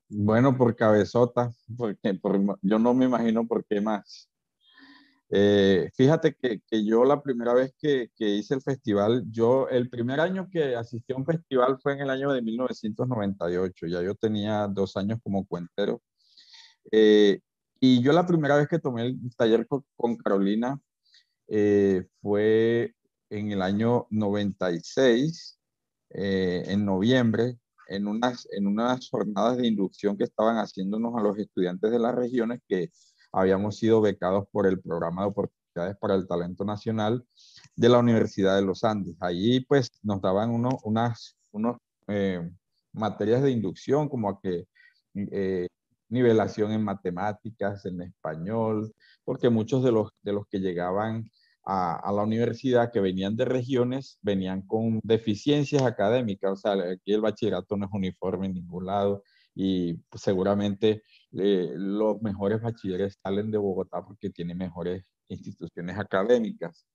Bueno, 0.10 0.56
por 0.58 0.76
cabezota, 0.76 1.51
porque 1.78 2.20
yo 2.62 2.80
no 2.80 2.93
me 2.93 3.06
imagino 3.06 3.47
por 3.47 3.66
qué 3.66 3.82
más. 3.82 4.30
Eh, 5.36 5.89
fíjate 5.95 6.36
que, 6.36 6.62
yo 6.86 7.06
la 7.06 7.24
primera 7.24 7.54
vez 7.56 7.74
que, 7.80 8.12
hice 8.20 8.54
el 8.54 8.62
festival, 8.62 9.24
yo 9.32 9.68
el 9.70 9.89
primer 9.89 10.20
año 10.20 10.47
que 10.51 10.76
asistí 10.76 11.12
a 11.14 11.16
un 11.16 11.26
festival 11.26 11.80
fue 11.82 11.93
en 11.93 12.01
el 12.01 12.12
año 12.12 12.32
de 12.32 12.43
1998, 12.43 13.88
ya 13.88 14.04
yo 14.04 14.14
tenía 14.14 14.68
dos 14.68 14.95
años 14.95 15.20
como 15.24 15.45
cuentero. 15.47 16.04
Eh, 16.91 17.39
y 17.80 18.01
yo 18.04 18.14
la 18.14 18.28
primera 18.28 18.58
vez 18.58 18.68
que 18.68 18.80
tomé 18.80 19.08
el 19.08 19.36
taller 19.36 19.68
con, 19.68 20.18
Carolina 20.18 20.80
eh, 21.47 22.06
fue 22.22 22.93
en 23.30 23.51
el 23.51 23.62
año 23.64 24.08
96, 24.12 25.60
en 26.12 26.86
noviembre, 26.86 27.58
en 27.88 28.07
unas, 28.07 28.47
en 28.51 28.67
unas 28.67 29.09
jornadas 29.09 29.57
de 29.57 29.67
inducción 29.67 30.17
que 30.17 30.23
estaban 30.25 30.57
haciéndonos 30.57 31.15
a 31.15 31.21
los 31.21 31.38
estudiantes 31.38 31.91
de 31.91 31.99
las 31.99 32.15
regiones 32.15 32.61
que 32.67 32.91
habíamos 33.31 33.77
sido 33.77 34.01
becados 34.01 34.45
por 34.51 34.67
el 34.67 34.79
programa 34.79 35.23
de 35.23 35.29
oportunidades 35.29 35.97
para 35.99 36.15
el 36.15 36.27
talento 36.27 36.63
nacional 36.65 37.25
de 37.75 37.89
la 37.89 37.99
Universidad 37.99 38.55
de 38.55 38.61
los 38.61 38.84
Andes. 38.84 39.15
Allí 39.19 39.61
pues 39.61 39.89
nos 40.03 40.21
daban 40.21 40.51
uno, 40.51 40.79
unas 40.84 41.36
unos, 41.51 41.77
eh, 42.07 42.49
materias 42.91 43.41
de 43.41 43.51
inducción 43.51 44.09
como 44.09 44.29
a 44.29 44.39
que 44.39 44.67
eh, 45.15 45.67
nivelación 46.09 46.71
en 46.71 46.84
matemáticas, 46.84 47.86
en 47.86 48.01
español, 48.01 48.93
porque 49.23 49.49
muchos 49.49 49.84
de 49.84 49.91
los, 49.91 50.11
de 50.21 50.34
los 50.34 50.45
que 50.47 50.59
llegaban 50.59 51.29
a, 51.66 52.11
la 52.11 52.24
universidad 52.24 52.91
que 52.91 52.99
venían 52.99 53.36
de 53.36 53.45
regiones 53.45 54.20
venían 54.22 54.61
con 54.64 54.99
deficiencias 55.03 55.84
académicas, 55.84 56.51
o 56.51 56.55
sea, 56.55 56.74
aquí 56.74 57.14
el 57.14 57.22
bachillerato 57.22 57.78
no 57.78 57.86
es 57.86 57.91
uniforme 57.93 58.47
en 58.47 58.55
ningún 58.55 58.86
lado 58.86 59.24
y 59.55 59.99
seguramente 60.16 61.03
eh, 61.32 61.72
los 61.76 62.22
mejores 62.22 62.61
bachilleres 62.61 63.18
salen 63.22 63.51
de 63.51 63.57
Bogotá 63.57 64.03
porque 64.03 64.30
tienen 64.30 64.57
mejores 64.57 65.05
instituciones 65.30 65.97
académicas. 65.97 66.86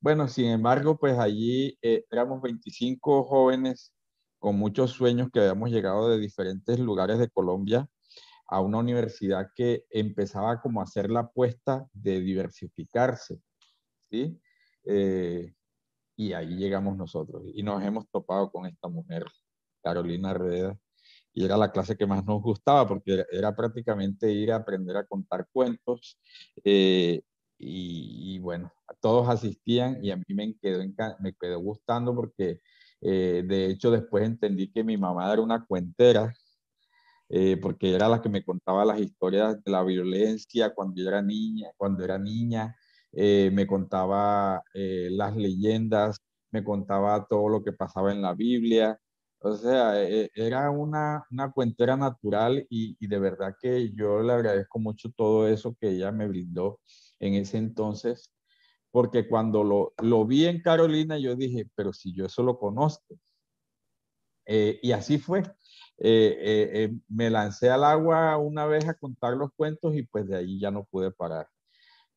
Bueno, 0.00 0.28
sin 0.28 0.46
embargo, 0.46 0.98
pues 0.98 1.18
allí 1.18 1.76
eh, 1.82 2.04
éramos 2.10 2.40
25 2.42 3.24
jóvenes 3.24 3.92
con 4.38 4.56
muchos 4.56 4.92
sueños 4.92 5.28
que 5.32 5.40
habíamos 5.40 5.70
llegado 5.70 6.08
de 6.08 6.18
diferentes 6.18 6.78
lugares 6.78 7.18
de 7.18 7.28
Colombia 7.30 7.88
a 8.48 8.60
una 8.60 8.78
universidad 8.78 9.50
que 9.56 9.84
empezaba 9.90 10.60
como 10.60 10.80
a 10.80 10.84
hacer 10.84 11.10
la 11.10 11.20
apuesta 11.20 11.86
de 11.92 12.20
diversificarse, 12.20 13.40
Eh, 14.10 15.52
y 16.16 16.32
ahí 16.32 16.56
llegamos 16.56 16.96
nosotros 16.96 17.42
y 17.54 17.62
nos 17.62 17.82
hemos 17.82 18.08
topado 18.10 18.50
con 18.50 18.66
esta 18.66 18.88
mujer, 18.88 19.24
Carolina 19.82 20.32
Reda, 20.34 20.78
y 21.32 21.44
era 21.44 21.56
la 21.56 21.70
clase 21.70 21.96
que 21.96 22.06
más 22.06 22.24
nos 22.24 22.42
gustaba 22.42 22.88
porque 22.88 23.24
era, 23.30 23.54
prácticamente 23.54 24.32
ir 24.32 24.52
a 24.52 24.56
aprender 24.56 24.96
a 24.96 25.06
contar 25.06 25.46
cuentos 25.52 26.18
eh, 26.64 27.22
y, 27.58 28.38
bueno, 28.38 28.72
todos 29.00 29.28
asistían 29.28 30.02
y 30.04 30.10
a 30.10 30.16
mí 30.16 30.24
me 30.28 30.54
quedó, 30.58 30.82
me 31.20 31.34
quedó 31.34 31.60
gustando 31.60 32.14
porque 32.14 32.60
eh, 33.00 33.42
de 33.46 33.66
hecho 33.66 33.90
después 33.90 34.24
entendí 34.24 34.70
que 34.70 34.84
mi 34.84 34.96
mamá 34.96 35.32
era 35.32 35.42
una 35.42 35.64
cuentera 35.64 36.34
porque 37.60 37.92
era 37.92 38.08
la 38.08 38.22
que 38.22 38.28
me 38.28 38.44
contaba 38.44 38.84
las 38.84 39.00
historias 39.00 39.62
de 39.64 39.70
la 39.70 39.82
violencia 39.82 40.72
cuando 40.72 40.94
yo 41.02 41.08
era 41.08 41.20
niña, 41.20 41.70
cuando 41.76 42.04
era 42.04 42.18
niña, 42.18 42.76
me 43.12 43.66
contaba 43.66 44.62
las 44.74 45.36
leyendas, 45.36 46.18
me 46.50 46.64
contaba 46.64 47.26
todo 47.28 47.48
lo 47.48 47.64
que 47.64 47.72
pasaba 47.72 48.12
en 48.12 48.22
la 48.22 48.34
Biblia, 48.34 48.98
o 49.40 49.54
sea, 49.56 50.02
e, 50.02 50.30
era 50.34 50.70
una, 50.70 51.24
una 51.30 51.52
cuentera 51.52 51.96
natural 51.96 52.66
y, 52.70 52.96
y, 52.98 53.06
de 53.06 53.18
verdad 53.18 53.54
que 53.60 53.92
yo 53.94 54.22
le 54.22 54.32
agradezco 54.32 54.78
mucho 54.78 55.10
todo 55.16 55.46
eso 55.48 55.76
que 55.80 55.90
ella 55.90 56.10
me 56.12 56.26
brindó 56.26 56.80
en 57.20 57.34
ese 57.34 57.58
entonces, 57.58 58.32
porque 58.90 59.28
cuando 59.28 59.64
lo, 59.64 59.94
lo 60.02 60.26
vi 60.26 60.46
en 60.46 60.62
Carolina, 60.62 61.18
yo 61.18 61.36
dije, 61.36 61.68
pero 61.74 61.92
si 61.92 62.14
yo 62.14 62.26
eso 62.26 62.42
lo 62.42 62.58
conozco. 62.58 63.16
Eh, 64.46 64.78
y 64.82 64.92
así 64.92 65.18
fue. 65.18 65.40
Eh, 65.98 66.36
eh, 66.84 66.92
me 67.08 67.30
lancé 67.30 67.70
al 67.70 67.84
agua 67.84 68.36
una 68.38 68.66
vez 68.66 68.86
a 68.88 68.94
contar 68.94 69.34
los 69.34 69.50
cuentos 69.56 69.94
y 69.96 70.02
pues 70.02 70.26
de 70.28 70.36
ahí 70.36 70.60
ya 70.60 70.70
no 70.70 70.84
pude 70.84 71.10
parar. 71.10 71.48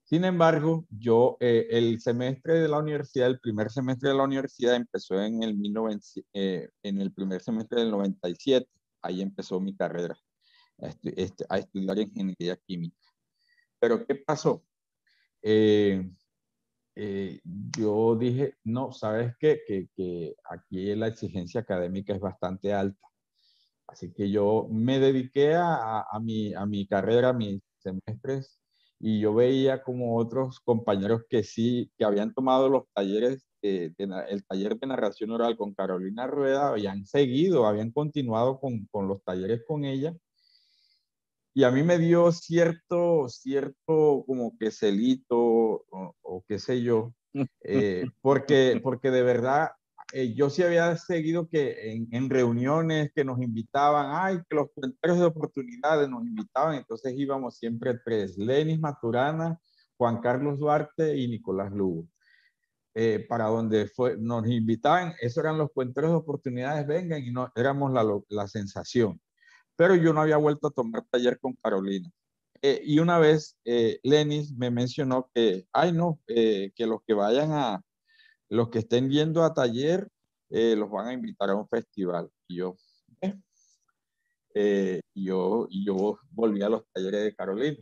Sin 0.09 0.25
embargo, 0.25 0.87
yo 0.89 1.37
eh, 1.39 1.67
el 1.69 1.99
semestre 2.01 2.55
de 2.55 2.67
la 2.67 2.79
universidad, 2.79 3.27
el 3.27 3.39
primer 3.39 3.69
semestre 3.69 4.09
de 4.09 4.15
la 4.15 4.23
universidad 4.23 4.73
empezó 4.73 5.21
en 5.21 5.43
el, 5.43 5.55
eh, 6.33 6.67
en 6.81 6.99
el 6.99 7.13
primer 7.13 7.41
semestre 7.43 7.81
del 7.81 7.91
97. 7.91 8.67
Ahí 9.03 9.21
empezó 9.21 9.59
mi 9.59 9.75
carrera 9.75 10.17
este, 10.79 11.45
a 11.47 11.59
estudiar 11.59 11.99
ingeniería 11.99 12.57
química. 12.65 12.97
Pero 13.77 14.03
¿qué 14.03 14.15
pasó? 14.15 14.65
Eh, 15.43 16.09
yo 17.77 18.15
dije, 18.15 18.55
no, 18.63 18.91
¿sabes 18.91 19.35
qué? 19.39 19.61
Que, 19.67 19.89
que 19.95 20.35
aquí 20.49 20.95
la 20.95 21.05
exigencia 21.05 21.61
académica 21.61 22.15
es 22.15 22.19
bastante 22.19 22.73
alta. 22.73 23.07
Así 23.85 24.11
que 24.11 24.31
yo 24.31 24.67
me 24.71 24.97
dediqué 24.97 25.53
a, 25.53 26.01
a, 26.01 26.19
mi, 26.19 26.51
a 26.55 26.65
mi 26.65 26.87
carrera, 26.87 27.29
a 27.29 27.33
mis 27.33 27.61
semestres, 27.77 28.59
y 28.99 29.19
yo 29.19 29.33
veía 29.33 29.81
como 29.81 30.17
otros 30.17 30.59
compañeros 30.59 31.23
que 31.29 31.43
sí, 31.43 31.91
que 31.97 32.05
habían 32.05 32.33
tomado 32.33 32.69
los 32.69 32.83
talleres, 32.93 33.45
de, 33.61 33.93
el 34.29 34.45
taller 34.45 34.77
de 34.77 34.87
narración 34.87 35.31
oral 35.31 35.57
con 35.57 35.73
Carolina 35.73 36.27
Rueda, 36.27 36.69
habían 36.69 37.05
seguido, 37.05 37.65
habían 37.65 37.91
continuado 37.91 38.59
con, 38.59 38.85
con 38.91 39.07
los 39.07 39.23
talleres 39.23 39.63
con 39.65 39.85
ella, 39.85 40.13
y 41.53 41.63
a 41.63 41.71
mí 41.71 41.83
me 41.83 41.97
dio 41.97 42.31
cierto, 42.31 43.27
cierto 43.27 44.23
como 44.25 44.57
que 44.57 44.71
celito 44.71 45.37
o, 45.37 46.43
qué 46.47 46.59
sé 46.59 46.81
yo, 46.81 47.13
eh, 47.61 48.05
porque, 48.21 48.79
porque 48.83 49.11
de 49.11 49.23
verdad 49.23 49.71
eh, 50.13 50.33
yo 50.33 50.49
sí 50.49 50.63
había 50.63 50.95
seguido 50.97 51.47
que 51.47 51.91
en, 51.93 52.07
en, 52.11 52.29
reuniones 52.29 53.11
que 53.13 53.23
nos 53.23 53.41
invitaban, 53.41 54.07
ay, 54.11 54.39
que 54.49 54.55
los 54.55 54.71
cuenteros 54.73 55.19
de 55.19 55.25
oportunidades 55.25 56.09
nos 56.09 56.23
invitaban, 56.23 56.75
entonces 56.75 57.13
íbamos 57.15 57.57
siempre 57.57 57.99
tres, 58.03 58.37
Lenis 58.37 58.79
Maturana, 58.79 59.59
Juan 59.97 60.19
Carlos 60.21 60.59
Duarte 60.59 61.17
y 61.17 61.27
Nicolás 61.27 61.71
Lugo. 61.71 62.07
Eh, 62.95 63.25
para 63.29 63.45
donde 63.45 63.87
fue, 63.87 64.17
nos 64.17 64.47
invitaban, 64.47 65.13
esos 65.21 65.43
eran 65.43 65.57
los 65.57 65.71
cuenteros 65.71 66.11
de 66.11 66.17
oportunidades, 66.17 66.87
vengan, 66.87 67.23
y 67.23 67.31
no, 67.31 67.51
éramos 67.55 67.93
la, 67.93 68.03
la 68.29 68.47
sensación 68.47 69.21
pero 69.79 69.95
yo 69.95 70.11
no 70.11 70.19
había 70.19 70.35
vuelto 70.35 70.67
a 70.67 70.71
tomar 70.71 71.05
taller 71.09 71.39
con 71.39 71.53
Carolina. 71.53 72.11
Eh, 72.61 72.81
y 72.83 72.99
una 72.99 73.17
vez 73.17 73.57
eh, 73.63 73.97
Lenis 74.03 74.51
me 74.51 74.69
mencionó 74.69 75.31
que, 75.33 75.67
ay 75.71 75.93
no, 75.93 76.19
eh, 76.27 76.73
que 76.75 76.85
los 76.85 77.01
que 77.07 77.13
vayan 77.13 77.53
a, 77.53 77.81
los 78.49 78.69
que 78.69 78.79
estén 78.79 79.09
yendo 79.09 79.43
a 79.43 79.53
taller, 79.53 80.09
los 80.49 80.89
van 80.89 81.07
a 81.07 81.13
invitar 81.13 81.49
a 81.49 81.55
un 81.55 81.67
festival. 81.67 82.29
Yo, 82.47 82.75
yo, 85.15 85.67
yo 85.69 86.19
volví 86.31 86.61
a 86.61 86.69
los 86.69 86.83
talleres 86.91 87.23
de 87.23 87.35
Carolina. 87.35 87.77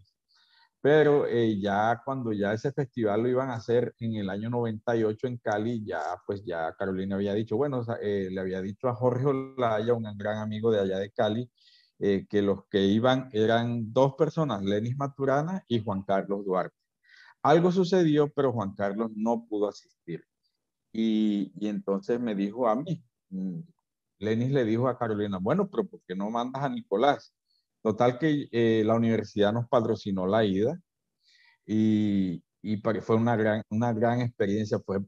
Pero 0.82 1.26
ya 1.60 2.02
cuando 2.06 2.32
ya 2.34 2.54
ese 2.54 2.72
festival 2.72 3.24
lo 3.24 3.30
iban 3.30 3.50
a 3.50 3.56
hacer 3.56 3.94
en 4.00 4.16
el 4.16 4.30
año 4.30 4.50
98 4.50 5.28
en 5.28 5.38
Cali, 5.38 5.84
ya 5.86 6.02
pues 6.26 6.44
ya 6.46 6.74
Carolina 6.78 7.16
había 7.16 7.34
dicho, 7.34 7.58
bueno, 7.58 7.84
le 8.02 8.40
había 8.40 8.62
dicho 8.62 8.88
a 8.88 8.96
Jorge 8.96 9.26
Olaya, 9.26 9.94
un 9.94 10.18
gran 10.18 10.38
amigo 10.38 10.72
de 10.72 10.80
allá 10.82 11.00
de 11.00 11.12
Cali, 11.12 11.50
eh, 12.00 12.28
que 12.30 12.44
los 12.44 12.66
que 12.70 12.86
iban 12.86 13.30
eran 13.34 13.92
dos 13.92 14.14
personas, 14.16 14.64
Lenis 14.64 14.96
Maturana 14.98 15.64
y 15.68 15.84
Juan 15.84 16.04
Carlos 16.04 16.46
Duarte. 16.46 16.76
Algo 17.42 17.72
sucedió, 17.72 18.30
pero 18.30 18.54
Juan 18.54 18.76
Carlos 18.76 19.12
no 19.16 19.46
pudo 19.48 19.68
asistir. 19.70 20.24
Y, 21.00 21.52
entonces 21.68 22.20
me 22.20 22.34
dijo 22.34 22.68
a 22.68 22.76
mí, 22.76 23.04
mm, 23.30 23.60
Lenis 24.20 24.52
le 24.52 24.66
dijo 24.66 24.88
a 24.88 24.98
Carolina, 24.98 25.38
bueno, 25.40 25.70
pero 25.70 25.86
¿por 25.86 26.02
qué 26.08 26.16
no 26.16 26.32
mandas 26.32 26.64
a 26.64 26.70
Nicolás? 26.70 27.34
Total 27.84 28.18
que 28.18 28.48
eh, 28.52 28.84
la 28.84 28.96
universidad 28.96 29.54
nos 29.54 29.68
patrocinó 29.70 30.26
la 30.26 30.44
ida 30.44 30.80
y, 31.68 32.44
y 32.64 32.82
fue 33.02 33.16
una 33.16 33.36
gran, 33.36 33.62
una 33.70 33.94
gran 33.94 34.22
experiencia, 34.22 34.80
fue, 34.80 35.00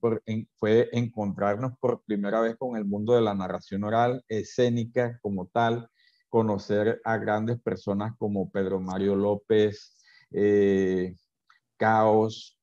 fue 0.58 0.90
encontrarnos 0.92 1.74
por 1.80 2.04
primera 2.04 2.42
vez 2.42 2.56
con 2.58 2.78
el 2.78 2.86
mundo 2.86 3.16
de 3.16 3.22
la 3.22 3.34
narración 3.34 3.84
oral, 3.84 4.24
escénica 4.28 5.18
como 5.24 5.48
tal, 5.48 5.90
conocer 6.30 7.02
a 7.04 7.18
grandes 7.18 7.60
personas 7.62 8.14
como 8.20 8.52
Pedro 8.52 8.80
Mario 8.80 9.16
López, 9.16 9.98
eh, 10.32 11.16
Caos, 11.78 12.60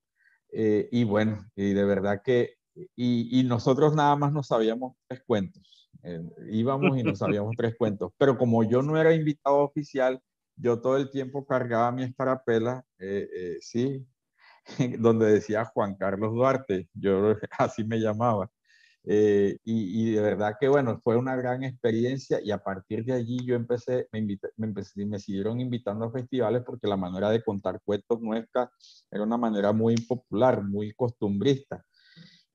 eh, 0.53 0.89
y 0.93 1.05
bueno, 1.05 1.45
y 1.57 1.73
de 1.75 1.85
verdad 1.85 2.23
que, 2.25 2.56
y, 2.97 3.43
nosotros 3.45 3.95
nada 3.95 4.17
más 4.17 4.33
nos 4.33 4.49
sabíamos 4.49 4.97
tres 5.07 5.23
cuentos, 5.27 5.91
eh, 6.03 6.23
íbamos 6.51 6.99
y 6.99 7.03
nos 7.03 7.19
sabíamos 7.19 7.55
tres 7.57 7.75
cuentos, 7.77 8.13
pero 8.19 8.37
como 8.39 8.65
yo 8.65 8.83
no 8.83 8.99
era 8.99 9.15
invitado 9.15 9.59
oficial, 9.59 10.21
yo 10.57 10.81
todo 10.81 10.97
el 10.97 11.11
tiempo 11.11 11.47
cargaba 11.47 11.93
mi 11.93 12.03
escarapela, 12.05 12.85
sí, 13.61 14.07
donde 14.99 15.27
decía 15.27 15.65
Juan 15.65 15.95
Carlos 15.97 16.35
Duarte, 16.35 16.89
yo 16.95 17.35
así 17.59 17.85
me 17.85 17.99
llamaba. 17.99 18.51
Eh, 19.09 19.59
y, 19.63 20.11
de 20.13 20.21
verdad 20.21 20.57
que, 20.59 20.67
bueno, 20.67 21.01
fue 21.03 21.17
una 21.17 21.37
gran 21.37 21.63
experiencia 21.63 22.41
y 22.43 22.51
a 22.51 22.59
partir 22.59 23.05
de 23.05 23.13
allí 23.13 23.39
yo 23.47 23.55
empecé, 23.55 24.09
me, 24.11 24.21
me, 24.21 24.67
empecé, 24.67 25.07
me 25.07 25.21
siguieron 25.21 25.61
invitando 25.61 26.07
a 26.07 26.11
festivales 26.11 26.63
porque 26.67 26.89
la 26.89 26.97
manera 26.97 27.31
de 27.31 27.43
contar 27.43 27.81
cuentos 27.85 28.21
nuestra 28.21 28.69
era 29.09 29.23
una 29.23 29.37
manera 29.37 29.73
muy 29.73 29.95
popular, 29.95 30.65
muy 30.65 30.93
costumbrista. 30.93 31.86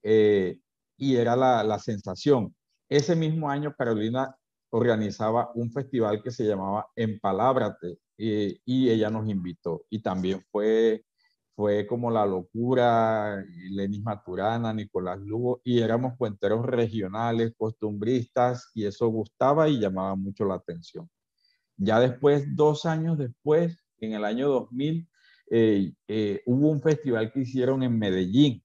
Eh, 0.02 0.58
y 0.96 1.16
era 1.16 1.36
la, 1.36 1.64
la, 1.64 1.78
sensación. 1.78 2.54
Ese 2.88 3.16
mismo 3.16 3.50
año 3.50 3.74
Carolina 3.76 4.36
organizaba 4.70 5.50
un 5.54 5.70
festival 5.72 6.22
que 6.22 6.30
se 6.30 6.44
llamaba 6.44 6.86
Empalábrate 6.96 7.98
eh, 8.18 8.58
y 8.64 8.90
ella 8.90 9.10
nos 9.10 9.28
invitó 9.28 9.84
y 9.90 10.00
también 10.02 10.44
fue 10.50 11.04
fue 11.54 11.86
como 11.86 12.10
La 12.10 12.26
Locura, 12.26 13.44
Lenis 13.70 14.02
Maturana, 14.02 14.72
Nicolás 14.72 15.20
Lugo, 15.20 15.60
y 15.64 15.80
éramos 15.80 16.14
cuenteros 16.16 16.64
regionales, 16.64 17.52
costumbristas, 17.56 18.70
y 18.74 18.86
eso 18.86 19.08
gustaba 19.08 19.68
y 19.68 19.78
llamaba 19.78 20.14
mucho 20.16 20.44
la 20.44 20.54
atención. 20.54 21.08
Ya 21.76 22.00
después, 22.00 22.44
dos 22.56 22.86
años 22.86 23.18
después, 23.18 23.76
en 23.98 24.14
el 24.14 24.24
año 24.24 24.48
2000, 24.48 25.08
eh, 25.50 25.92
eh, 26.08 26.42
hubo 26.46 26.70
un 26.70 26.80
festival 26.80 27.30
que 27.32 27.40
hicieron 27.40 27.82
en 27.82 27.98
Medellín, 27.98 28.64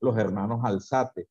los 0.00 0.16
hermanos 0.18 0.60
Alzate. 0.64 1.28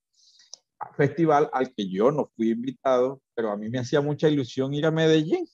Festival 0.95 1.49
al 1.51 1.73
que 1.73 1.89
yo 1.89 2.11
no 2.11 2.31
fui 2.35 2.51
invitado, 2.51 3.21
pero 3.35 3.51
a 3.51 3.57
mí 3.57 3.69
me 3.69 3.79
hacía 3.79 4.01
mucha 4.01 4.29
ilusión 4.29 4.73
ir 4.73 4.85
a 4.85 4.91
Medellín 4.91 5.45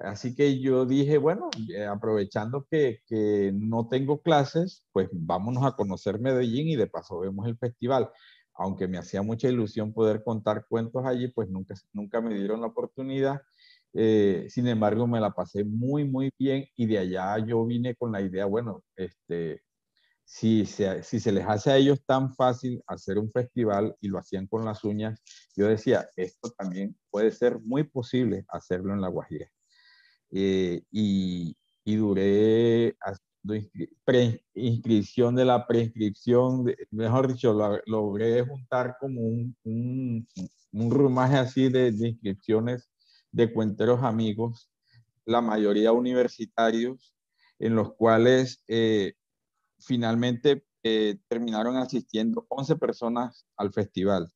Así 0.00 0.34
que 0.34 0.60
yo 0.60 0.84
dije, 0.84 1.16
bueno, 1.16 1.48
eh, 1.74 1.84
aprovechando 1.86 2.66
que, 2.70 3.00
que, 3.06 3.50
no 3.54 3.88
tengo 3.88 4.20
clases, 4.20 4.84
pues 4.92 5.08
vámonos 5.12 5.64
a 5.64 5.72
conocer 5.72 6.20
Medellín 6.20 6.68
y 6.68 6.76
de 6.76 6.86
paso 6.86 7.20
vemos 7.20 7.46
el 7.46 7.56
festival. 7.56 8.10
Aunque 8.54 8.88
me 8.88 8.98
hacía 8.98 9.22
mucha 9.22 9.48
ilusión 9.48 9.92
poder 9.94 10.22
contar 10.22 10.66
cuentos 10.68 11.04
allí, 11.06 11.28
pues 11.28 11.48
nunca, 11.48 11.74
nunca 11.92 12.20
me 12.20 12.34
dieron 12.34 12.60
la 12.60 12.68
oportunidad. 12.68 13.40
Eh, 13.94 14.46
sin 14.50 14.68
embargo, 14.68 15.06
me 15.06 15.20
la 15.20 15.30
pasé 15.30 15.64
muy, 15.64 16.04
muy 16.04 16.30
bien 16.38 16.66
y 16.76 16.86
de 16.86 16.98
allá 16.98 17.38
yo 17.38 17.64
vine 17.64 17.94
con 17.96 18.12
la 18.12 18.20
idea, 18.20 18.44
bueno, 18.44 18.82
este, 18.96 19.62
si 20.26 20.66
se, 20.66 21.04
si 21.04 21.20
se 21.20 21.30
les 21.30 21.46
hace 21.46 21.70
a 21.70 21.76
ellos 21.76 22.04
tan 22.04 22.34
fácil 22.34 22.82
hacer 22.88 23.16
un 23.16 23.30
festival 23.30 23.94
y 24.00 24.08
lo 24.08 24.18
hacían 24.18 24.48
con 24.48 24.64
las 24.64 24.82
uñas, 24.82 25.22
yo 25.56 25.68
decía, 25.68 26.08
esto 26.16 26.50
también 26.50 26.96
puede 27.10 27.30
ser 27.30 27.60
muy 27.60 27.84
posible 27.84 28.44
hacerlo 28.48 28.92
en 28.92 29.00
La 29.00 29.08
Guajira. 29.08 29.48
Eh, 30.32 30.82
y, 30.90 31.56
y, 31.84 31.94
duré 31.94 32.96
preinscripción 34.04 35.36
de 35.36 35.44
la 35.44 35.64
preinscripción, 35.64 36.74
mejor 36.90 37.28
dicho, 37.28 37.56
logré 37.86 38.44
juntar 38.44 38.96
como 39.00 39.20
un, 39.20 39.56
un, 39.62 40.26
un 40.72 40.90
rumaje 40.90 41.36
así 41.36 41.68
de, 41.68 41.88
inscripciones 41.88 42.90
de 43.30 43.52
cuenteros 43.52 44.02
amigos, 44.02 44.72
la 45.24 45.40
mayoría 45.40 45.92
universitarios, 45.92 47.14
en 47.60 47.76
los 47.76 47.94
cuales 47.94 48.64
eh, 48.66 49.14
finalmente 49.78 50.64
eh, 50.82 51.18
terminaron 51.28 51.76
asistiendo 51.76 52.46
11 52.48 52.76
personas 52.76 53.46
al 53.56 53.72
festival 53.72 54.32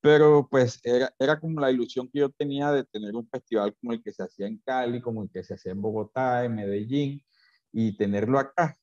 pero 0.00 0.46
pues 0.48 0.80
era, 0.84 1.12
era, 1.18 1.40
como 1.40 1.60
la 1.60 1.70
ilusión 1.70 2.08
que 2.08 2.20
yo 2.20 2.30
tenía 2.30 2.70
de 2.72 2.84
tener 2.84 3.14
un 3.16 3.28
festival 3.28 3.74
como 3.80 3.92
el 3.92 4.02
que 4.02 4.12
se 4.12 4.22
hacía 4.22 4.46
en 4.46 4.58
Cali, 4.58 5.00
como 5.00 5.22
el 5.22 5.30
que 5.30 5.42
se 5.42 5.54
hacía 5.54 5.72
en 5.72 5.82
Bogotá, 5.82 6.44
en 6.44 6.54
Medellín, 6.54 7.22
y 7.72 7.96
tenerlo 7.96 8.38
acá. 8.38 8.76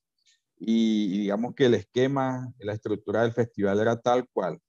Y, 0.57 1.19
digamos 1.21 1.55
que 1.55 1.67
el 1.67 1.75
esquema, 1.75 2.53
la 2.59 2.73
estructura 2.73 3.23
del 3.23 3.33
festival 3.33 3.79
era 3.79 3.99
tal 4.01 4.27
cual. 4.29 4.59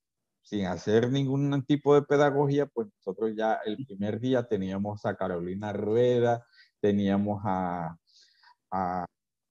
Sin 0.41 0.65
hacer 0.65 1.11
ningún 1.11 1.63
tipo 1.65 1.95
de 1.95 2.03
pedagogía, 2.03 2.67
pues 2.67 2.87
nosotros 2.97 3.33
ya 3.35 3.59
el 3.65 3.85
primer 3.85 4.19
día 4.19 4.47
teníamos 4.47 5.05
a 5.05 5.15
Carolina 5.15 5.73
Rueda, 5.73 6.45
teníamos 6.81 7.41
a, 7.45 7.97
a 8.71 9.05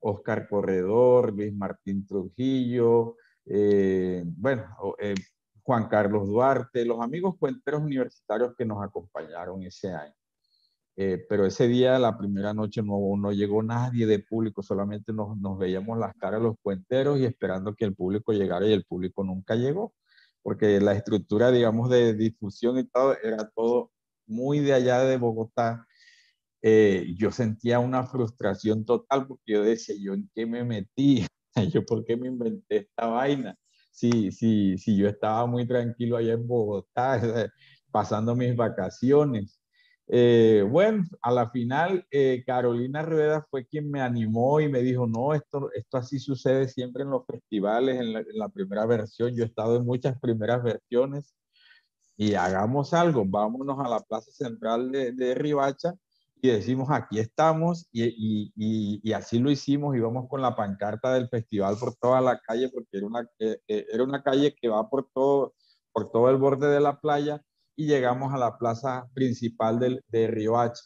Oscar 0.08 0.48
Corredor, 0.48 1.32
Luis 1.32 1.52
Martín 1.52 2.06
Trujillo, 2.06 3.16
eh, 3.44 4.22
bueno, 4.24 4.64
eh, 4.98 5.14
Juan 5.62 5.88
Carlos 5.88 6.28
Duarte, 6.28 6.84
los 6.84 7.00
amigos 7.00 7.34
cuenteros 7.38 7.82
universitarios 7.82 8.54
que 8.56 8.64
nos 8.64 8.82
acompañaron 8.84 9.62
ese 9.64 9.92
año. 9.92 10.14
Eh, 10.98 11.26
pero 11.28 11.44
ese 11.44 11.68
día, 11.68 11.98
la 11.98 12.16
primera 12.16 12.54
noche, 12.54 12.82
no, 12.82 13.32
llegó 13.32 13.62
nadie 13.62 14.06
de 14.06 14.20
público, 14.20 14.62
solamente 14.62 15.12
nos, 15.12 15.36
nos, 15.38 15.58
veíamos 15.58 15.98
las 15.98 16.14
caras 16.14 16.40
los 16.40 16.54
cuenteros 16.62 17.18
y 17.18 17.24
esperando 17.24 17.74
que 17.74 17.84
el 17.84 17.94
público 17.94 18.32
llegara 18.32 18.66
y 18.66 18.72
el 18.72 18.84
público 18.84 19.24
nunca 19.24 19.56
llegó, 19.56 19.92
porque 20.42 20.80
la 20.80 20.92
estructura, 20.92 21.50
digamos, 21.50 21.90
de 21.90 22.14
difusión 22.14 22.78
y 22.78 22.84
todo, 22.84 23.16
era 23.22 23.50
todo 23.54 23.90
muy 24.26 24.60
de 24.60 24.72
allá 24.72 25.00
de 25.00 25.16
Bogotá. 25.18 25.86
Eh, 26.68 27.14
yo 27.16 27.30
sentía 27.30 27.78
una 27.78 28.04
frustración 28.04 28.84
total 28.84 29.26
porque 29.28 29.52
yo 29.52 29.62
decía, 29.62 29.94
¿yo 30.00 30.14
en 30.14 30.28
qué 30.34 30.46
me 30.46 30.64
metí? 30.64 31.24
¿Yo 31.72 31.84
por 31.86 32.04
qué 32.04 32.16
me 32.16 32.28
inventé 32.28 32.78
esta 32.78 33.06
vaina? 33.06 33.56
si, 33.96 34.30
si, 34.32 34.78
si 34.78 34.96
yo 34.96 35.08
estaba 35.08 35.46
muy 35.46 35.66
tranquilo 35.66 36.16
allá 36.18 36.34
en 36.34 36.46
Bogotá, 36.46 37.20
pasando 37.90 38.36
mis 38.36 38.54
vacaciones. 38.56 39.60
Eh, 40.08 40.64
bueno, 40.70 41.04
a 41.22 41.32
la 41.32 41.50
final, 41.50 42.06
eh, 42.10 42.44
Carolina 42.46 43.02
Rueda 43.02 43.46
fue 43.50 43.66
quien 43.66 43.90
me 43.90 44.00
animó 44.02 44.60
y 44.60 44.68
me 44.68 44.80
dijo, 44.82 45.06
no, 45.06 45.34
esto, 45.34 45.70
esto 45.74 45.96
así 45.96 46.18
sucede 46.20 46.68
siempre 46.68 47.02
en 47.04 47.10
los 47.10 47.26
festivales, 47.26 48.00
en 48.00 48.12
la, 48.38 48.48
primera 48.50 48.86
versión. 48.86 49.34
Yo 49.34 49.44
he 49.44 49.46
estado 49.46 49.76
en 49.76 49.86
muchas 49.86 50.18
primeras 50.20 50.62
versiones 50.62 51.34
y 52.16 52.34
hagamos 52.34 52.94
algo, 52.94 53.24
vámonos 53.26 53.78
a 53.80 53.88
la 53.88 54.00
Plaza 54.00 54.30
Central 54.32 54.92
de, 54.92 55.12
de 55.12 55.34
Ribacha 55.34 55.94
y 56.46 56.50
decimos, 56.50 56.88
aquí 56.90 57.18
estamos, 57.18 57.88
y, 57.92 58.04
y, 58.04 59.00
y, 59.02 59.12
así 59.12 59.38
lo 59.38 59.50
hicimos, 59.50 59.96
íbamos 59.96 60.28
con 60.28 60.42
la 60.42 60.56
pancarta 60.56 61.14
del 61.14 61.28
festival 61.28 61.76
por 61.78 61.94
toda 61.96 62.20
la 62.20 62.40
calle, 62.40 62.68
porque 62.70 62.98
era 62.98 63.06
una, 63.06 63.28
eh, 63.38 63.58
era 63.68 64.04
una 64.04 64.22
calle 64.22 64.54
que 64.54 64.68
va 64.68 64.88
por 64.88 65.08
todo, 65.12 65.54
por 65.92 66.10
todo 66.10 66.30
el 66.30 66.36
borde 66.36 66.68
de 66.68 66.80
la 66.80 67.00
playa, 67.00 67.42
y 67.76 67.86
llegamos 67.86 68.32
a 68.32 68.38
la 68.38 68.58
plaza 68.58 69.08
principal 69.14 69.78
de, 69.78 70.00
de 70.08 70.26
Riohacha. 70.28 70.82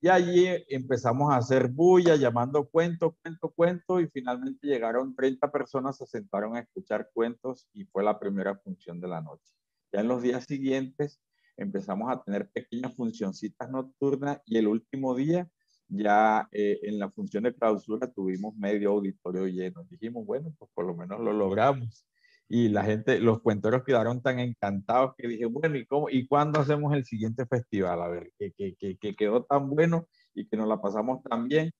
Y 0.00 0.08
allí 0.08 0.46
empezamos 0.68 1.32
a 1.32 1.38
hacer 1.38 1.68
bulla, 1.68 2.14
llamando 2.16 2.68
cuento, 2.68 3.16
cuento, 3.22 3.50
cuento, 3.50 4.00
y 4.00 4.08
finalmente 4.08 4.66
llegaron 4.66 5.14
30 5.16 5.50
personas, 5.50 5.96
se 5.96 6.06
sentaron 6.06 6.56
a 6.56 6.60
escuchar 6.60 7.10
cuentos 7.12 7.66
y 7.72 7.84
fue 7.86 8.04
la 8.04 8.18
primera 8.20 8.56
función 8.58 9.00
de 9.00 9.08
la 9.08 9.20
noche. 9.20 9.52
Ya 9.92 10.00
en 10.00 10.08
los 10.08 10.22
días 10.22 10.44
siguientes 10.44 11.20
empezamos 11.58 12.10
a 12.10 12.22
tener 12.22 12.48
pequeñas 12.50 12.94
funcioncitas 12.94 13.70
nocturnas 13.70 14.40
y 14.46 14.58
el 14.58 14.68
último 14.68 15.14
día 15.14 15.48
ya 15.88 16.48
eh, 16.52 16.78
en 16.82 16.98
la 16.98 17.10
función 17.10 17.44
de 17.44 17.54
clausura 17.54 18.10
tuvimos 18.12 18.54
medio 18.56 18.90
auditorio 18.90 19.46
lleno. 19.46 19.84
Dijimos, 19.90 20.24
bueno, 20.26 20.54
pues 20.58 20.70
por 20.74 20.86
lo 20.86 20.94
menos 20.94 21.20
lo 21.20 21.32
logramos 21.32 22.06
y 22.48 22.68
la 22.68 22.84
gente, 22.84 23.20
los 23.20 23.42
cuenteros 23.42 23.84
quedaron 23.84 24.22
tan 24.22 24.38
encantados 24.38 25.14
que 25.16 25.28
dije, 25.28 25.44
bueno, 25.44 25.76
¿y, 25.76 25.86
cómo, 25.86 26.08
¿y 26.08 26.26
cuándo 26.26 26.60
hacemos 26.60 26.94
el 26.94 27.04
siguiente 27.04 27.46
festival? 27.46 28.00
A 28.00 28.08
ver, 28.08 28.32
que, 28.38 28.52
que, 28.52 28.96
que, 28.96 29.16
quedó 29.16 29.44
tan 29.44 29.68
bueno 29.68 30.08
y 30.34 30.48
que 30.48 30.56
nos 30.56 30.66
la 30.66 30.80
pasamos 30.80 31.22
tan 31.22 31.46
bien. 31.48 31.70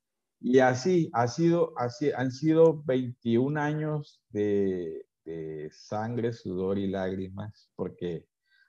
Y 0.41 0.59
así, 0.59 1.11
ha 1.14 1.26
sido, 1.26 1.72
así 1.79 2.12
han 2.12 2.31
sido 2.31 2.83
21 2.85 3.59
años 3.59 4.22
de, 4.29 5.07
de 5.24 5.70
sangre, 5.72 6.33
sudor 6.33 6.79
y 6.79 6.87
lágrimas, 6.87 7.70
porque 7.74 8.26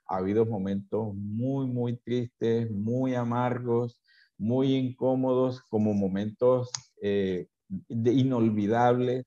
ha 0.09 0.17
habido 0.17 0.45
momentos 0.45 1.13
muy, 1.15 1.67
muy 1.67 1.97
tristes, 1.97 2.71
muy 2.71 3.15
amargos, 3.15 4.01
muy 4.37 4.75
incómodos, 4.75 5.61
como 5.69 5.93
momentos 5.93 6.69
eh, 7.01 7.47
de 7.67 8.13
inolvidables. 8.13 9.25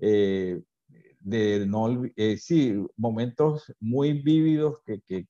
Eh, 0.00 0.60
de 1.26 1.66
no, 1.66 2.04
eh, 2.14 2.36
sí, 2.38 2.74
momentos 2.96 3.72
muy 3.80 4.12
vívidos 4.22 4.80
que, 4.84 5.00
que, 5.02 5.26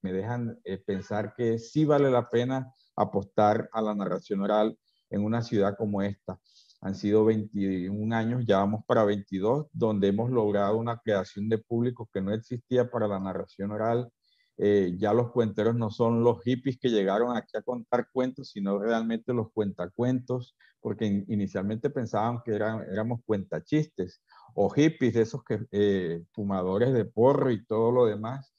me 0.00 0.12
dejan 0.12 0.58
eh, 0.64 0.78
pensar 0.78 1.34
que 1.34 1.58
sí 1.58 1.84
vale 1.84 2.10
la 2.10 2.28
pena 2.30 2.72
apostar 2.96 3.68
a 3.72 3.82
la 3.82 3.94
narración 3.94 4.40
oral 4.40 4.78
en 5.10 5.24
una 5.24 5.42
ciudad 5.42 5.76
como 5.76 6.00
esta. 6.00 6.40
Han 6.84 6.94
sido 6.94 7.24
21 7.24 8.14
años, 8.14 8.44
ya 8.46 8.58
vamos 8.58 8.84
para 8.86 9.04
22, 9.04 9.68
donde 9.72 10.08
hemos 10.08 10.30
logrado 10.30 10.76
una 10.76 10.98
creación 10.98 11.48
de 11.48 11.56
público 11.56 12.10
que 12.12 12.20
no 12.20 12.30
existía 12.30 12.90
para 12.90 13.08
la 13.08 13.18
narración 13.18 13.70
oral. 13.70 14.10
Eh, 14.58 14.94
ya 14.98 15.14
los 15.14 15.32
cuenteros 15.32 15.74
no 15.74 15.90
son 15.90 16.22
los 16.22 16.42
hippies 16.42 16.78
que 16.78 16.90
llegaron 16.90 17.34
aquí 17.34 17.56
a 17.56 17.62
contar 17.62 18.08
cuentos, 18.12 18.50
sino 18.50 18.78
realmente 18.78 19.32
los 19.32 19.50
cuentacuentos, 19.50 20.58
porque 20.78 21.24
inicialmente 21.26 21.88
pensaban 21.88 22.42
que 22.44 22.54
eran, 22.54 22.84
éramos 22.92 23.20
cuentachistes 23.24 24.20
o 24.54 24.68
hippies, 24.68 25.14
de 25.14 25.22
esos 25.22 25.42
que, 25.42 25.60
eh, 25.72 26.22
fumadores 26.32 26.92
de 26.92 27.06
porro 27.06 27.50
y 27.50 27.64
todo 27.64 27.92
lo 27.92 28.04
demás, 28.04 28.52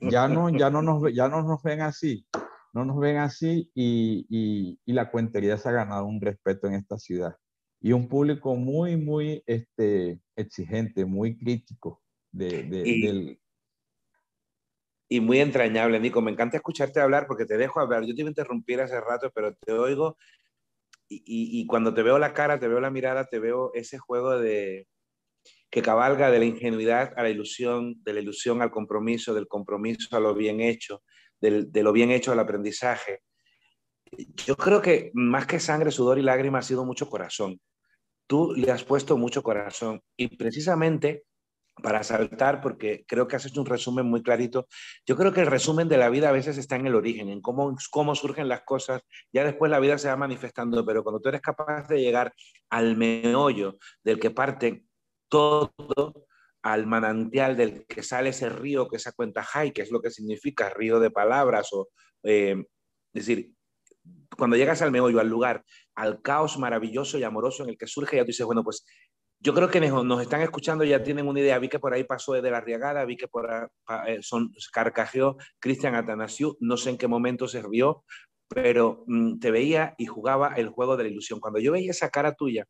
ya 0.00 0.28
no, 0.28 0.48
ya 0.48 0.70
no, 0.70 0.80
nos, 0.80 1.12
ya 1.12 1.28
no 1.28 1.42
nos 1.42 1.62
ven 1.62 1.82
así, 1.82 2.26
no 2.72 2.86
nos 2.86 2.98
ven 2.98 3.18
así 3.18 3.70
y, 3.74 4.24
y, 4.30 4.80
y, 4.86 4.92
la 4.94 5.10
cuentería 5.10 5.58
se 5.58 5.68
ha 5.68 5.72
ganado 5.72 6.06
un 6.06 6.22
respeto 6.22 6.68
en 6.68 6.72
esta 6.72 6.98
ciudad 6.98 7.36
y 7.80 7.92
un 7.92 8.08
público 8.08 8.56
muy, 8.56 8.96
muy 8.96 9.42
este, 9.46 10.20
exigente, 10.34 11.04
muy 11.04 11.36
crítico 11.36 12.02
de, 12.32 12.62
de, 12.64 12.88
y, 12.88 13.00
del... 13.02 13.40
Y 15.08 15.20
muy 15.20 15.38
entrañable, 15.38 16.00
Nico. 16.00 16.20
Me 16.20 16.32
encanta 16.32 16.56
escucharte 16.56 17.00
hablar 17.00 17.26
porque 17.26 17.44
te 17.44 17.56
dejo 17.56 17.78
hablar. 17.78 18.04
Yo 18.04 18.14
te 18.14 18.22
iba 18.22 18.28
a 18.28 18.30
interrumpir 18.30 18.80
hace 18.80 19.00
rato, 19.00 19.30
pero 19.32 19.54
te 19.54 19.72
oigo 19.72 20.16
y, 21.08 21.16
y, 21.18 21.60
y 21.60 21.66
cuando 21.66 21.94
te 21.94 22.02
veo 22.02 22.18
la 22.18 22.34
cara, 22.34 22.58
te 22.58 22.68
veo 22.68 22.80
la 22.80 22.90
mirada, 22.90 23.26
te 23.26 23.38
veo 23.38 23.72
ese 23.74 23.98
juego 23.98 24.38
de, 24.38 24.88
que 25.70 25.82
cabalga 25.82 26.30
de 26.30 26.38
la 26.38 26.44
ingenuidad 26.44 27.12
a 27.16 27.22
la 27.22 27.30
ilusión, 27.30 28.02
de 28.02 28.14
la 28.14 28.20
ilusión 28.20 28.62
al 28.62 28.70
compromiso, 28.70 29.34
del 29.34 29.46
compromiso 29.46 30.16
a 30.16 30.20
lo 30.20 30.34
bien 30.34 30.60
hecho, 30.60 31.02
del, 31.40 31.70
de 31.70 31.82
lo 31.82 31.92
bien 31.92 32.10
hecho 32.10 32.32
al 32.32 32.40
aprendizaje. 32.40 33.20
Yo 34.46 34.56
creo 34.56 34.80
que 34.80 35.10
más 35.14 35.46
que 35.46 35.60
sangre, 35.60 35.90
sudor 35.90 36.18
y 36.18 36.22
lágrimas 36.22 36.64
ha 36.64 36.68
sido 36.68 36.84
mucho 36.84 37.08
corazón. 37.08 37.60
Tú 38.26 38.52
le 38.54 38.70
has 38.72 38.84
puesto 38.84 39.16
mucho 39.16 39.42
corazón 39.42 40.00
y 40.16 40.36
precisamente 40.36 41.24
para 41.82 42.02
saltar, 42.02 42.62
porque 42.62 43.04
creo 43.06 43.28
que 43.28 43.36
has 43.36 43.44
hecho 43.44 43.60
un 43.60 43.66
resumen 43.66 44.06
muy 44.06 44.22
clarito. 44.22 44.66
Yo 45.06 45.16
creo 45.16 45.32
que 45.32 45.42
el 45.42 45.46
resumen 45.46 45.88
de 45.88 45.98
la 45.98 46.08
vida 46.08 46.30
a 46.30 46.32
veces 46.32 46.56
está 46.56 46.76
en 46.76 46.86
el 46.86 46.94
origen, 46.94 47.28
en 47.28 47.42
cómo, 47.42 47.76
cómo 47.90 48.14
surgen 48.14 48.48
las 48.48 48.62
cosas. 48.62 49.02
Ya 49.32 49.44
después 49.44 49.70
la 49.70 49.78
vida 49.78 49.98
se 49.98 50.08
va 50.08 50.16
manifestando, 50.16 50.84
pero 50.86 51.02
cuando 51.02 51.20
tú 51.20 51.28
eres 51.28 51.42
capaz 51.42 51.86
de 51.88 52.00
llegar 52.00 52.32
al 52.70 52.96
meollo 52.96 53.76
del 54.02 54.18
que 54.18 54.30
parte 54.30 54.84
todo 55.28 56.26
al 56.62 56.86
manantial 56.86 57.56
del 57.56 57.86
que 57.86 58.02
sale 58.02 58.30
ese 58.30 58.48
río 58.48 58.88
que 58.88 58.98
se 58.98 59.12
cuenta 59.12 59.44
Jai, 59.44 59.72
que 59.72 59.82
es 59.82 59.90
lo 59.90 60.00
que 60.00 60.10
significa 60.10 60.70
río 60.70 60.98
de 60.98 61.10
palabras, 61.10 61.68
o 61.72 61.90
eh, 62.24 62.56
es 63.14 63.26
decir, 63.26 63.52
cuando 64.36 64.56
llegas 64.56 64.82
al 64.82 64.92
meollo, 64.92 65.20
al 65.20 65.28
lugar, 65.28 65.64
al 65.94 66.20
caos 66.22 66.58
maravilloso 66.58 67.18
y 67.18 67.24
amoroso 67.24 67.64
en 67.64 67.70
el 67.70 67.78
que 67.78 67.86
surge, 67.86 68.16
ya 68.16 68.22
tú 68.22 68.28
dices, 68.28 68.46
bueno, 68.46 68.62
pues 68.62 68.84
yo 69.40 69.54
creo 69.54 69.70
que 69.70 69.80
nos 69.80 70.22
están 70.22 70.40
escuchando, 70.40 70.84
ya 70.84 71.02
tienen 71.02 71.28
una 71.28 71.40
idea. 71.40 71.58
Vi 71.58 71.68
que 71.68 71.78
por 71.78 71.92
ahí 71.92 72.04
pasó 72.04 72.32
de 72.32 72.50
la 72.50 72.60
Riagada, 72.60 73.04
vi 73.04 73.16
que 73.16 73.28
por 73.28 73.70
eh, 74.06 74.18
son, 74.22 74.52
carcajeó 74.72 75.36
Cristian 75.58 75.94
Atanasiu, 75.94 76.56
no 76.60 76.76
sé 76.76 76.90
en 76.90 76.98
qué 76.98 77.06
momento 77.06 77.46
se 77.46 77.62
rió, 77.62 78.04
pero 78.48 79.04
mm, 79.06 79.38
te 79.38 79.50
veía 79.50 79.94
y 79.98 80.06
jugaba 80.06 80.54
el 80.56 80.68
juego 80.68 80.96
de 80.96 81.04
la 81.04 81.10
ilusión. 81.10 81.40
Cuando 81.40 81.60
yo 81.60 81.72
veía 81.72 81.90
esa 81.90 82.10
cara 82.10 82.34
tuya, 82.34 82.66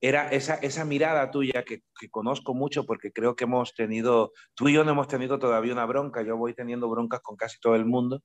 era 0.00 0.28
esa, 0.28 0.54
esa 0.56 0.84
mirada 0.84 1.30
tuya 1.30 1.64
que, 1.64 1.82
que, 1.98 2.10
conozco 2.10 2.54
mucho 2.54 2.84
porque 2.84 3.12
creo 3.12 3.34
que 3.34 3.44
hemos 3.44 3.74
tenido, 3.74 4.32
tú 4.54 4.68
y 4.68 4.74
yo 4.74 4.84
no 4.84 4.92
hemos 4.92 5.08
tenido 5.08 5.38
todavía 5.38 5.72
una 5.72 5.86
bronca, 5.86 6.22
yo 6.22 6.36
voy 6.36 6.54
teniendo 6.54 6.88
broncas 6.88 7.20
con 7.20 7.36
casi 7.36 7.58
todo 7.60 7.74
el 7.74 7.86
mundo 7.86 8.22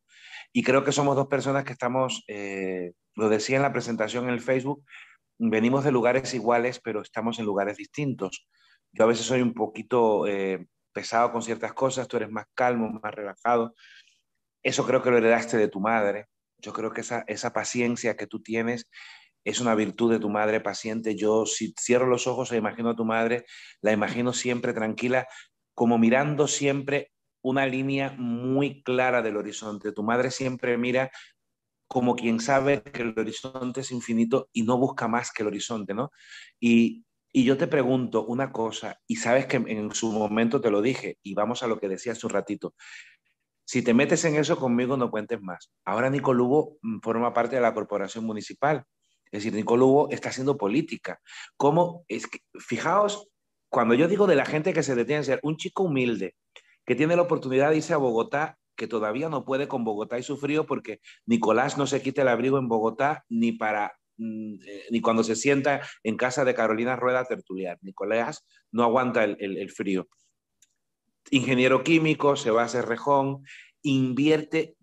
y 0.52 0.64
creo 0.64 0.84
que 0.84 0.92
somos 0.92 1.16
dos 1.16 1.28
personas 1.28 1.64
que 1.64 1.74
estamos, 1.74 2.24
eh, 2.28 2.92
lo 3.16 3.30
decía 3.30 3.56
en 3.56 3.62
la 3.62 3.72
presentación 3.72 4.26
en 4.26 4.32
el 4.32 4.42
Facebook, 4.42 4.84
venimos 5.38 5.84
de 5.84 5.92
lugares 5.92 6.34
iguales 6.34 6.80
pero 6.84 7.02
estamos 7.02 7.40
en 7.40 7.46
lugares 7.46 7.78
distintos. 7.78 8.48
Yo 8.92 9.06
a 9.06 9.08
veces 9.08 9.26
soy 9.26 9.42
un 9.42 9.54
poquito 9.54 10.28
eh, 10.28 10.68
pesado 10.92 11.32
con 11.32 11.42
ciertas 11.42 11.74
cosas, 11.74 12.08
tú 12.08 12.18
eres 12.18 12.30
más 12.30 12.46
calmo, 12.54 12.90
más 13.02 13.14
relajado. 13.14 13.74
Eso 14.64 14.86
creo 14.86 15.02
que 15.02 15.12
lo 15.12 15.18
heredaste 15.18 15.58
de 15.58 15.70
tu 15.70 15.80
madre. 15.80 16.28
Yo 16.58 16.74
creo 16.74 16.92
que 16.92 17.02
esa, 17.02 17.24
esa 17.28 17.54
paciencia 17.54 18.16
que 18.18 18.28
tú 18.28 18.42
tienes 18.42 18.88
es 19.44 19.60
una 19.60 19.76
virtud 19.76 20.12
de 20.12 20.20
tu 20.20 20.30
madre 20.30 20.60
paciente. 20.60 21.16
Yo 21.16 21.46
si 21.46 21.74
cierro 21.80 22.08
los 22.08 22.28
ojos 22.28 22.52
e 22.52 22.58
imagino 22.58 22.90
a 22.90 22.96
tu 22.96 23.06
madre, 23.06 23.46
la 23.82 23.92
imagino 23.92 24.34
siempre 24.34 24.74
tranquila, 24.74 25.28
como 25.74 25.98
mirando 25.98 26.48
siempre 26.48 27.12
una 27.42 27.66
línea 27.66 28.14
muy 28.18 28.84
clara 28.84 29.22
del 29.22 29.38
horizonte. 29.38 29.92
Tu 29.92 30.04
madre 30.04 30.32
siempre 30.32 30.78
mira 30.78 31.12
como 31.88 32.16
quien 32.16 32.40
sabe 32.40 32.84
que 32.84 33.02
el 33.02 33.14
horizonte 33.18 33.82
es 33.82 33.92
infinito 33.92 34.50
y 34.54 34.64
no 34.64 34.78
busca 34.78 35.08
más 35.08 35.32
que 35.32 35.44
el 35.44 35.48
horizonte, 35.48 35.94
¿no? 35.94 36.12
Y, 36.60 37.04
y 37.34 37.44
yo 37.44 37.58
te 37.58 37.68
pregunto 37.68 38.26
una 38.26 38.52
cosa, 38.52 39.00
y 39.08 39.18
sabes 39.18 39.46
que 39.46 39.58
en 39.58 39.94
su 39.94 40.12
momento 40.12 40.62
te 40.62 40.72
lo 40.72 40.82
dije, 40.82 41.18
y 41.22 41.34
vamos 41.34 41.64
a 41.64 41.68
lo 41.68 41.80
que 41.80 41.90
decía 41.90 42.14
hace 42.14 42.26
un 42.26 42.34
ratito. 42.34 42.76
Si 43.66 43.82
te 43.82 43.94
metes 43.94 44.24
en 44.26 44.36
eso 44.36 44.58
conmigo, 44.58 44.96
no 44.96 45.12
cuentes 45.12 45.42
más. 45.42 45.72
Ahora 45.84 46.10
Nico 46.10 46.34
Lugo 46.34 46.78
mm, 46.82 47.00
forma 47.00 47.34
parte 47.34 47.56
de 47.56 47.62
la 47.62 47.74
corporación 47.74 48.26
municipal 48.26 48.86
es 49.32 49.44
decir, 49.44 49.54
Nico 49.54 49.78
Lugo 49.78 50.10
está 50.12 50.30
haciendo 50.30 50.58
política. 50.58 51.22
¿Cómo? 51.56 52.04
Es 52.10 52.28
fijaos, 52.60 53.30
cuando 53.70 53.94
yo 53.94 54.10
digo 54.10 54.28
de 54.28 54.36
la 54.36 54.46
gente 54.46 54.74
que 54.74 54.84
se 54.84 54.96
detiene 54.96 55.22
a 55.22 55.24
ser 55.24 55.40
un 55.44 55.56
chico 55.56 55.84
humilde, 55.84 56.36
que 56.86 56.96
tiene 56.96 57.16
la 57.16 57.22
oportunidad 57.22 57.70
de 57.70 57.78
irse 57.78 57.94
a 57.94 57.98
Bogotá, 57.98 58.58
que 58.76 58.88
todavía 58.88 59.30
no 59.30 59.46
puede 59.46 59.70
con 59.70 59.86
Bogotá 59.86 60.20
y 60.20 60.24
su 60.24 60.36
frío, 60.36 60.66
porque 60.66 61.00
Nicolás 61.26 61.78
no 61.78 61.88
se 61.88 62.02
quita 62.02 62.24
el 62.24 62.28
abrigo 62.28 62.58
en 62.58 62.68
Bogotá 62.68 63.24
ni 63.30 63.54
para 63.54 63.94
mm, 64.18 64.56
eh, 64.68 64.84
ni 64.92 65.00
cuando 65.00 65.24
se 65.24 65.38
sienta 65.38 65.82
en 66.04 66.18
casa 66.18 66.44
de 66.44 66.54
Carolina 66.54 66.98
Rueda 66.98 67.24
tertuliar. 67.24 67.78
Nicolás 67.82 68.46
no 68.72 68.84
aguanta 68.84 69.24
el, 69.24 69.38
el, 69.40 69.58
el 69.58 69.72
frío. 69.72 70.10
Ingeniero 71.30 71.84
químico, 71.84 72.36
se 72.36 72.52
va 72.52 72.64
a 72.64 72.66
hacer 72.66 72.86
rejón, 72.86 73.46
invierte 73.84 74.76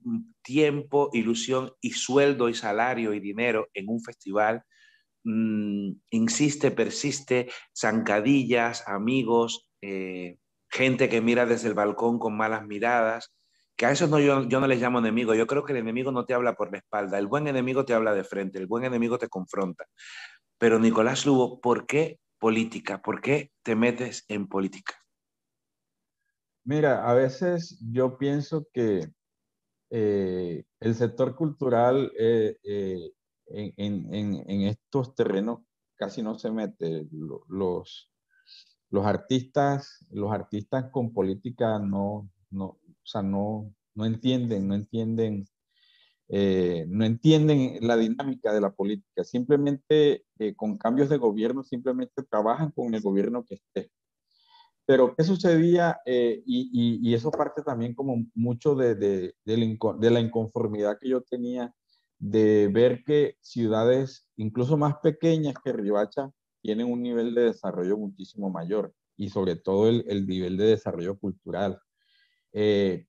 tiempo, 0.48 1.10
ilusión 1.12 1.72
y 1.82 1.90
sueldo 1.90 2.48
y 2.48 2.54
salario 2.54 3.12
y 3.12 3.20
dinero 3.20 3.68
en 3.74 3.90
un 3.90 4.00
festival 4.02 4.62
mm, 5.24 5.90
insiste, 6.08 6.70
persiste, 6.70 7.50
zancadillas, 7.76 8.88
amigos, 8.88 9.68
eh, 9.82 10.38
gente 10.70 11.10
que 11.10 11.20
mira 11.20 11.44
desde 11.44 11.68
el 11.68 11.74
balcón 11.74 12.18
con 12.18 12.34
malas 12.34 12.66
miradas, 12.66 13.34
que 13.76 13.84
a 13.84 13.90
esos 13.90 14.08
no, 14.08 14.18
yo, 14.20 14.40
no 14.40 14.66
les 14.66 14.80
llamo 14.80 15.00
enemigo, 15.00 15.34
yo 15.34 15.46
creo 15.46 15.64
que 15.64 15.72
el 15.72 15.80
enemigo 15.80 16.12
no 16.12 16.24
te 16.24 16.32
habla 16.32 16.54
por 16.54 16.72
la 16.72 16.78
espalda, 16.78 17.18
el 17.18 17.26
buen 17.26 17.46
enemigo 17.46 17.84
te 17.84 17.92
habla 17.92 18.14
de 18.14 18.24
frente, 18.24 18.58
el 18.58 18.66
buen 18.66 18.84
enemigo 18.84 19.18
te 19.18 19.28
confronta. 19.28 19.84
Pero 20.56 20.78
Nicolás 20.78 21.26
Lugo, 21.26 21.60
¿por 21.60 21.86
qué 21.86 22.20
política? 22.38 23.02
¿Por 23.02 23.20
qué 23.20 23.52
te 23.62 23.76
metes 23.76 24.24
en 24.28 24.48
política? 24.48 24.94
Mira, 26.64 27.06
a 27.06 27.12
veces 27.12 27.78
yo 27.92 28.16
pienso 28.16 28.66
que 28.72 29.10
eh, 29.90 30.64
el 30.80 30.94
sector 30.94 31.34
cultural 31.34 32.12
eh, 32.18 32.58
eh, 32.62 33.10
en, 33.46 34.62
estos 34.66 35.14
terrenos 35.14 35.60
casi 35.96 36.22
no 36.22 36.38
se 36.38 36.50
mete. 36.50 37.06
Los, 37.10 38.10
los, 38.90 39.06
artistas, 39.06 40.04
los 40.10 40.32
artistas 40.32 40.90
con 40.90 41.12
política 41.12 41.78
no, 41.78 42.30
no, 42.50 42.78
no, 43.22 43.74
no 43.94 44.04
entienden, 44.04 44.68
no 44.68 44.74
entienden, 44.74 45.46
no 46.28 47.04
entienden 47.04 47.78
la 47.80 47.96
dinámica 47.96 48.52
de 48.52 48.60
la 48.60 48.70
política. 48.70 49.24
Simplemente 49.24 50.24
con 50.56 50.76
cambios 50.76 51.08
de 51.08 51.16
gobierno, 51.16 51.64
simplemente 51.64 52.22
trabajan 52.24 52.70
con 52.72 52.94
el 52.94 53.00
gobierno 53.00 53.44
que 53.44 53.54
esté. 53.54 53.90
Pero, 54.88 55.14
¿qué 55.14 55.22
sucedía? 55.22 56.00
Eh, 56.06 56.42
y, 56.46 57.12
eso 57.12 57.30
parte 57.30 57.62
también 57.62 57.94
como 57.94 58.24
mucho 58.34 58.74
de, 58.74 59.34
la 59.44 60.20
inconformidad 60.20 60.96
que 60.98 61.10
yo 61.10 61.20
tenía 61.20 61.74
de 62.18 62.68
ver 62.72 63.04
que 63.04 63.36
ciudades, 63.42 64.26
incluso 64.36 64.78
más 64.78 64.94
pequeñas 65.02 65.56
que 65.62 65.74
Ribacha, 65.74 66.30
tienen 66.62 66.90
un 66.90 67.02
nivel 67.02 67.34
de 67.34 67.42
desarrollo 67.42 67.98
muchísimo 67.98 68.48
mayor 68.48 68.94
y 69.18 69.28
sobre 69.28 69.56
todo 69.56 69.90
el, 69.90 70.06
el 70.08 70.26
nivel 70.26 70.56
de 70.56 70.68
desarrollo 70.68 71.18
cultural. 71.18 71.78
Eh, 72.54 73.06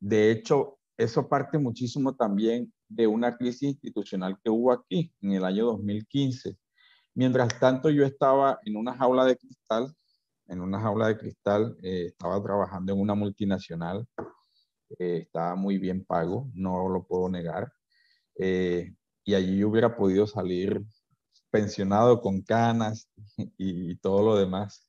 de 0.00 0.32
hecho, 0.32 0.80
eso 0.96 1.28
parte 1.28 1.58
muchísimo 1.58 2.16
también 2.16 2.72
de 2.88 3.06
una 3.06 3.36
crisis 3.36 3.70
institucional 3.74 4.36
que 4.42 4.50
hubo 4.50 4.72
aquí 4.72 5.12
en 5.20 5.30
el 5.30 5.44
año 5.44 5.66
2015. 5.66 6.58
Mientras 7.14 7.60
tanto, 7.60 7.88
yo 7.88 8.04
estaba 8.04 8.58
en 8.64 8.76
una 8.76 8.96
jaula 8.96 9.24
de 9.24 9.36
cristal 9.36 9.94
en 10.50 10.60
una 10.60 10.80
jaula 10.80 11.08
de 11.08 11.16
cristal, 11.16 11.76
eh, 11.82 12.06
estaba 12.08 12.42
trabajando 12.42 12.92
en 12.92 13.00
una 13.00 13.14
multinacional, 13.14 14.06
eh, 14.98 15.22
estaba 15.26 15.54
muy 15.54 15.78
bien 15.78 16.04
pago, 16.04 16.50
no 16.54 16.88
lo 16.88 17.06
puedo 17.06 17.28
negar, 17.28 17.72
eh, 18.36 18.92
y 19.24 19.34
allí 19.34 19.58
yo 19.58 19.68
hubiera 19.68 19.96
podido 19.96 20.26
salir 20.26 20.82
pensionado 21.50 22.20
con 22.20 22.42
canas 22.42 23.08
y, 23.58 23.96
todo 23.98 24.22
lo 24.24 24.36
demás, 24.36 24.88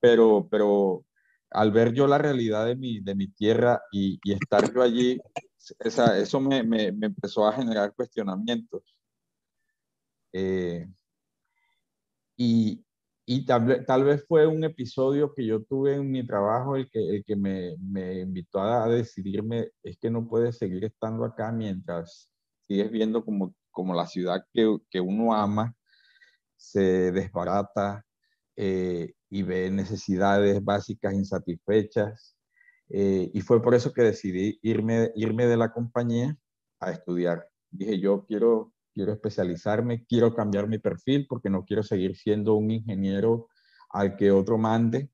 pero, 0.00 0.48
pero 0.50 1.04
al 1.50 1.72
ver 1.72 1.92
yo 1.94 2.06
la 2.06 2.18
realidad 2.18 2.66
de 2.66 2.76
mi, 2.76 3.00
de 3.00 3.14
mi 3.14 3.28
tierra 3.28 3.80
y, 3.92 4.20
y 4.22 4.32
estar 4.34 4.72
yo 4.72 4.82
allí, 4.82 5.18
esa, 5.80 6.18
eso 6.18 6.40
me, 6.40 6.62
me, 6.62 6.92
me, 6.92 7.06
empezó 7.06 7.46
a 7.46 7.52
generar 7.52 7.94
cuestionamientos. 7.94 8.82
y, 12.36 12.84
y 13.30 13.44
tal, 13.44 13.84
tal, 13.84 14.04
vez 14.04 14.24
fue 14.26 14.46
un 14.46 14.64
episodio 14.64 15.34
que 15.34 15.44
yo 15.44 15.62
tuve 15.62 15.96
en 15.96 16.10
mi 16.10 16.26
trabajo 16.26 16.76
el 16.76 16.88
que, 16.88 16.98
el 16.98 17.24
que 17.26 17.36
me, 17.36 17.76
me 17.78 18.20
invitó 18.20 18.62
a, 18.62 18.88
decidirme, 18.88 19.68
es 19.82 19.98
que 19.98 20.10
no 20.10 20.26
puedes 20.26 20.56
seguir 20.56 20.86
estando 20.86 21.26
acá 21.26 21.52
mientras 21.52 22.30
sigues 22.66 22.90
viendo 22.90 23.22
como, 23.22 23.54
como 23.70 23.94
la 23.94 24.06
ciudad 24.06 24.42
que, 24.54 24.78
que 24.90 25.00
uno 25.00 25.34
ama 25.34 25.74
se 26.56 27.12
desbarata 27.12 28.02
eh, 28.56 29.12
y 29.28 29.42
ve 29.42 29.70
necesidades 29.70 30.64
básicas 30.64 31.12
insatisfechas. 31.12 32.34
Eh, 32.88 33.30
y 33.34 33.42
fue 33.42 33.62
por 33.62 33.74
eso 33.74 33.92
que 33.92 34.00
decidí 34.04 34.58
irme, 34.62 35.12
irme 35.14 35.44
de 35.44 35.58
la 35.58 35.70
compañía 35.70 36.34
a 36.80 36.92
estudiar. 36.92 37.46
Dije, 37.70 38.00
yo 38.00 38.24
quiero 38.24 38.72
quiero 38.98 39.12
especializarme, 39.12 40.04
quiero 40.06 40.34
cambiar 40.34 40.66
mi 40.66 40.78
perfil 40.78 41.24
porque 41.28 41.48
no 41.48 41.64
quiero 41.64 41.84
seguir 41.84 42.16
siendo 42.16 42.54
un 42.54 42.72
ingeniero 42.72 43.46
al 43.90 44.16
que 44.16 44.32
otro 44.32 44.58
mande. 44.58 45.08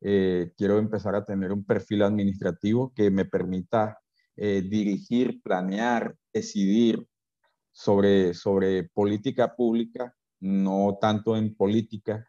Eh, 0.00 0.52
quiero 0.56 0.76
empezar 0.78 1.14
a 1.14 1.24
tener 1.24 1.52
un 1.52 1.64
perfil 1.64 2.02
administrativo 2.02 2.92
que 2.92 3.12
me 3.12 3.24
permita 3.24 4.00
eh, 4.34 4.60
dirigir, 4.68 5.40
planear, 5.40 6.16
decidir 6.32 7.06
sobre, 7.70 8.34
sobre 8.34 8.90
política 8.92 9.54
pública, 9.54 10.12
no 10.40 10.98
tanto 11.00 11.36
en 11.36 11.54
política. 11.54 12.26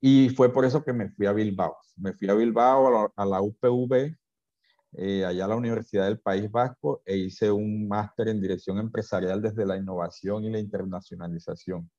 Y 0.00 0.30
fue 0.30 0.52
por 0.52 0.64
eso 0.64 0.82
que 0.82 0.92
me 0.92 1.08
fui 1.10 1.26
a 1.26 1.32
Bilbao. 1.32 1.76
Me 1.98 2.14
fui 2.14 2.28
a 2.28 2.34
Bilbao, 2.34 2.88
a 2.88 2.90
la, 2.90 3.12
a 3.14 3.24
la 3.26 3.42
UPV, 3.42 4.18
eh, 4.92 5.24
allá 5.24 5.44
a 5.44 5.48
la 5.48 5.56
Universidad 5.56 6.06
del 6.06 6.20
País 6.20 6.50
Vasco 6.50 7.02
e 7.04 7.16
hice 7.16 7.50
un 7.50 7.86
máster 7.86 8.28
en 8.28 8.40
dirección 8.40 8.78
empresarial 8.78 9.40
desde 9.40 9.66
la 9.66 9.76
innovación 9.76 10.44
y 10.44 10.50
la 10.50 10.58
internacionalización. 10.58 11.90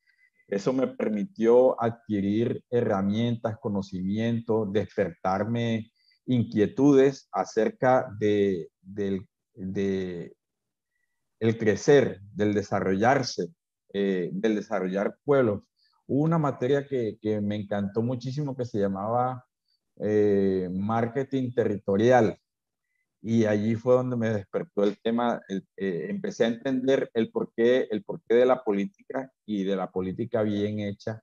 Eso 0.47 0.73
me 0.73 0.87
permitió 0.87 1.81
adquirir 1.81 2.63
herramientas, 2.69 3.57
conocimientos, 3.59 4.71
despertarme 4.73 5.91
inquietudes 6.25 7.29
acerca 7.31 8.07
de, 8.19 8.69
del 8.81 9.25
de 9.53 10.35
el 11.39 11.57
crecer, 11.57 12.21
del 12.33 12.53
desarrollarse, 12.53 13.47
eh, 13.93 14.29
del 14.31 14.55
desarrollar 14.55 15.17
pueblos. 15.23 15.63
Hubo 16.07 16.23
una 16.23 16.37
materia 16.37 16.85
que, 16.85 17.17
que, 17.21 17.41
me 17.41 17.55
encantó 17.55 18.01
muchísimo 18.01 18.55
que 18.55 18.65
se 18.65 18.79
llamaba 18.79 19.45
eh, 19.99 20.69
marketing 20.71 21.53
territorial 21.53 22.37
y 23.21 23.45
allí 23.45 23.75
fue 23.75 23.95
donde 23.95 24.17
me 24.17 24.29
despertó 24.31 24.83
el 24.83 24.97
tema, 24.99 25.41
eh, 25.47 26.07
empecé 26.09 26.45
a 26.45 26.47
entender 26.47 27.11
el 27.13 27.29
porqué, 27.31 27.87
el 27.91 28.03
porqué 28.03 28.35
de 28.35 28.45
la 28.45 28.63
política 28.63 29.31
y 29.45 29.63
de 29.63 29.75
la 29.75 29.91
política 29.91 30.41
bien 30.41 30.79
hecha 30.79 31.21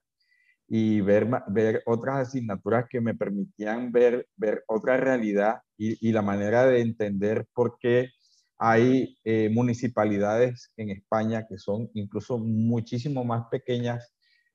y 0.67 1.01
ver, 1.01 1.27
ver 1.47 1.83
otras 1.85 2.27
asignaturas 2.29 2.85
que 2.89 3.01
me 3.01 3.15
permitían 3.15 3.91
ver, 3.91 4.27
ver 4.37 4.63
otra 4.67 4.97
realidad 4.97 5.61
y, 5.77 6.11
la 6.11 6.21
manera 6.21 6.65
de 6.65 6.81
entender 6.81 7.47
por 7.53 7.77
qué 7.79 8.09
hay 8.57 9.17
eh, 9.23 9.49
municipalidades 9.49 10.71
en 10.77 10.91
España 10.91 11.47
que 11.47 11.57
son 11.57 11.89
incluso 11.93 12.37
muchísimo 12.37 13.23
más 13.25 13.47
pequeñas 13.49 14.13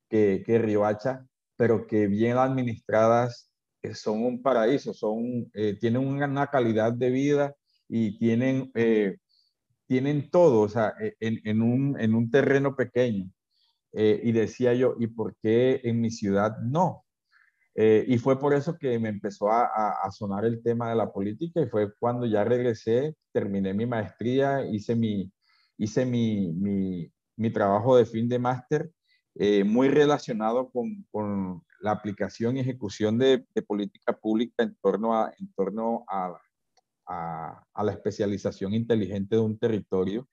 que, 0.09 0.43
que 0.47 0.59
Riohacha, 0.59 1.27
pero 1.57 1.87
que 1.87 2.07
bien 2.07 2.39
administradas 2.39 3.54
son 3.93 4.25
un 4.25 4.43
paraíso, 4.43 4.95
son, 4.95 5.51
eh, 5.53 5.77
tienen 5.79 6.07
una 6.07 6.47
calidad 6.47 6.93
de 6.93 7.11
vida 7.11 7.55
y 7.89 8.17
tienen, 8.19 8.71
eh, 8.75 9.19
tienen 9.87 10.31
todo, 10.31 10.63
o 10.63 10.69
sea, 10.69 10.95
e, 11.01 11.15
en, 11.21 11.41
en, 11.45 11.63
un, 11.63 12.01
en 12.01 12.15
un, 12.15 12.31
terreno 12.31 12.75
pequeño. 12.77 13.31
Eh, 13.93 14.21
y 14.25 14.33
decía 14.33 14.75
yo, 14.75 14.97
¿y 14.99 15.09
por 15.09 15.37
qué 15.43 15.81
en 15.85 16.01
mi 16.01 16.11
ciudad 16.11 16.57
no? 16.63 17.03
y 17.77 18.19
fue 18.19 18.39
por 18.39 18.55
eso 18.55 18.79
que 18.79 19.01
me 19.01 19.09
empezó 19.09 19.51
a, 19.51 19.65
a, 20.05 20.11
sonar 20.13 20.45
el 20.45 20.63
tema 20.63 20.91
de 20.91 20.95
la 20.95 21.13
política 21.13 21.61
y 21.61 21.67
fue 21.67 21.93
cuando 21.99 22.25
ya 22.25 22.45
regresé, 22.45 23.17
terminé 23.33 23.75
mi 23.75 23.85
maestría, 23.85 24.65
hice 24.65 24.95
mi, 24.95 25.33
hice 25.77 26.07
mi, 26.07 26.53
mi, 26.53 27.13
mi 27.37 27.51
trabajo 27.53 27.97
de 27.97 28.07
fin 28.07 28.29
de 28.29 28.39
máster, 28.39 28.93
muy 29.65 29.89
relacionado 29.89 30.71
con, 30.71 31.05
con 31.11 31.65
la 31.85 31.91
aplicación 31.91 32.57
y 32.57 32.61
ejecución 32.61 33.19
de, 33.19 33.45
política 33.67 34.15
pública 34.15 34.63
en 34.63 34.75
torno, 34.81 35.15
a, 35.15 35.31
en 35.39 35.53
torno 35.53 36.03
a, 36.09 36.35
a, 37.07 37.85
la 37.85 37.93
especialización 37.93 38.73
inteligente 38.73 39.37
de 39.37 39.43
un 39.43 39.59
territorio, 39.59 40.27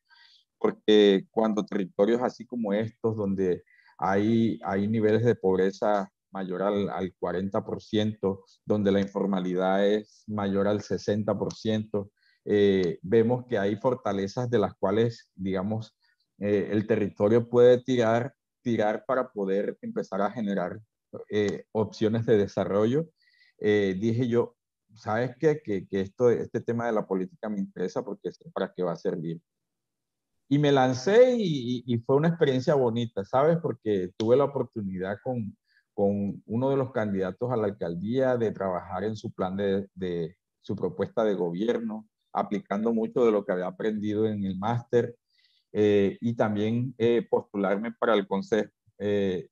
porque 0.57 1.25
cuando 1.29 1.65
territorios 1.65 2.21
así 2.21 2.45
como 2.45 2.71
estos, 2.71 3.17
donde 3.17 3.63
hay, 3.97 4.61
hay 4.63 4.87
niveles 4.87 5.25
de 5.25 5.35
pobreza 5.35 6.09
mayor 6.31 6.61
al, 6.63 6.89
al 6.89 7.13
40%, 7.19 8.43
donde 8.65 8.91
la 8.93 9.01
informalidad 9.01 9.85
es 9.85 10.23
mayor 10.27 10.69
al 10.69 10.79
60%, 10.79 12.09
eh, 12.45 12.97
vemos 13.01 13.45
que 13.49 13.57
hay 13.57 13.75
fortalezas 13.75 14.49
de 14.49 14.59
las 14.59 14.73
cuales, 14.75 15.29
digamos, 15.35 15.97
eh, 16.39 16.69
el 16.71 16.87
territorio 16.87 17.49
puede 17.49 17.83
tirar, 17.83 18.33
tirar 18.61 19.03
para 19.05 19.29
poder 19.33 19.77
empezar 19.81 20.21
a 20.21 20.31
generar 20.31 20.79
eh, 21.29 21.65
opciones 21.71 22.25
de 22.25 22.37
desarrollo, 22.37 23.09
eh, 23.59 23.95
dije 23.99 24.27
yo, 24.27 24.55
¿sabes 24.95 25.35
qué? 25.37 25.61
Que, 25.63 25.87
que, 25.87 26.01
esto, 26.01 26.29
este 26.29 26.61
tema 26.61 26.87
de 26.87 26.93
la 26.93 27.05
política 27.07 27.49
me 27.49 27.59
interesa 27.59 28.03
porque 28.03 28.31
sé 28.31 28.49
para 28.53 28.73
qué 28.73 28.83
va 28.83 28.93
a 28.93 28.97
servir. 28.97 29.41
Y 30.49 30.59
me 30.59 30.71
lancé 30.71 31.35
y, 31.37 31.83
y, 31.85 31.97
fue 31.99 32.17
una 32.17 32.27
experiencia 32.27 32.75
bonita, 32.75 33.23
¿sabes? 33.23 33.57
Porque 33.61 34.11
tuve 34.17 34.35
la 34.35 34.43
oportunidad 34.45 35.17
con, 35.23 35.55
con 35.93 36.43
uno 36.45 36.69
de 36.69 36.77
los 36.77 36.91
candidatos 36.91 37.51
a 37.51 37.55
la 37.55 37.67
alcaldía 37.67 38.35
de 38.35 38.51
trabajar 38.51 39.05
en 39.05 39.15
su 39.15 39.31
plan 39.31 39.55
de, 39.55 39.87
de 39.95 40.35
su 40.59 40.75
propuesta 40.75 41.23
de 41.23 41.35
gobierno, 41.35 42.07
aplicando 42.33 42.93
mucho 42.93 43.25
de 43.25 43.31
lo 43.31 43.45
que 43.45 43.53
había 43.53 43.67
aprendido 43.67 44.27
en 44.27 44.43
el 44.43 44.57
máster 44.57 45.15
eh, 45.71 46.17
y 46.19 46.35
también 46.35 46.95
postularme 47.29 47.93
para 47.93 48.13
el 48.13 48.27
consejo 48.27 48.71
eh, 49.03 49.49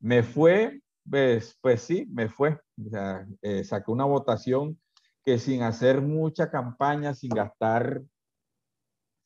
me 0.00 0.24
fue, 0.24 0.82
pues, 1.10 1.58
pues 1.60 1.82
sí, 1.82 2.06
me 2.10 2.28
fue. 2.28 2.52
O 2.52 3.26
eh, 3.42 3.64
saqué 3.64 3.90
una 3.90 4.04
votación 4.04 4.80
que 5.24 5.38
sin 5.38 5.62
hacer 5.62 6.00
mucha 6.00 6.50
campaña, 6.50 7.14
sin 7.14 7.30
gastar, 7.30 8.02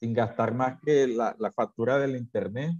sin 0.00 0.12
gastar 0.14 0.54
más 0.54 0.80
que 0.82 1.06
la, 1.06 1.36
la 1.38 1.52
factura 1.52 1.98
del 1.98 2.16
internet, 2.16 2.72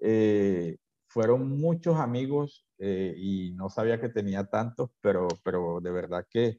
eh, 0.00 0.76
fueron 1.08 1.48
muchos 1.48 1.96
amigos 1.98 2.66
y 2.78 3.52
no 3.54 3.68
sabía 3.70 4.00
que 4.00 4.08
tenía 4.08 4.44
tantos, 4.46 4.90
pero, 5.00 5.28
pero 5.44 5.78
de 5.80 5.92
verdad 5.92 6.26
que 6.28 6.58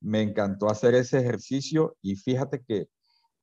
me 0.00 0.20
encantó 0.20 0.68
hacer 0.68 0.94
ese 0.94 1.20
ejercicio 1.20 1.96
y 2.02 2.16
fíjate 2.16 2.62
que 2.66 2.88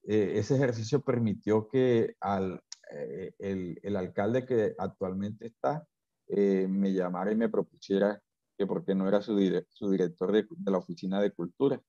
ese 0.04 0.56
ejercicio 0.56 1.02
permitió 1.02 1.68
que 1.70 2.14
al, 2.20 2.62
eh, 2.92 3.34
el, 3.84 3.96
alcalde 3.96 4.48
que 4.48 4.74
actualmente 4.80 5.46
está 5.46 5.86
eh, 6.30 6.68
me 6.70 6.94
llamara 6.94 7.32
y 7.32 7.36
me 7.36 7.50
propusiera 7.50 8.22
que 8.58 8.68
porque 8.68 8.94
no 8.94 9.08
era 9.08 9.22
su, 9.22 9.36
director 9.36 10.32
de, 10.32 10.46
la 10.66 10.78
Oficina 10.78 11.20
de 11.22 11.32
Cultura. 11.32 11.82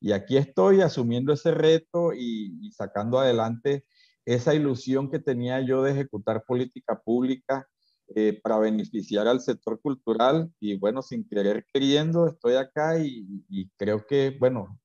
Y 0.00 0.12
aquí 0.12 0.36
estoy 0.36 0.82
asumiendo 0.82 1.32
ese 1.32 1.52
reto 1.52 2.12
y, 2.12 2.70
sacando 2.72 3.18
adelante 3.18 3.84
esa 4.26 4.54
ilusión 4.54 5.10
que 5.10 5.18
tenía 5.18 5.60
yo 5.60 5.82
de 5.82 5.92
ejecutar 5.92 6.44
política 6.44 7.00
pública 7.02 7.66
eh, 8.14 8.38
para 8.42 8.58
beneficiar 8.58 9.26
al 9.26 9.40
sector 9.40 9.80
cultural. 9.80 10.52
Y 10.60 10.76
bueno, 10.76 11.00
sin 11.00 11.26
querer 11.26 11.64
queriendo, 11.72 12.28
estoy 12.28 12.56
acá 12.56 12.98
y, 12.98 13.70
creo 13.78 14.06
que, 14.06 14.36
bueno, 14.38 14.78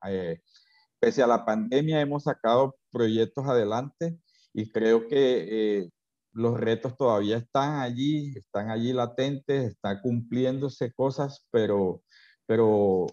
pese 1.00 1.22
a 1.24 1.28
la 1.28 1.44
pandemia 1.44 2.00
hemos 2.00 2.24
sacado 2.24 2.78
proyectos 2.92 3.46
adelante 3.48 4.18
y 4.54 4.72
creo 4.72 5.08
que 5.08 5.80
eh, 5.80 5.90
los 6.34 6.60
retos 6.60 6.98
todavía 6.98 7.38
están 7.38 7.80
allí, 7.82 8.34
están 8.36 8.70
allí 8.70 8.94
latentes, 8.94 9.72
están 9.72 10.02
cumpliéndose 10.02 10.92
cosas, 10.94 11.46
pero, 11.52 12.04
pero 12.46 13.08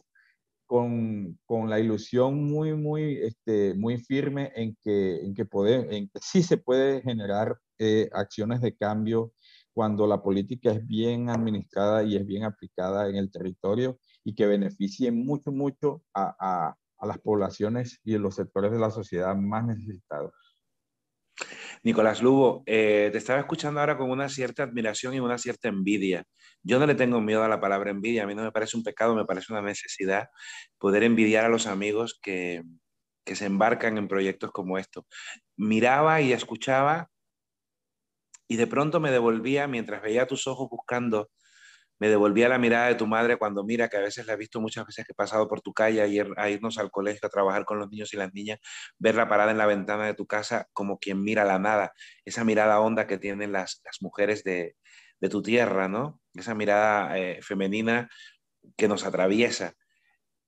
con, 0.66 1.38
con, 1.44 1.68
la 1.68 1.80
ilusión 1.80 2.44
muy, 2.44 2.74
muy, 2.74 3.18
este, 3.18 3.74
muy 3.74 3.98
firme 3.98 4.52
en 4.54 4.76
que, 4.82 5.16
en, 5.24 5.34
que 5.34 5.44
puede, 5.44 5.96
en 5.96 6.08
que 6.08 6.20
sí 6.22 6.42
se 6.42 6.56
puede 6.56 7.02
generar 7.02 7.58
eh, 7.78 8.08
acciones 8.12 8.60
de 8.60 8.76
cambio 8.76 9.32
cuando 9.72 10.06
la 10.06 10.22
política 10.22 10.72
es 10.72 10.86
bien 10.86 11.28
administrada 11.28 12.02
y 12.02 12.16
es 12.16 12.26
bien 12.26 12.44
aplicada 12.44 13.08
en 13.08 13.16
el 13.16 13.30
territorio 13.30 13.98
y 14.24 14.34
que 14.34 14.46
beneficie 14.46 15.10
mucho, 15.10 15.52
mucho 15.52 16.02
a, 16.14 16.76
a, 16.98 17.06
las 17.06 17.18
poblaciones 17.18 17.98
y 18.04 18.18
los 18.18 18.34
sectores 18.34 18.70
de 18.70 18.78
la 18.78 18.90
sociedad 18.90 19.34
más 19.34 19.64
necesitados. 19.66 20.32
Nicolás 21.83 22.22
Lugo, 22.22 22.62
eh, 22.66 23.09
te 23.12 23.18
estaba 23.18 23.41
escuchando 23.41 23.81
ahora 23.81 23.97
con 23.97 24.11
una 24.11 24.28
cierta 24.28 24.64
admiración 24.64 25.14
y 25.14 25.20
una 25.20 25.39
cierta 25.39 25.68
envidia. 25.68 26.24
Yo 26.62 26.78
no 26.78 26.87
le 26.87 26.95
tengo 26.95 27.20
miedo 27.20 27.43
a 27.43 27.49
la 27.49 27.61
palabra 27.61 27.91
envidia, 27.91 28.24
a 28.24 28.26
mí 28.26 28.35
no 28.35 28.43
me 28.43 28.53
parece 28.53 28.76
un 28.76 28.83
pecado, 28.83 29.14
me 29.14 29.24
parece 29.24 29.53
una 29.53 29.62
necesidad 29.62 30.28
poder 30.78 31.03
envidiar 31.05 31.47
a 31.47 31.49
los 31.49 31.66
amigos 31.66 32.18
que, 32.22 32.62
que 33.24 33.35
se 33.35 33.47
embarcan 33.47 33.97
en 33.97 34.09
proyectos 34.09 34.51
como 34.53 34.76
estos. 34.78 35.05
Miraba 35.57 36.20
y 36.20 36.33
escuchaba 36.33 37.11
y 38.47 38.57
de 38.57 38.66
pronto 38.66 39.01
me 39.01 39.11
devolvía 39.11 39.66
mientras 39.68 40.03
veía 40.03 40.26
tus 40.26 40.47
ojos 40.47 40.68
buscando 40.68 41.31
me 42.01 42.09
devolvía 42.09 42.48
la 42.48 42.59
mirada 42.59 42.88
de 42.88 42.96
tu 42.96 43.07
madre 43.07 43.36
cuando 43.36 43.62
mira, 43.62 43.88
que 43.88 43.98
a 43.98 44.01
veces 44.01 44.26
la 44.26 44.32
he 44.32 44.36
visto 44.36 44.61
muchas 44.61 44.86
veces 44.86 45.05
que 45.05 45.12
he 45.12 45.14
pasado 45.14 45.46
por 45.46 45.61
tu 45.61 45.72
calle 45.72 46.01
a, 46.03 46.42
a 46.42 46.51
irnos 46.51 46.78
al 46.78 46.90
colegio 46.90 47.26
a 47.26 47.30
trabajar 47.30 47.64
con 47.64 47.78
los 47.78 47.90
niños 47.90 48.12
y 48.14 48.16
las 48.16 48.32
niñas, 48.32 48.59
verla 48.98 49.28
parada 49.28 49.53
en 49.53 49.59
la 49.59 49.66
ventana 49.66 50.07
de 50.07 50.14
tu 50.14 50.26
casa 50.26 50.66
como 50.72 50.98
quien 50.98 51.22
mira 51.22 51.44
la 51.44 51.59
nada, 51.59 51.92
esa 52.24 52.42
mirada 52.42 52.80
honda 52.80 53.07
que 53.07 53.18
tienen 53.18 53.53
las, 53.53 53.82
mujeres 54.01 54.42
de, 54.42 54.76
tu 55.30 55.42
tierra, 55.42 55.86
¿no? 55.86 56.18
Esa 56.34 56.55
mirada 56.55 57.18
eh, 57.18 57.40
femenina 57.42 58.09
que 58.76 58.88
nos 58.88 59.05
atraviesa. 59.05 59.74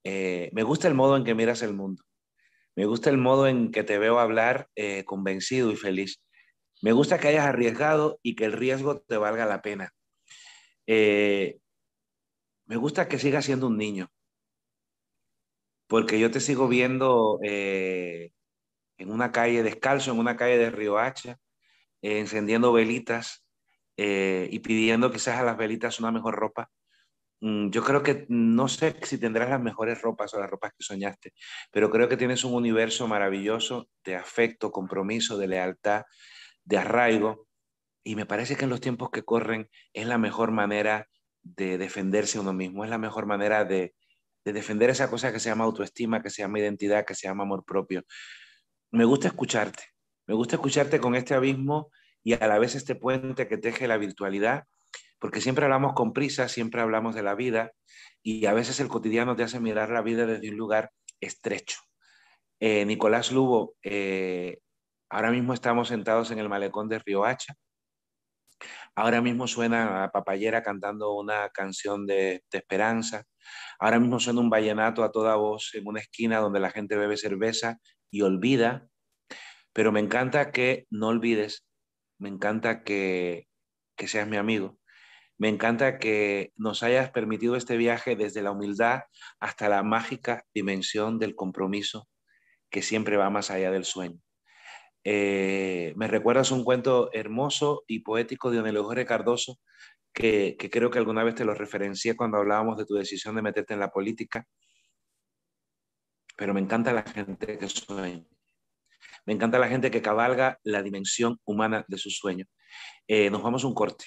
Eh, 0.03 0.49
me 0.53 0.63
gusta 0.63 0.87
el 0.87 0.95
modo 0.95 1.15
en 1.15 1.23
que 1.23 1.35
miras 1.35 1.61
el 1.61 1.73
mundo. 1.73 2.03
Me 2.75 2.85
gusta 2.85 3.11
el 3.11 3.17
modo 3.17 3.47
en 3.47 3.71
que 3.71 3.83
te 3.83 3.99
veo 3.99 4.19
hablar 4.19 4.67
eh, 4.75 5.03
convencido 5.05 5.71
y 5.71 5.75
feliz. 5.75 6.21
Me 6.81 6.91
gusta 6.91 7.19
que 7.19 7.27
hayas 7.27 7.45
arriesgado 7.45 8.19
y 8.23 8.35
que 8.35 8.45
el 8.45 8.53
riesgo 8.53 9.01
te 9.01 9.17
valga 9.17 9.45
la 9.45 9.61
pena. 9.61 9.93
Eh, 10.87 11.59
me 12.65 12.75
gusta 12.77 13.07
que 13.07 13.19
sigas 13.19 13.45
siendo 13.45 13.67
un 13.67 13.77
niño, 13.77 14.09
porque 15.87 16.19
yo 16.19 16.31
te 16.31 16.39
sigo 16.39 16.67
viendo 16.67 17.39
eh, 17.43 18.31
en 18.97 19.11
una 19.11 19.31
calle 19.31 19.63
descalzo, 19.63 20.11
en 20.11 20.19
una 20.19 20.35
calle 20.37 20.57
de 20.57 20.71
Río 20.71 20.97
Hacha, 20.97 21.37
eh, 22.01 22.19
encendiendo 22.19 22.73
velitas 22.73 23.43
y 23.95 24.59
pidiendo 24.59 25.11
quizás 25.11 25.39
a 25.39 25.43
las 25.43 25.55
velitas 25.57 25.99
una 25.99 26.11
mejor 26.11 26.35
ropa. 26.35 26.71
Mm, 27.41 27.71
yo 27.71 27.83
creo 27.83 28.03
que 28.03 28.25
no 28.29 28.67
sé 28.69 28.95
si 29.03 29.17
tendrás 29.19 29.49
las 29.49 29.61
mejores 29.61 30.01
ropas 30.01 30.33
o 30.33 30.39
las 30.39 30.49
ropas 30.49 30.71
que 30.71 30.83
soñaste, 30.83 31.33
pero 31.71 31.91
creo 31.91 32.07
que 32.09 32.17
tienes 32.17 32.43
un 32.45 32.53
universo 32.53 33.07
maravilloso 33.07 33.89
de 34.03 34.15
afecto, 34.15 34.71
compromiso, 34.71 35.37
de 35.37 35.47
lealtad, 35.47 36.03
de 36.63 36.77
arraigo, 36.77 37.47
y 38.03 38.15
me 38.15 38.25
parece 38.25 38.55
que 38.55 38.65
en 38.65 38.69
los 38.69 38.81
tiempos 38.81 39.09
que 39.09 39.23
corren 39.23 39.69
es 39.93 40.07
la 40.07 40.17
mejor 40.17 40.51
manera 40.51 41.07
de 41.41 41.77
defenderse 41.77 42.39
uno 42.39 42.53
mismo, 42.53 42.83
es 42.83 42.89
la 42.89 42.97
mejor 42.97 43.25
manera 43.25 43.65
de, 43.65 43.93
defender 44.45 44.89
esa 44.89 45.09
cosa 45.09 45.31
que 45.31 45.39
se 45.39 45.49
llama 45.49 45.63
autoestima, 45.63 46.21
que 46.21 46.29
se 46.29 46.41
llama 46.41 46.59
identidad, 46.59 47.05
que 47.05 47.15
se 47.15 47.27
llama 47.27 47.43
amor 47.43 47.63
propio. 47.63 48.03
Me 48.91 49.05
gusta 49.05 49.29
escucharte, 49.29 49.83
me 50.27 50.33
gusta 50.33 50.57
escucharte 50.57 50.99
con 50.99 51.15
este 51.15 51.33
abismo 51.33 51.91
y 52.23 52.33
a 52.33 52.45
la 52.47 52.59
vez 52.59 52.75
este 52.75 52.95
puente 52.95 53.47
que 53.47 53.57
teje 53.57 53.87
la 53.87 53.97
virtualidad, 53.97 54.65
porque 55.17 55.39
siempre 55.39 55.63
hablamos 55.63 55.93
con 55.93 56.11
prisa, 56.11 56.49
siempre 56.49 56.81
hablamos 56.81 57.15
de 57.15 57.23
la 57.23 57.35
vida 57.35 57.71
y 58.21 58.45
a 58.45 58.53
veces 58.53 58.81
el 58.81 58.89
cotidiano 58.89 59.37
te 59.37 59.43
hace 59.43 59.61
mirar 59.61 59.89
la 59.89 60.01
vida 60.01 60.25
desde 60.25 60.49
un 60.49 60.57
lugar 60.57 60.91
estrecho. 61.21 61.79
Eh, 62.59 62.85
Nicolás 62.85 63.31
Lugo, 63.31 63.75
eh, 63.81 64.59
ahora 65.09 65.31
mismo 65.31 65.53
estamos 65.53 65.87
sentados 65.87 66.31
en 66.31 66.39
el 66.39 66.49
malecón 66.49 66.89
de 66.89 66.99
Río 66.99 67.23
Hacha, 67.23 67.55
Ahora 68.95 69.21
mismo 69.21 69.47
suena 69.47 70.03
a 70.03 70.11
Papayera 70.11 70.63
cantando 70.63 71.13
una 71.15 71.49
canción 71.49 72.05
de, 72.05 72.43
esperanza. 72.51 73.25
Ahora 73.79 73.99
mismo 73.99 74.19
suena 74.19 74.41
un 74.41 74.49
vallenato 74.49 75.03
a 75.03 75.11
toda 75.11 75.35
voz 75.35 75.71
en 75.73 75.87
una 75.87 75.99
esquina 75.99 76.39
donde 76.39 76.59
la 76.59 76.71
gente 76.71 76.95
bebe 76.95 77.17
cerveza 77.17 77.79
y 78.11 78.21
olvida. 78.21 78.87
Pero 79.73 79.91
me 79.91 79.99
encanta 79.99 80.51
que 80.51 80.85
no 80.89 81.07
olvides. 81.07 81.65
Me 82.19 82.29
encanta 82.29 82.83
que, 82.83 83.47
que 83.95 84.07
seas 84.07 84.27
mi 84.27 84.37
amigo. 84.37 84.77
Me 85.37 85.49
encanta 85.49 85.97
que 85.97 86.53
nos 86.55 86.83
hayas 86.83 87.11
permitido 87.11 87.55
este 87.55 87.75
viaje 87.77 88.15
desde 88.15 88.41
la 88.43 88.51
humildad 88.51 89.01
hasta 89.39 89.67
la 89.67 89.83
mágica 89.83 90.45
dimensión 90.53 91.19
del 91.19 91.35
compromiso 91.35 92.07
que 92.69 92.81
siempre 92.81 93.17
va 93.17 93.29
más 93.29 93.51
allá 93.51 93.71
del 93.71 93.85
sueño. 93.85 94.19
Eh, 95.03 95.93
me 95.95 96.07
recuerdas 96.07 96.51
un 96.51 96.63
cuento 96.63 97.09
hermoso 97.13 97.83
y 97.87 97.99
poético 97.99 98.51
de 98.51 98.61
Don 98.61 98.83
Jorge 98.83 99.05
Cardoso, 99.05 99.59
que, 100.13 100.57
creo 100.71 100.89
que 100.89 100.99
alguna 100.99 101.23
vez 101.23 101.35
te 101.35 101.45
lo 101.45 101.53
referencié 101.53 102.15
cuando 102.15 102.37
hablábamos 102.37 102.77
de 102.77 102.85
tu 102.85 102.95
decisión 102.95 103.35
de 103.35 103.41
meterte 103.41 103.73
en 103.73 103.79
la 103.79 103.91
política. 103.91 104.45
Pero 106.37 106.53
me 106.53 106.61
encanta 106.61 106.93
la 106.93 107.03
gente 107.03 107.57
que 107.57 107.67
sueña. 107.67 108.25
Me 109.25 109.33
encanta 109.33 109.59
la 109.59 109.67
gente 109.67 109.91
que 109.91 110.01
cabalga 110.01 110.59
la 110.63 110.81
dimensión 110.81 111.39
humana 111.45 111.85
de 111.87 111.97
su 111.97 112.09
sueño. 112.09 112.45
Eh, 113.07 113.29
nos 113.29 113.41
vamos 113.41 113.63
un 113.63 113.73
corte 113.73 114.05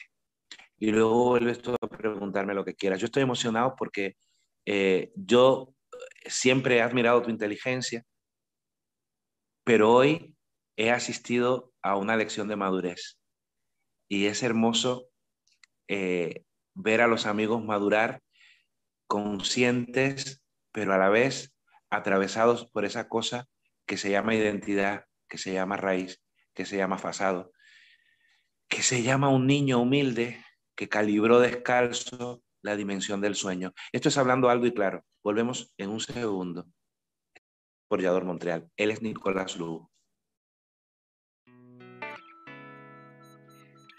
y 0.78 0.90
luego 0.90 1.30
vuelves 1.30 1.60
tú 1.62 1.74
a 1.80 1.88
preguntarme 1.88 2.54
lo 2.54 2.64
que 2.64 2.74
quieras. 2.74 3.00
Yo 3.00 3.06
estoy 3.06 3.22
emocionado 3.22 3.74
porque 3.76 4.16
eh, 4.66 5.12
yo 5.14 5.74
siempre 6.26 6.76
he 6.76 6.82
admirado 6.82 7.22
tu 7.22 7.30
inteligencia, 7.30 8.04
pero 9.64 9.92
hoy 9.92 10.35
he 10.76 10.90
asistido 10.90 11.72
a 11.82 11.96
una 11.96 12.16
lección 12.16 12.48
de 12.48 12.56
madurez 12.56 13.18
y 14.08 14.26
es 14.26 14.42
hermoso 14.42 15.08
eh, 15.88 16.44
ver 16.74 17.00
a 17.00 17.06
los 17.06 17.26
amigos 17.26 17.64
madurar 17.64 18.22
conscientes, 19.06 20.42
pero 20.72 20.92
a 20.94 20.98
la 20.98 21.08
vez 21.08 21.54
atravesados 21.90 22.70
por 22.70 22.84
esa 22.84 23.08
cosa 23.08 23.48
que 23.86 23.96
se 23.96 24.10
llama 24.10 24.34
identidad, 24.34 25.06
que 25.28 25.38
se 25.38 25.52
llama 25.52 25.76
raíz, 25.76 26.20
que 26.54 26.66
se 26.66 26.76
llama 26.76 26.98
fasado, 26.98 27.52
que 28.68 28.82
se 28.82 29.02
llama 29.02 29.28
un 29.28 29.46
niño 29.46 29.80
humilde 29.80 30.44
que 30.74 30.88
calibró 30.88 31.40
descalzo 31.40 32.42
la 32.62 32.76
dimensión 32.76 33.20
del 33.20 33.36
sueño. 33.36 33.72
Esto 33.92 34.08
es 34.08 34.18
hablando 34.18 34.50
algo 34.50 34.66
y 34.66 34.74
claro. 34.74 35.04
Volvemos 35.22 35.72
en 35.78 35.90
un 35.90 36.00
segundo. 36.00 36.66
Por 37.88 38.02
Yador 38.02 38.24
Montreal. 38.24 38.68
Él 38.76 38.90
es 38.90 39.00
Nicolás 39.00 39.56
Lugo. 39.56 39.90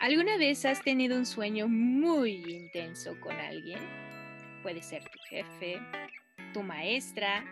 ¿Alguna 0.08 0.38
vez 0.38 0.64
has 0.64 0.82
tenido 0.84 1.18
un 1.18 1.26
sueño 1.26 1.68
muy 1.68 2.36
intenso 2.48 3.20
con 3.20 3.36
alguien? 3.36 3.78
Puede 4.64 4.82
ser 4.82 5.04
tu 5.04 5.20
jefe, 5.30 5.82
tu 6.54 6.64
maestra, 6.64 7.44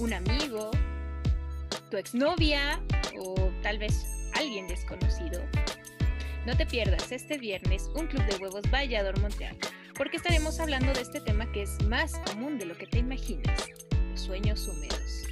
un 0.00 0.12
amigo, 0.12 0.72
tu 1.88 1.96
exnovia 1.96 2.80
o 3.20 3.36
tal 3.62 3.78
vez 3.78 4.04
alguien 4.34 4.66
desconocido. 4.66 5.40
No 6.46 6.56
te 6.56 6.66
pierdas 6.66 7.12
este 7.12 7.38
viernes 7.38 7.88
un 7.94 8.08
club 8.08 8.24
de 8.24 8.42
huevos 8.42 8.68
Vallador 8.72 9.16
Montreal, 9.20 9.56
porque 9.96 10.16
estaremos 10.16 10.58
hablando 10.58 10.92
de 10.94 11.02
este 11.02 11.20
tema 11.20 11.48
que 11.52 11.62
es 11.62 11.80
más 11.84 12.18
común 12.26 12.58
de 12.58 12.66
lo 12.66 12.76
que 12.76 12.88
te 12.88 12.98
imaginas, 12.98 13.68
los 14.10 14.20
sueños 14.20 14.66
húmedos. 14.66 15.28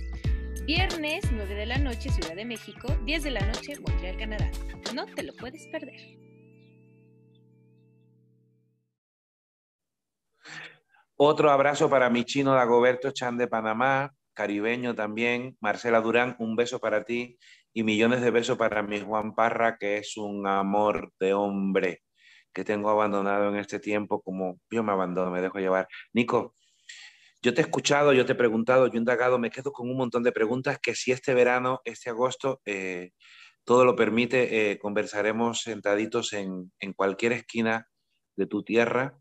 Viernes 0.65 1.25
9 1.29 1.55
de 1.57 1.67
la 1.67 1.79
noche 1.79 2.09
Ciudad 2.09 2.37
de 2.37 2.45
México, 2.45 2.97
10 3.05 3.25
de 3.25 3.31
la 3.33 3.45
noche 3.45 3.81
Montreal, 3.81 4.17
Canadá. 4.17 4.49
No 4.95 5.07
te 5.07 5.25
lo 5.25 5.33
puedes 5.35 5.67
perder. 5.67 6.26
Otro 11.19 11.51
abrazo 11.51 11.89
para 11.89 12.11
mi 12.11 12.25
chino 12.25 12.53
Dagoberto 12.53 13.11
Chan 13.11 13.39
de 13.39 13.49
Panamá, 13.49 14.13
caribeño 14.35 14.95
también. 14.95 15.57
Marcela 15.61 16.03
Durán, 16.03 16.37
un 16.39 16.57
beso 16.57 16.79
para 16.79 17.05
ti 17.05 17.39
y 17.73 17.85
millones 17.85 18.21
de 18.21 18.31
besos 18.31 18.59
para 18.59 18.83
mi 18.83 19.01
Juan 19.01 19.35
Parra, 19.35 19.79
que 19.79 19.97
es 19.97 20.19
un 20.19 20.47
amor 20.47 21.11
de 21.19 21.33
hombre 21.33 22.03
que 22.53 22.65
tengo 22.65 22.91
abandonado 22.91 23.49
en 23.49 23.57
este 23.57 23.81
tiempo 23.81 24.21
como 24.21 24.61
yo 24.71 24.83
me 24.83 24.93
abandono, 24.93 25.31
me 25.31 25.41
dejo 25.41 25.59
llevar. 25.59 25.89
Nico, 26.13 26.55
yo 27.41 27.55
te 27.55 27.63
he 27.63 27.65
escuchado, 27.65 28.13
yo 28.13 28.27
te 28.27 28.33
he 28.33 28.37
preguntado, 28.37 28.87
yo 28.87 28.93
he 28.93 28.99
indagado, 28.99 29.39
me 29.39 29.51
quedo 29.51 29.73
con 29.73 29.89
un 29.89 29.97
montón 29.97 30.23
de 30.23 30.33
preguntas 30.33 30.79
que 30.83 30.95
si 30.95 31.13
este 31.13 31.33
verano, 31.33 31.81
este 31.87 32.11
agosto, 32.11 32.61
eh, 32.67 33.13
todo 33.65 33.87
lo 33.87 33.97
permite, 33.97 34.71
eh, 34.71 34.79
conversaremos 34.79 35.63
sentaditos 35.63 36.35
en, 36.35 36.73
en 36.79 36.93
cualquier 36.93 37.33
esquina 37.33 37.89
de 38.37 38.47
tu 38.47 38.63
tierra 38.63 39.19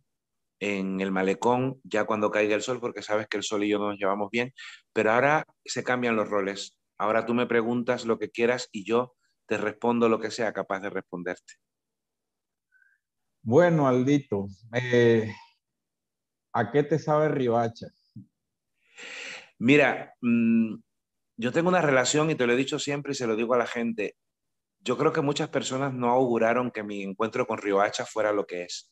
en 0.59 1.01
el 1.01 1.11
malecón 1.11 1.79
ya 1.83 2.05
cuando 2.05 2.31
caiga 2.31 2.55
el 2.55 2.61
sol, 2.61 2.79
porque 2.79 3.01
sabes 3.01 3.27
que 3.27 3.37
el 3.37 3.43
sol 3.43 3.63
y 3.63 3.69
yo 3.69 3.79
nos 3.79 3.97
llevamos 3.97 4.29
bien, 4.31 4.53
pero 4.93 5.11
ahora 5.11 5.45
se 5.63 5.83
cambian 5.83 6.15
los 6.15 6.29
roles. 6.29 6.77
Ahora 6.97 7.25
tú 7.25 7.33
me 7.33 7.45
preguntas 7.45 8.05
lo 8.05 8.17
que 8.17 8.31
quieras 8.31 8.69
y 8.71 8.85
yo 8.85 9.15
te 9.47 9.57
respondo 9.57 10.09
lo 10.09 10.19
que 10.19 10.31
sea 10.31 10.53
capaz 10.53 10.79
de 10.79 10.89
responderte. 10.89 11.53
Bueno, 13.41 13.87
Aldito, 13.87 14.47
eh, 14.73 15.31
¿a 16.53 16.71
qué 16.71 16.83
te 16.83 16.97
sabe 16.97 17.29
Ribacha? 17.29 17.87
Mira, 19.59 20.15
mm, 20.21 20.75
yo 21.37 21.51
tengo 21.51 21.69
una 21.69 21.81
relación 21.81 22.31
y 22.31 22.35
te 22.35 22.47
lo 22.47 22.53
he 22.53 22.57
dicho 22.57 22.79
siempre 22.79 23.11
y 23.11 23.15
se 23.15 23.27
lo 23.27 23.35
digo 23.35 23.53
a 23.53 23.59
la 23.59 23.67
gente. 23.67 24.15
Yo 24.79 24.97
creo 24.97 25.13
que 25.13 25.21
muchas 25.21 25.49
personas 25.49 25.93
no 25.93 26.09
auguraron 26.09 26.71
que 26.71 26.83
mi 26.83 27.03
encuentro 27.03 27.45
con 27.45 27.57
Riohacha 27.57 28.05
fuera 28.05 28.31
lo 28.31 28.45
que 28.45 28.63
es. 28.63 28.91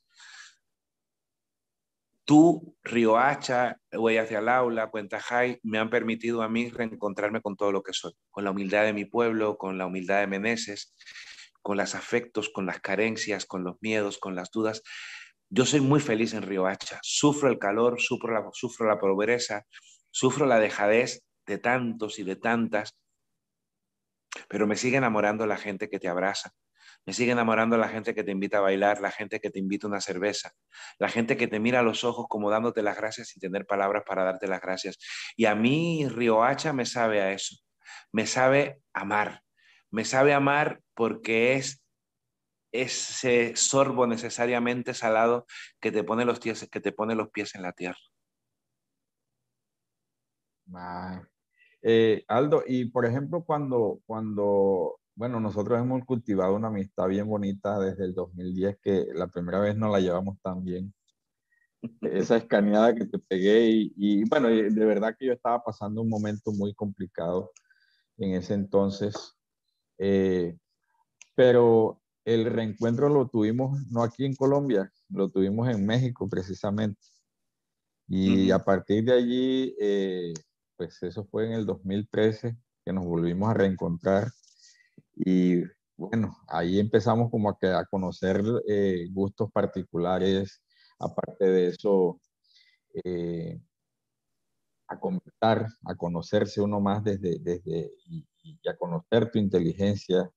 Tú, 2.25 2.77
Riohacha, 2.83 3.77
Huella 3.91 4.21
hacia 4.21 4.39
el 4.39 4.47
aula, 4.47 4.89
Cuenta 4.89 5.19
High, 5.19 5.59
me 5.63 5.77
han 5.77 5.89
permitido 5.89 6.41
a 6.41 6.47
mí 6.47 6.69
reencontrarme 6.69 7.41
con 7.41 7.57
todo 7.57 7.73
lo 7.73 7.83
que 7.83 7.91
soy, 7.91 8.13
con 8.31 8.45
la 8.45 8.51
humildad 8.51 8.83
de 8.83 8.93
mi 8.93 9.03
pueblo, 9.03 9.57
con 9.57 9.77
la 9.77 9.87
humildad 9.87 10.21
de 10.21 10.27
Meneses, 10.27 10.95
con 11.61 11.77
los 11.77 11.95
afectos, 11.95 12.49
con 12.49 12.65
las 12.65 12.79
carencias, 12.79 13.45
con 13.45 13.65
los 13.65 13.75
miedos, 13.81 14.19
con 14.19 14.35
las 14.35 14.51
dudas. 14.51 14.83
Yo 15.49 15.65
soy 15.65 15.81
muy 15.81 15.99
feliz 15.99 16.33
en 16.33 16.43
Riohacha. 16.43 16.99
Sufro 17.03 17.49
el 17.49 17.59
calor, 17.59 17.99
sufro 17.99 18.33
la, 18.33 18.47
sufro 18.53 18.87
la 18.87 18.99
pobreza, 18.99 19.65
sufro 20.09 20.45
la 20.45 20.59
dejadez 20.59 21.23
de 21.45 21.57
tantos 21.57 22.19
y 22.19 22.23
de 22.23 22.37
tantas, 22.37 22.95
pero 24.47 24.65
me 24.65 24.77
sigue 24.77 24.97
enamorando 24.97 25.45
la 25.45 25.57
gente 25.57 25.89
que 25.89 25.99
te 25.99 26.07
abraza, 26.07 26.51
me 27.05 27.13
sigue 27.13 27.31
enamorando 27.31 27.77
la 27.77 27.89
gente 27.89 28.13
que 28.13 28.23
te 28.23 28.31
invita 28.31 28.59
a 28.59 28.61
bailar, 28.61 29.01
la 29.01 29.11
gente 29.11 29.39
que 29.39 29.49
te 29.49 29.59
invita 29.59 29.87
una 29.87 30.01
cerveza, 30.01 30.53
la 30.99 31.09
gente 31.09 31.37
que 31.37 31.47
te 31.47 31.59
mira 31.59 31.79
a 31.79 31.83
los 31.83 32.03
ojos 32.03 32.27
como 32.29 32.49
dándote 32.49 32.81
las 32.81 32.97
gracias 32.97 33.29
sin 33.29 33.41
tener 33.41 33.65
palabras 33.65 34.03
para 34.05 34.23
darte 34.23 34.47
las 34.47 34.61
gracias. 34.61 34.97
Y 35.35 35.45
a 35.45 35.55
mí 35.55 36.07
Riohacha 36.07 36.73
me 36.73 36.85
sabe 36.85 37.21
a 37.21 37.31
eso, 37.31 37.57
me 38.11 38.25
sabe 38.25 38.81
amar, 38.93 39.41
me 39.91 40.05
sabe 40.05 40.33
amar 40.33 40.81
porque 40.93 41.55
es 41.55 41.83
ese 42.71 43.55
sorbo 43.55 44.07
necesariamente 44.07 44.93
salado 44.93 45.45
que 45.79 45.91
te 45.91 46.03
pone 46.03 46.25
los 46.25 46.39
pies, 46.39 46.67
que 46.71 46.81
te 46.81 46.91
pone 46.91 47.15
los 47.15 47.29
pies 47.29 47.53
en 47.55 47.61
la 47.61 47.73
tierra. 47.73 47.99
Eh, 51.81 52.23
Aldo, 52.27 52.63
y 52.65 52.85
por 52.85 53.05
ejemplo, 53.05 53.43
cuando, 53.43 53.99
cuando 54.05 54.99
bueno, 55.15 55.39
nosotros 55.39 55.79
hemos 55.79 56.03
cultivado 56.05 56.55
una 56.55 56.69
amistad 56.69 57.07
bien 57.07 57.27
bonita 57.27 57.79
desde 57.79 58.05
el 58.05 58.13
2010, 58.13 58.77
que 58.81 59.07
la 59.13 59.27
primera 59.27 59.59
vez 59.59 59.75
no 59.75 59.89
la 59.91 59.99
llevamos 59.99 60.39
tan 60.41 60.63
bien. 60.63 60.93
Esa 62.01 62.37
escaneada 62.37 62.95
que 62.95 63.05
te 63.05 63.19
pegué 63.19 63.91
y, 63.95 64.23
bueno, 64.29 64.47
de 64.47 64.85
verdad 64.85 65.15
que 65.17 65.27
yo 65.27 65.33
estaba 65.33 65.61
pasando 65.63 66.01
un 66.01 66.09
momento 66.09 66.51
muy 66.51 66.73
complicado 66.73 67.51
en 68.17 68.35
ese 68.35 68.53
entonces. 68.53 69.35
Eh, 69.99 70.57
pero 71.35 72.01
el 72.25 72.45
reencuentro 72.45 73.09
lo 73.09 73.27
tuvimos 73.27 73.85
no 73.91 74.01
aquí 74.01 74.25
en 74.25 74.35
Colombia, 74.35 74.91
lo 75.09 75.29
tuvimos 75.29 75.67
en 75.69 75.85
México 75.85 76.27
precisamente. 76.27 77.01
Y 78.07 78.51
a 78.51 78.59
partir 78.59 79.05
de 79.05 79.13
allí, 79.13 79.75
eh, 79.79 80.33
pues 80.75 81.01
eso 81.03 81.25
fue 81.25 81.47
en 81.47 81.53
el 81.53 81.65
2013 81.65 82.57
que 82.85 82.93
nos 82.93 83.05
volvimos 83.05 83.49
a 83.49 83.53
reencontrar 83.53 84.31
y 85.15 85.63
bueno, 85.95 86.37
ahí 86.47 86.79
empezamos 86.79 87.29
como 87.31 87.49
a, 87.49 87.85
conocer 87.85 88.43
eh, 88.67 89.07
gustos 89.11 89.51
particulares, 89.51 90.61
aparte 90.99 91.45
de 91.45 91.67
eso, 91.67 92.19
eh, 93.03 93.59
a 94.87 94.99
comentar, 94.99 95.67
a 95.85 95.95
conocerse 95.95 96.61
uno 96.61 96.79
más 96.79 97.03
desde, 97.03 97.39
desde 97.39 97.91
y, 98.07 98.25
a 98.67 98.75
conocer 98.77 99.31
tu 99.31 99.39
inteligencia. 99.39 100.29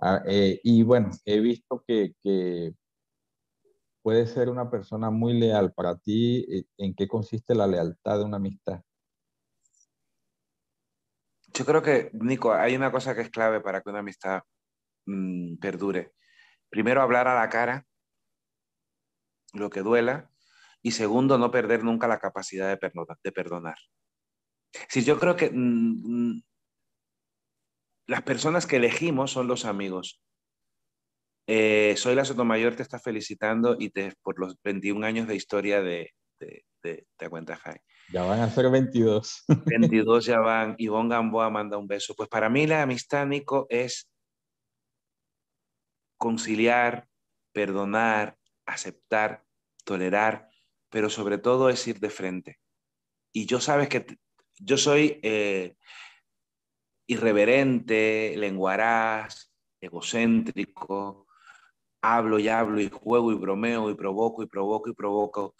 Ah, 0.00 0.22
eh, 0.26 0.60
y 0.64 0.82
bueno, 0.82 1.10
he 1.24 1.40
visto 1.40 1.82
que, 1.86 2.14
que 2.22 2.74
ser 4.26 4.48
una 4.48 4.70
persona 4.70 5.10
muy 5.10 5.34
leal. 5.38 5.72
Para 5.72 5.96
ti, 5.96 6.46
¿en 6.78 6.94
qué 6.94 7.08
consiste 7.08 7.54
la 7.54 7.66
lealtad 7.66 8.18
de 8.18 8.24
una 8.24 8.36
amistad? 8.38 8.82
Yo 11.52 11.64
creo 11.64 11.82
que, 11.82 12.10
Nico, 12.12 12.52
hay 12.52 12.76
una 12.76 12.92
cosa 12.92 13.14
que 13.14 13.22
es 13.22 13.30
clave 13.30 13.60
para 13.60 13.80
que 13.80 13.90
una 13.90 14.00
amistad 14.00 14.42
mm, 15.06 15.56
perdure. 15.56 16.12
Primero, 16.68 17.02
hablar 17.02 17.28
a 17.28 17.34
la 17.34 17.48
cara 17.48 17.86
lo 19.52 19.70
que 19.70 19.80
duela. 19.80 20.30
Y 20.82 20.92
segundo, 20.92 21.36
no 21.36 21.50
perder 21.50 21.84
nunca 21.84 22.08
la 22.08 22.18
capacidad 22.18 22.68
de, 22.68 23.32
perdonar. 23.32 23.76
De. 24.72 24.80
Si 24.88 25.04
yo 25.04 25.18
creo 25.18 25.36
que 25.36 25.50
mm, 25.50 26.30
mm, 26.30 26.42
las 28.06 28.22
personas 28.22 28.66
que 28.66 28.76
elegimos 28.76 29.30
son 29.32 29.46
los 29.46 29.64
amigos. 29.64 30.22
Eh, 31.46 31.94
Soy 31.96 32.14
la 32.14 32.24
Sotomayor 32.24 32.76
te 32.76 32.82
está 32.82 32.98
felicitando 32.98 33.76
y 33.78 33.90
te, 33.90 34.14
por 34.22 34.38
los 34.38 34.56
21 34.62 35.04
años 35.04 35.26
de 35.26 35.34
historia 35.34 35.82
de, 35.82 36.14
de, 36.38 36.64
de, 36.82 37.06
de. 37.18 37.28
Ya 38.12 38.24
van 38.24 38.40
a 38.40 38.50
ser 38.50 38.68
22. 38.68 39.44
22 39.66 40.24
ya 40.26 40.40
van. 40.40 40.74
Ivonne 40.78 41.10
Gamboa 41.10 41.48
manda 41.50 41.78
un 41.78 41.86
beso. 41.86 42.14
Pues 42.14 42.28
para 42.28 42.48
mí 42.48 42.66
la 42.66 42.82
amistad, 42.82 43.26
Nico, 43.26 43.66
es 43.70 44.10
conciliar, 46.18 47.08
perdonar, 47.52 48.36
aceptar, 48.66 49.44
tolerar, 49.84 50.50
pero 50.90 51.08
sobre 51.08 51.38
todo 51.38 51.70
es 51.70 51.86
ir 51.86 52.00
de 52.00 52.10
frente. 52.10 52.58
Y 53.32 53.46
yo 53.46 53.60
sabes 53.60 53.88
que 53.88 54.06
yo 54.58 54.76
soy 54.76 55.20
eh, 55.22 55.76
irreverente, 57.06 58.34
lenguaraz, 58.36 59.52
egocéntrico, 59.80 61.26
hablo 62.02 62.38
y 62.38 62.48
hablo 62.48 62.80
y 62.80 62.90
juego 62.90 63.32
y 63.32 63.36
bromeo 63.36 63.88
y 63.90 63.94
provoco 63.94 64.42
y 64.42 64.46
provoco 64.46 64.90
y 64.90 64.94
provoco, 64.94 65.54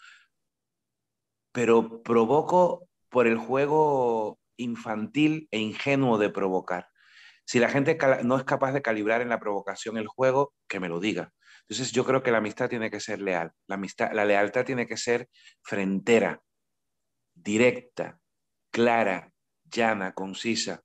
pero 1.53 2.03
provoco 2.03 2.89
por 3.09 3.27
el 3.27 3.39
juego 3.39 4.39
infantil 4.57 5.49
e 5.51 5.59
ingenuo 5.59 6.19
de 6.19 6.31
provocar. 6.31 6.89
Si 7.45 7.59
la 7.59 7.69
gente 7.69 7.99
no 8.23 8.37
es 8.37 8.45
capaz 8.45 8.73
de 8.73 8.83
calibrar 8.83 9.23
en 9.23 9.29
la 9.29 9.41
provocación 9.41 9.97
el 9.97 10.07
juego, 10.07 10.55
que 10.69 10.79
me 10.79 10.89
lo 10.89 11.01
diga. 11.01 11.33
Entonces 11.63 11.93
yo 11.93 12.05
creo 12.05 12.23
que 12.23 12.31
la 12.31 12.39
amistad 12.39 12.69
tiene 12.69 12.91
que 12.91 13.01
ser 13.01 13.21
leal. 13.21 13.53
La, 13.67 13.75
amistad, 13.75 14.13
la 14.13 14.25
lealtad 14.25 14.65
tiene 14.65 14.87
que 14.87 14.97
ser 14.97 15.29
frentera, 15.63 16.41
directa, 17.35 18.21
clara, 18.71 19.33
llana, 19.65 20.13
concisa 20.13 20.83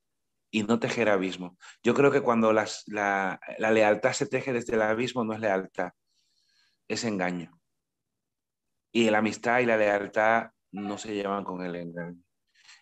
y 0.49 0.63
no 0.63 0.79
tejer 0.79 1.09
abismo. 1.09 1.57
Yo 1.83 1.93
creo 1.93 2.11
que 2.11 2.21
cuando 2.21 2.53
la, 2.53 2.67
la 2.87 3.71
lealtad 3.71 4.13
se 4.13 4.25
teje 4.25 4.53
desde 4.53 4.73
el 4.73 4.81
abismo 4.81 5.23
no 5.23 5.33
es 5.33 5.39
lealtad, 5.39 5.91
es 6.87 7.03
engaño. 7.03 7.59
Y 8.91 9.09
la 9.09 9.19
amistad 9.19 9.59
y 9.59 9.65
la 9.65 9.77
lealtad 9.77 10.51
no 10.75 10.97
se 10.97 11.13
llevan 11.13 11.43
con 11.43 11.63
el 11.63 11.75
engaño. 11.75 12.21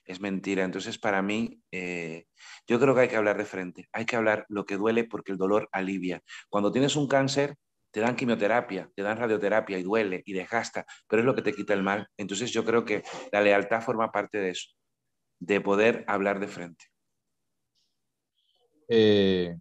Es 0.06 0.20
mentira. 0.20 0.64
Entonces, 0.64 0.98
para 0.98 1.22
mí, 1.22 1.62
eh, 1.72 2.26
yo 2.68 2.80
creo 2.80 2.94
que 2.94 3.02
hay 3.02 3.08
que 3.08 3.16
hablar 3.16 3.38
de 3.38 3.46
frente. 3.46 3.88
Hay 3.94 4.06
que 4.06 4.16
hablar 4.16 4.46
lo 4.50 4.66
que 4.66 4.78
duele 4.78 5.06
porque 5.06 5.32
el 5.32 5.38
dolor 5.38 5.70
alivia. 5.72 6.22
Cuando 6.50 6.72
tienes 6.72 6.96
un 6.96 7.08
cáncer, 7.08 7.56
te 7.92 8.00
dan 8.00 8.16
quimioterapia, 8.16 8.90
te 8.96 9.04
dan 9.04 9.18
radioterapia 9.18 9.78
y 9.78 9.84
duele 9.84 10.24
y 10.26 10.34
desgasta, 10.34 10.86
pero 11.08 11.22
es 11.22 11.26
lo 11.26 11.36
que 11.36 11.44
te 11.44 11.54
quita 11.54 11.74
el 11.74 11.84
mal. 11.84 12.08
Entonces, 12.18 12.52
yo 12.52 12.66
creo 12.66 12.84
que 12.84 13.04
la 13.32 13.42
lealtad 13.42 13.82
forma 13.82 14.12
parte 14.12 14.40
de 14.40 14.50
eso, 14.50 14.70
de 15.40 15.62
poder 15.62 16.04
hablar 16.08 16.40
de 16.40 16.48
frente. 16.48 16.86
Eh, 18.90 19.56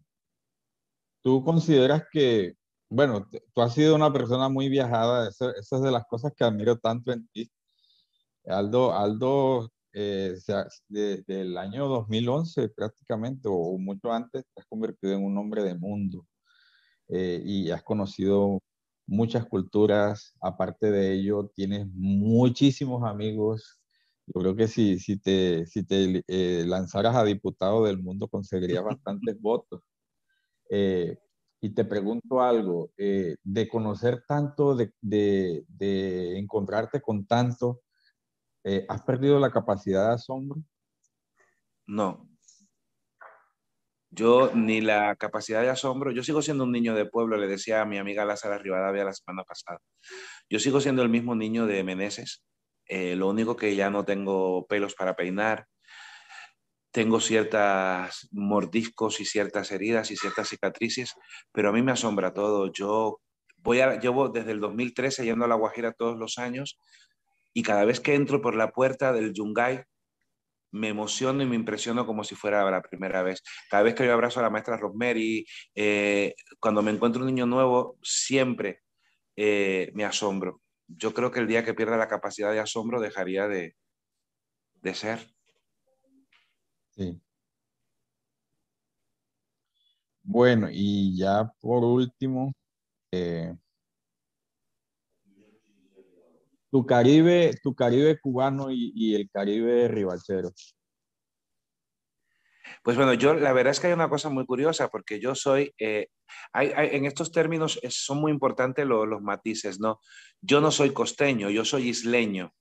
¿Tú 1.22 1.44
consideras 1.44 2.04
que 2.10 2.56
bueno, 2.92 3.26
tú 3.54 3.62
has 3.62 3.72
sido 3.72 3.94
una 3.96 4.12
persona 4.12 4.50
muy 4.50 4.68
viajada, 4.68 5.30
eso, 5.30 5.50
es 5.56 5.70
de 5.70 5.90
las 5.90 6.04
cosas 6.04 6.32
que 6.36 6.44
admiro 6.44 6.76
tanto 6.76 7.10
en 7.10 7.26
ti. 7.28 7.50
Aldo, 8.46 8.92
Aldo 8.92 9.70
eh, 9.92 10.34
desde 10.88 11.40
el 11.40 11.56
año 11.56 11.86
2011 11.88 12.68
prácticamente, 12.70 13.48
o, 13.50 13.78
mucho 13.78 14.12
antes, 14.12 14.44
te 14.54 14.60
has 14.60 14.66
convertido 14.66 15.14
en 15.14 15.24
un 15.24 15.36
hombre 15.38 15.62
de 15.62 15.74
mundo 15.74 16.26
eh, 17.08 17.42
y 17.44 17.70
has 17.70 17.82
conocido 17.82 18.60
muchas 19.06 19.46
culturas. 19.46 20.34
Aparte 20.40 20.90
de 20.90 21.12
ello, 21.12 21.50
tienes 21.54 21.86
muchísimos 21.92 23.04
amigos. 23.04 23.80
Yo 24.26 24.40
creo 24.40 24.56
que 24.56 24.68
si, 24.68 24.98
si 24.98 25.18
te, 25.18 25.66
si 25.66 25.84
te 25.84 26.24
eh, 26.26 26.64
lanzaras 26.66 27.16
a 27.16 27.24
diputado 27.24 27.84
del 27.84 28.02
mundo, 28.02 28.28
conseguirías 28.28 28.84
bastantes 29.00 29.40
votos. 29.40 29.82
Eh, 30.70 31.18
y 31.60 31.70
te 31.70 31.84
pregunto 31.84 32.40
algo, 32.40 32.90
eh, 32.96 33.36
de 33.44 33.68
conocer 33.68 34.24
tanto, 34.26 34.74
de, 34.74 34.92
de, 35.00 35.64
de 35.68 36.38
encontrarte 36.38 37.00
con 37.00 37.26
tanto, 37.26 37.82
¿has 38.88 39.02
perdido 39.02 39.38
la 39.38 39.50
capacidad 39.50 40.08
de 40.08 40.14
asombro? 40.14 40.62
No, 41.86 42.32
yo 44.14 44.50
ni 44.54 44.82
la 44.82 45.16
capacidad 45.16 45.62
de 45.62 45.70
asombro, 45.70 46.10
yo 46.10 46.22
sigo 46.22 46.42
siendo 46.42 46.64
un 46.64 46.72
niño 46.72 46.94
de 46.94 47.06
pueblo, 47.06 47.38
le 47.38 47.48
decía 47.48 47.80
a 47.80 47.86
mi 47.86 47.96
amiga 47.96 48.26
Lázara 48.26 48.58
Rivadavia 48.58 49.04
la 49.04 49.14
semana 49.14 49.42
pasada. 49.42 49.78
Yo 50.50 50.58
sigo 50.58 50.82
siendo 50.82 51.00
el 51.00 51.08
mismo 51.08 51.34
niño 51.34 51.64
de 51.64 51.82
Meneses, 51.82 52.44
eh, 52.86 53.16
lo 53.16 53.30
único 53.30 53.56
que 53.56 53.74
ya 53.74 53.88
no 53.88 54.04
tengo 54.04 54.66
pelos 54.66 54.94
para 54.94 55.16
peinar, 55.16 55.66
tengo 56.90 57.20
ciertos 57.20 58.28
mordiscos 58.32 59.18
y 59.20 59.24
ciertas 59.24 59.72
heridas 59.72 60.10
y 60.10 60.16
ciertas 60.16 60.50
cicatrices, 60.50 61.14
pero 61.50 61.70
a 61.70 61.72
mí 61.72 61.80
me 61.80 61.92
asombra 61.92 62.34
todo. 62.34 62.70
Yo 62.70 63.18
voy 63.56 63.80
a, 63.80 63.98
llevo 63.98 64.28
desde 64.28 64.50
el 64.52 64.60
2013 64.60 65.24
yendo 65.24 65.46
a 65.46 65.48
La 65.48 65.54
Guajira 65.54 65.92
todos 65.92 66.18
los 66.18 66.36
años 66.36 66.78
y 67.54 67.62
cada 67.62 67.84
vez 67.84 68.00
que 68.00 68.14
entro 68.14 68.40
por 68.40 68.54
la 68.54 68.72
puerta 68.72 69.12
del 69.12 69.32
Yungay 69.32 69.84
me 70.72 70.88
emociono 70.88 71.42
y 71.42 71.46
me 71.46 71.56
impresiono 71.56 72.06
como 72.06 72.24
si 72.24 72.34
fuera 72.34 72.68
la 72.70 72.82
primera 72.82 73.22
vez. 73.22 73.42
Cada 73.70 73.82
vez 73.82 73.94
que 73.94 74.06
yo 74.06 74.12
abrazo 74.12 74.40
a 74.40 74.42
la 74.42 74.50
maestra 74.50 74.78
Rosemary, 74.78 75.46
eh, 75.74 76.34
cuando 76.58 76.82
me 76.82 76.90
encuentro 76.90 77.20
un 77.20 77.26
niño 77.26 77.46
nuevo, 77.46 77.98
siempre 78.02 78.80
eh, 79.36 79.90
me 79.94 80.04
asombro. 80.04 80.62
Yo 80.88 81.12
creo 81.12 81.30
que 81.30 81.40
el 81.40 81.46
día 81.46 81.64
que 81.64 81.74
pierda 81.74 81.96
la 81.96 82.08
capacidad 82.08 82.52
de 82.52 82.60
asombro 82.60 83.00
dejaría 83.00 83.48
de, 83.48 83.76
de 84.80 84.94
ser. 84.94 85.18
Sí. 86.90 87.20
Bueno, 90.22 90.68
y 90.70 91.18
ya 91.18 91.52
por 91.60 91.84
último, 91.84 92.52
eh, 93.10 93.54
tu 96.72 96.86
Caribe, 96.86 97.52
tu 97.62 97.74
Caribe 97.74 98.18
cubano 98.18 98.68
y, 98.70 99.14
el 99.14 99.28
Caribe 99.30 99.88
ribachero. 99.88 100.52
Pues 102.82 102.96
bueno, 102.96 103.12
yo 103.12 103.34
la 103.34 103.52
verdad 103.52 103.72
es 103.72 103.78
que 103.80 103.88
hay 103.88 103.92
una 103.92 104.08
cosa 104.08 104.30
muy 104.30 104.46
curiosa 104.46 104.88
porque 104.88 105.20
yo 105.20 105.34
soy, 105.34 105.74
eh, 105.78 106.08
en 106.54 107.04
estos 107.04 107.30
términos 107.30 107.78
son 107.90 108.22
muy 108.22 108.32
importantes 108.32 108.86
los 108.86 109.20
matices, 109.20 109.80
¿no? 109.80 110.00
Yo 110.40 110.62
no 110.62 110.70
soy 110.70 110.94
costeño, 110.94 111.50
yo 111.50 111.66
soy 111.66 111.90
isleño. 111.90 112.54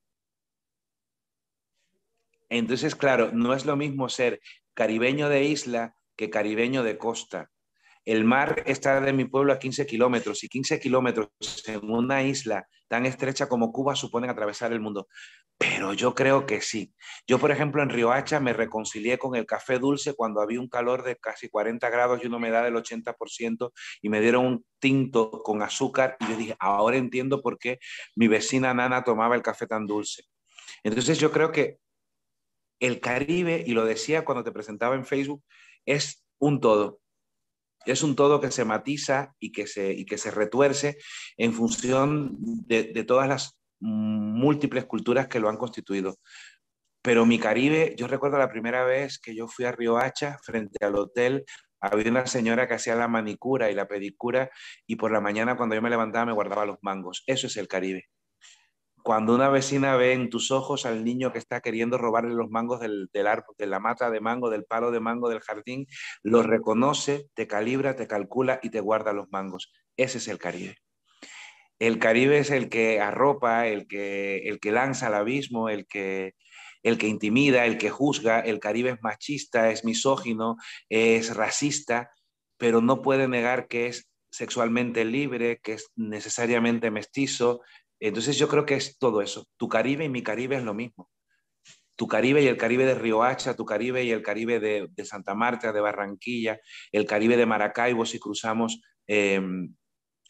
Entonces, 2.49 2.95
claro, 2.95 3.31
no 3.31 3.53
es 3.53 3.65
lo 3.65 3.77
mismo 3.77 4.09
ser 4.09 4.41
caribeño 4.73 5.29
de 5.29 5.45
isla 5.45 5.95
que 6.17 6.29
caribeño 6.29 6.83
de 6.83 6.97
costa. 6.97 7.49
El 8.05 8.25
mar 8.25 8.63
está 8.65 8.99
de 8.99 9.13
mi 9.13 9.25
pueblo 9.25 9.53
a 9.53 9.59
15 9.59 9.85
kilómetros 9.85 10.43
y 10.43 10.49
15 10.49 10.79
kilómetros 10.79 11.29
en 11.67 11.89
una 11.89 12.23
isla 12.23 12.67
tan 12.87 13.05
estrecha 13.05 13.47
como 13.47 13.71
Cuba 13.71 13.95
suponen 13.95 14.29
atravesar 14.29 14.73
el 14.73 14.79
mundo. 14.79 15.07
Pero 15.57 15.93
yo 15.93 16.15
creo 16.15 16.47
que 16.47 16.59
sí. 16.59 16.93
Yo, 17.27 17.37
por 17.37 17.51
ejemplo, 17.51 17.83
en 17.83 17.89
Riohacha 17.89 18.39
me 18.39 18.53
reconcilié 18.53 19.19
con 19.19 19.35
el 19.35 19.45
café 19.45 19.77
dulce 19.77 20.15
cuando 20.15 20.41
había 20.41 20.59
un 20.59 20.67
calor 20.67 21.03
de 21.03 21.17
casi 21.17 21.49
40 21.49 21.87
grados 21.91 22.19
y 22.23 22.27
una 22.27 22.37
humedad 22.37 22.63
del 22.63 22.73
80% 22.73 23.71
y 24.01 24.09
me 24.09 24.19
dieron 24.21 24.45
un 24.45 24.65
tinto 24.79 25.29
con 25.29 25.61
azúcar 25.61 26.17
y 26.19 26.29
yo 26.29 26.37
dije, 26.37 26.55
ahora 26.59 26.97
entiendo 26.97 27.43
por 27.43 27.59
qué 27.59 27.79
mi 28.15 28.27
vecina 28.27 28.73
Nana 28.73 29.03
tomaba 29.03 29.35
el 29.35 29.43
café 29.43 29.67
tan 29.67 29.85
dulce. 29.85 30.23
Entonces 30.83 31.19
yo 31.19 31.31
creo 31.31 31.51
que 31.51 31.77
el 32.79 32.99
Caribe, 32.99 33.63
y 33.65 33.73
lo 33.73 33.85
decía 33.85 34.25
cuando 34.25 34.43
te 34.43 34.51
presentaba 34.51 34.95
en 34.95 35.05
Facebook, 35.05 35.43
es 35.85 36.25
un 36.39 36.59
todo 36.59 37.00
es 37.85 38.03
un 38.03 38.15
todo 38.15 38.39
que 38.39 38.51
se 38.51 38.65
matiza 38.65 39.33
y 39.39 39.51
que 39.51 39.67
se, 39.67 39.91
y 39.91 40.05
que 40.05 40.17
se 40.17 40.31
retuerce 40.31 40.97
en 41.37 41.53
función 41.53 42.37
de, 42.39 42.83
todas 43.03 43.27
las 43.27 43.57
múltiples 43.79 44.85
culturas 44.85 45.27
que 45.27 45.39
lo 45.39 45.49
han 45.49 45.57
constituido. 45.57 46.17
Pero 47.01 47.25
mi 47.25 47.39
Caribe, 47.39 47.95
yo 47.97 48.07
recuerdo 48.07 48.37
la 48.37 48.49
primera 48.49 48.85
vez 48.85 49.17
que 49.19 49.35
yo 49.35 49.47
fui 49.47 49.65
a 49.65 49.71
Río 49.71 49.97
Hacha, 49.97 50.37
frente 50.43 50.85
al 50.85 50.95
hotel, 50.95 51.45
había 51.79 52.11
una 52.11 52.27
señora 52.27 52.67
que 52.67 52.75
hacía 52.75 52.95
la 52.95 53.07
manicura 53.07 53.71
y 53.71 53.75
la 53.75 53.87
pedicura 53.87 54.51
y 54.85 54.97
por 54.97 55.11
la 55.11 55.19
mañana 55.19 55.57
cuando 55.57 55.73
yo 55.73 55.81
me 55.81 55.89
levantaba 55.89 56.27
me 56.27 56.33
guardaba 56.33 56.65
los 56.65 56.77
mangos. 56.81 57.23
Eso 57.25 57.47
es 57.47 57.57
el 57.57 57.67
Caribe. 57.67 58.10
Cuando 59.03 59.33
una 59.33 59.49
vecina 59.49 59.95
ve 59.95 60.13
en 60.13 60.29
tus 60.29 60.51
ojos 60.51 60.85
al 60.85 61.03
niño 61.03 61.31
que 61.31 61.39
está 61.39 61.61
queriendo 61.61 61.97
robarle 61.97 62.33
los 62.33 62.49
mangos 62.49 62.79
del, 62.79 63.09
árbol, 63.27 63.55
de 63.57 63.65
la 63.65 63.79
mata 63.79 64.11
de 64.11 64.19
mango, 64.19 64.49
del 64.49 64.65
palo 64.65 64.91
de 64.91 64.99
mango 64.99 65.29
del 65.29 65.39
jardín, 65.39 65.87
lo 66.21 66.43
reconoce, 66.43 67.27
te 67.33 67.47
calibra, 67.47 67.95
te 67.95 68.07
calcula 68.07 68.59
y 68.61 68.69
te 68.69 68.79
guarda 68.79 69.13
los 69.13 69.31
mangos. 69.31 69.71
Ese 69.97 70.19
es 70.19 70.27
el 70.27 70.37
Caribe. 70.37 70.77
El 71.79 71.97
Caribe 71.97 72.37
es 72.37 72.51
el 72.51 72.69
que 72.69 73.01
arropa, 73.01 73.67
el 73.67 73.87
que, 73.87 74.47
el 74.47 74.59
que 74.59 74.71
lanza 74.71 75.07
al 75.07 75.15
abismo, 75.15 75.69
el 75.69 75.87
que, 75.87 76.35
el 76.83 76.97
que 76.97 77.07
intimida, 77.07 77.65
el 77.65 77.77
que 77.77 77.89
juzga. 77.89 78.39
El 78.39 78.59
Caribe 78.59 78.91
es 78.91 79.01
machista, 79.01 79.71
es 79.71 79.83
misógino, 79.83 80.57
es 80.89 81.35
racista, 81.35 82.11
pero 82.57 82.81
no 82.81 83.01
puede 83.01 83.27
negar 83.27 83.67
que 83.67 83.87
es 83.87 84.11
sexualmente 84.31 85.03
libre, 85.05 85.59
que 85.61 85.73
es 85.73 85.91
necesariamente 85.95 86.89
mestizo, 86.89 87.61
entonces 88.07 88.37
yo 88.37 88.47
creo 88.47 88.65
que 88.65 88.75
es 88.75 88.97
todo 88.97 89.21
eso. 89.21 89.45
Tu 89.57 89.69
Caribe 89.69 90.05
y 90.05 90.09
mi 90.09 90.23
Caribe 90.23 90.55
es 90.55 90.63
lo 90.63 90.73
mismo. 90.73 91.09
Tu 91.95 92.07
Caribe 92.07 92.41
y 92.41 92.47
el 92.47 92.57
Caribe 92.57 92.85
de 92.85 92.95
Riohacha, 92.95 93.55
tu 93.55 93.63
Caribe 93.63 94.03
y 94.03 94.11
el 94.11 94.23
Caribe 94.23 94.59
de, 94.59 95.05
Santa 95.05 95.35
Marta, 95.35 95.71
de 95.71 95.81
Barranquilla, 95.81 96.59
el 96.91 97.05
Caribe 97.05 97.37
de 97.37 97.45
Maracaibo 97.45 98.05
si 98.05 98.19
cruzamos 98.19 98.81
em, 99.05 99.75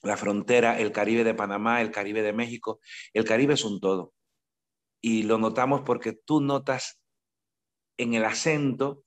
la 0.04 0.18
frontera, 0.18 0.80
el 0.80 0.92
Caribe 0.92 1.24
de 1.24 1.34
Panamá, 1.34 1.82
el 1.82 1.92
Caribe 1.92 2.22
de 2.22 2.34
México. 2.34 2.82
El 3.14 3.24
Caribe 3.24 3.54
es 3.54 3.64
un 3.64 3.80
todo. 3.80 4.14
Y 5.02 5.24
lo 5.24 5.38
notamos 5.38 5.82
porque 5.86 6.12
tú 6.12 6.42
notas 6.42 7.02
en 7.98 8.16
el 8.16 8.26
acento 8.26 9.06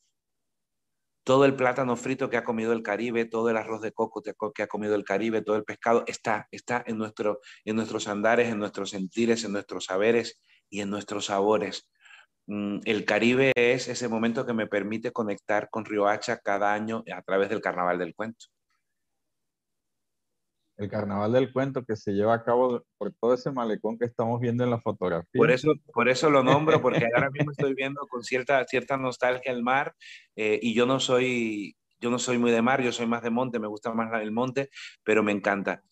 todo 1.24 1.46
el 1.46 1.56
plátano 1.56 1.96
frito 1.96 2.30
que 2.30 2.36
ha 2.36 2.44
comido 2.44 2.72
el 2.72 2.82
Caribe, 2.82 3.24
todo 3.24 3.50
el 3.50 3.56
arroz 3.56 3.80
de 3.80 3.92
coco 3.92 4.22
que 4.22 4.62
ha 4.62 4.66
comido 4.66 4.94
el 4.94 5.04
Caribe, 5.04 5.42
todo 5.42 5.56
el 5.56 5.64
pescado, 5.64 6.04
está, 6.06 6.48
está 6.50 6.84
en, 6.86 6.98
nuestro, 6.98 7.40
en 7.64 7.76
nuestros 7.76 8.06
andares, 8.08 8.48
en 8.50 8.58
nuestros 8.58 8.90
sentires, 8.90 9.44
en 9.44 9.52
nuestros 9.52 9.86
saberes 9.86 10.40
y 10.68 10.80
en 10.80 10.90
nuestros 10.90 11.26
sabores. 11.26 11.88
Mm, 12.46 12.80
el 12.84 13.04
Caribe 13.06 13.52
es 13.56 13.88
ese 13.88 14.08
momento 14.08 14.46
que 14.46 14.52
me 14.52 14.66
permite 14.66 15.12
conectar 15.12 15.70
con 15.70 15.84
Riohacha 15.86 16.38
cada 16.38 16.74
año 16.74 17.02
a 17.12 17.22
través 17.22 17.48
del 17.48 17.62
Carnaval 17.62 17.98
del 17.98 18.14
Cuento 18.14 18.46
el 20.76 20.88
carnaval 20.88 21.32
del 21.32 21.52
cuento 21.52 21.84
que 21.84 21.96
se 21.96 22.12
lleva 22.12 22.34
a 22.34 22.42
cabo 22.42 22.84
por 22.98 23.12
todo 23.12 23.34
ese 23.34 23.52
malecón 23.52 23.98
que 23.98 24.06
estamos 24.06 24.40
viendo 24.40 24.64
en 24.64 24.70
la 24.70 24.80
fotografía. 24.80 25.38
Por 25.38 25.50
eso, 25.50 25.74
por 25.92 26.08
eso 26.08 26.30
lo 26.30 26.42
nombro, 26.42 26.80
porque 26.80 27.06
ahora 27.14 27.30
mismo 27.30 27.52
estoy 27.52 27.74
viendo 27.74 28.00
con 28.08 28.22
cierta, 28.22 28.64
cierta 28.64 28.96
nostalgia 28.96 29.52
el 29.52 29.62
mar 29.62 29.94
eh, 30.36 30.58
y 30.60 30.74
yo 30.74 30.86
no 30.86 31.00
soy 31.00 31.76
yo 32.00 32.10
no 32.10 32.18
soy 32.18 32.36
muy 32.36 32.50
de 32.50 32.60
mar, 32.60 32.82
yo 32.82 32.92
soy 32.92 33.06
más 33.06 33.22
de 33.22 33.30
monte, 33.30 33.58
me 33.58 33.66
gusta 33.66 33.94
más 33.94 34.12
el 34.20 34.30
monte, 34.30 34.68
pero 35.04 35.22
me 35.22 35.32
encanta. 35.32 35.82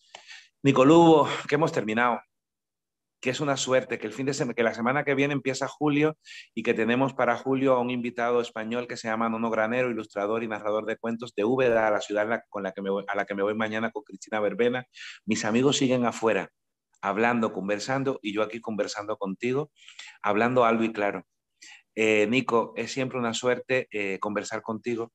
Nicolubo, 0.61 1.27
que 1.47 1.55
hemos 1.55 1.71
terminado 1.71 2.21
que 3.23 3.29
es 3.29 3.39
una 3.39 3.55
suerte, 3.55 3.99
que 3.99 4.05
el 4.05 4.11
fin 4.11 4.25
de 4.25 4.53
que 4.53 4.63
la 4.63 4.73
semana 4.73 5.05
que 5.05 5.15
viene 5.15 5.33
empieza 5.33 5.69
julio 5.69 6.17
y 6.53 6.61
que 6.61 6.73
tenemos 6.73 7.13
para 7.13 7.37
julio 7.37 7.73
a 7.73 7.79
un 7.79 7.89
invitado 7.89 8.41
español 8.41 8.85
que 8.85 8.97
se 8.97 9.07
llama 9.07 9.29
Nono 9.29 9.49
Granero, 9.49 9.89
ilustrador 9.89 10.43
y 10.43 10.49
narrador 10.49 10.85
de 10.85 10.97
cuentos 10.97 11.33
de 11.33 11.45
Úbeda, 11.45 11.89
la 11.89 12.01
ciudad 12.01 12.41
con 12.49 12.63
la 12.63 12.73
que 12.73 12.81
a 13.07 13.15
la 13.15 13.25
que 13.25 13.33
me 13.33 13.41
voy 13.41 13.55
mañana 13.55 13.91
con 13.91 14.03
Cristina 14.03 14.41
Verbena. 14.41 14.85
Mis 15.25 15.45
amigos 15.45 15.77
siguen 15.77 16.05
afuera, 16.05 16.49
hablando, 17.01 17.53
conversando, 17.53 18.19
y 18.21 18.33
yo 18.33 18.43
aquí 18.43 18.59
conversando 18.59 19.15
contigo, 19.15 19.71
hablando 20.21 20.65
algo 20.65 20.83
y 20.83 20.91
claro. 20.91 21.25
Eh, 21.95 22.27
Nico, 22.27 22.73
es 22.75 22.91
siempre 22.91 23.19
una 23.19 23.33
suerte 23.33 23.87
eh, 23.91 24.19
conversar 24.19 24.61
contigo. 24.61 25.13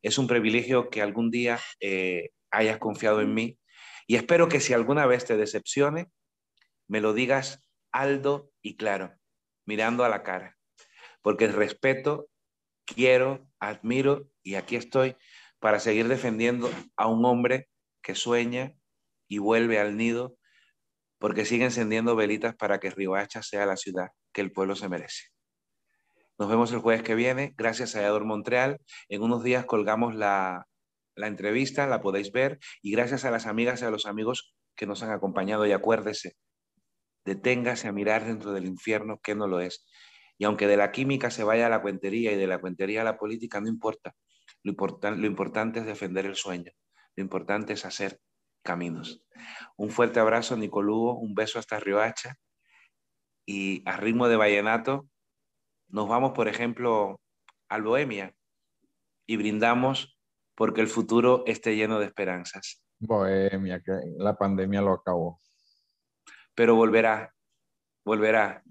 Es 0.00 0.16
un 0.16 0.28
privilegio 0.28 0.90
que 0.90 1.02
algún 1.02 1.32
día 1.32 1.58
eh, 1.80 2.30
hayas 2.52 2.78
confiado 2.78 3.20
en 3.20 3.34
mí 3.34 3.58
y 4.10 4.16
espero 4.16 4.48
que 4.48 4.58
si 4.58 4.72
alguna 4.72 5.06
vez 5.06 5.26
te 5.26 5.36
decepcione, 5.36 6.08
me 6.88 7.00
lo 7.00 7.12
digas 7.12 7.62
alto 7.92 8.50
y 8.62 8.76
claro, 8.76 9.14
mirando 9.66 10.04
a 10.04 10.08
la 10.08 10.22
cara, 10.22 10.56
porque 11.22 11.46
respeto, 11.46 12.28
quiero, 12.84 13.48
admiro 13.60 14.28
y 14.42 14.56
aquí 14.56 14.76
estoy 14.76 15.16
para 15.60 15.78
seguir 15.78 16.08
defendiendo 16.08 16.70
a 16.96 17.06
un 17.06 17.24
hombre 17.24 17.68
que 18.02 18.14
sueña, 18.14 18.74
y 19.28 19.38
vuelve 19.38 19.78
al 19.78 19.96
nido 19.96 20.36
porque 21.18 21.44
sigue 21.44 21.64
encendiendo 21.64 22.16
velitas 22.16 22.56
para 22.56 22.80
que 22.80 22.90
Riohacha 22.90 23.42
sea 23.42 23.66
la 23.66 23.76
ciudad 23.76 24.08
que 24.32 24.40
el 24.40 24.52
pueblo 24.52 24.74
se 24.76 24.88
merece. 24.88 25.24
Nos 26.38 26.48
vemos 26.48 26.72
el 26.72 26.78
jueves 26.78 27.02
que 27.02 27.16
viene. 27.16 27.54
Gracias 27.56 27.96
a 27.96 28.18
Montreal. 28.20 28.78
En 29.08 29.22
unos 29.22 29.42
días 29.42 29.64
colgamos 29.64 30.14
la, 30.14 30.66
la 31.16 31.26
entrevista, 31.26 31.88
la 31.88 32.00
podéis 32.00 32.30
ver. 32.30 32.60
Y 32.80 32.92
gracias 32.92 33.24
a 33.24 33.32
las 33.32 33.46
amigas 33.46 33.82
y 33.82 33.84
a 33.84 33.90
los 33.90 34.06
amigos 34.06 34.54
que 34.76 34.86
nos 34.86 35.02
han 35.02 35.10
acompañado. 35.10 35.66
Y 35.66 35.72
acuérdese, 35.72 36.36
deténgase 37.28 37.86
a 37.88 37.92
mirar 37.92 38.24
dentro 38.24 38.52
del 38.52 38.66
infierno 38.66 39.20
que 39.22 39.34
no 39.34 39.46
lo 39.46 39.60
es. 39.60 39.86
Y 40.38 40.44
aunque 40.44 40.66
de 40.66 40.76
la 40.76 40.90
química 40.90 41.30
se 41.30 41.44
vaya 41.44 41.66
a 41.66 41.70
la 41.70 41.82
cuentería 41.82 42.32
y 42.32 42.36
de 42.36 42.46
la 42.46 42.58
cuentería 42.58 43.02
a 43.02 43.04
la 43.04 43.18
política, 43.18 43.60
no 43.60 43.68
importa. 43.68 44.14
Lo, 44.62 44.74
lo 44.74 45.26
importante 45.26 45.80
es 45.80 45.86
defender 45.86 46.26
el 46.26 46.36
sueño. 46.36 46.72
Lo 47.16 47.22
importante 47.22 47.74
es 47.74 47.84
hacer 47.84 48.18
caminos. 48.62 49.22
Un 49.76 49.90
fuerte 49.90 50.20
abrazo, 50.20 50.56
Nicolugo. 50.56 51.18
Un 51.18 51.34
beso 51.34 51.58
hasta 51.58 51.78
Riohacha. 51.78 52.36
Y 53.46 53.82
a 53.86 53.96
ritmo 53.96 54.28
de 54.28 54.36
vallenato, 54.36 55.08
nos 55.88 56.08
vamos, 56.08 56.32
por 56.32 56.48
ejemplo, 56.48 57.20
al 57.68 57.82
Bohemia 57.82 58.34
y 59.26 59.36
brindamos 59.36 60.18
porque 60.54 60.80
el 60.80 60.88
futuro 60.88 61.44
esté 61.46 61.76
lleno 61.76 61.98
de 61.98 62.06
esperanzas. 62.06 62.82
Bohemia, 62.98 63.80
que 63.80 63.92
la 64.18 64.36
pandemia 64.36 64.82
lo 64.82 64.92
acabó. 64.92 65.38
Pero 66.58 66.74
volverá, 66.74 67.32
volverá. 68.04 68.64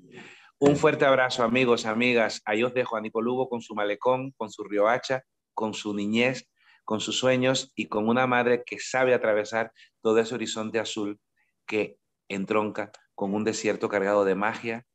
Un 0.59 0.75
fuerte 0.75 1.05
abrazo, 1.05 1.43
amigos, 1.43 1.85
amigas. 1.85 2.41
Ahí 2.43 2.61
os 2.61 2.73
dejo 2.73 2.97
a 2.97 3.01
con 3.49 3.61
su 3.61 3.75
malecón, 3.75 4.31
con 4.31 4.51
su 4.51 4.65
riohacha, 4.65 5.23
con 5.53 5.73
su 5.73 5.93
niñez, 5.93 6.49
con 6.83 6.99
sus 6.99 7.17
sueños 7.17 7.71
y 7.75 7.87
con 7.87 8.09
una 8.09 8.27
madre 8.27 8.65
que 8.65 8.77
sabe 8.77 9.13
atravesar 9.13 9.71
todo 10.01 10.19
ese 10.19 10.35
horizonte 10.35 10.79
azul 10.79 11.17
que 11.65 11.97
entronca 12.27 12.91
con 13.15 13.33
un 13.33 13.45
desierto 13.45 13.87
cargado 13.87 14.25
de 14.25 14.35
magia 14.35 14.85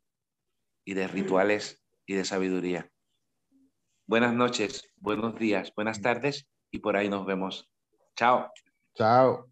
y 0.85 0.93
de 0.93 1.09
rituales 1.09 1.83
y 2.05 2.13
de 2.13 2.27
sabiduría. 2.27 2.91
Buenas 4.07 4.35
noches, 4.35 4.93
buenos 4.97 5.39
días, 5.39 5.73
buenas 5.75 6.03
tardes 6.03 6.47
y 6.71 6.81
por 6.81 6.99
ahí 6.99 7.09
nos 7.09 7.25
vemos. 7.25 7.71
Chao. 8.17 8.51
Chao. 8.95 9.52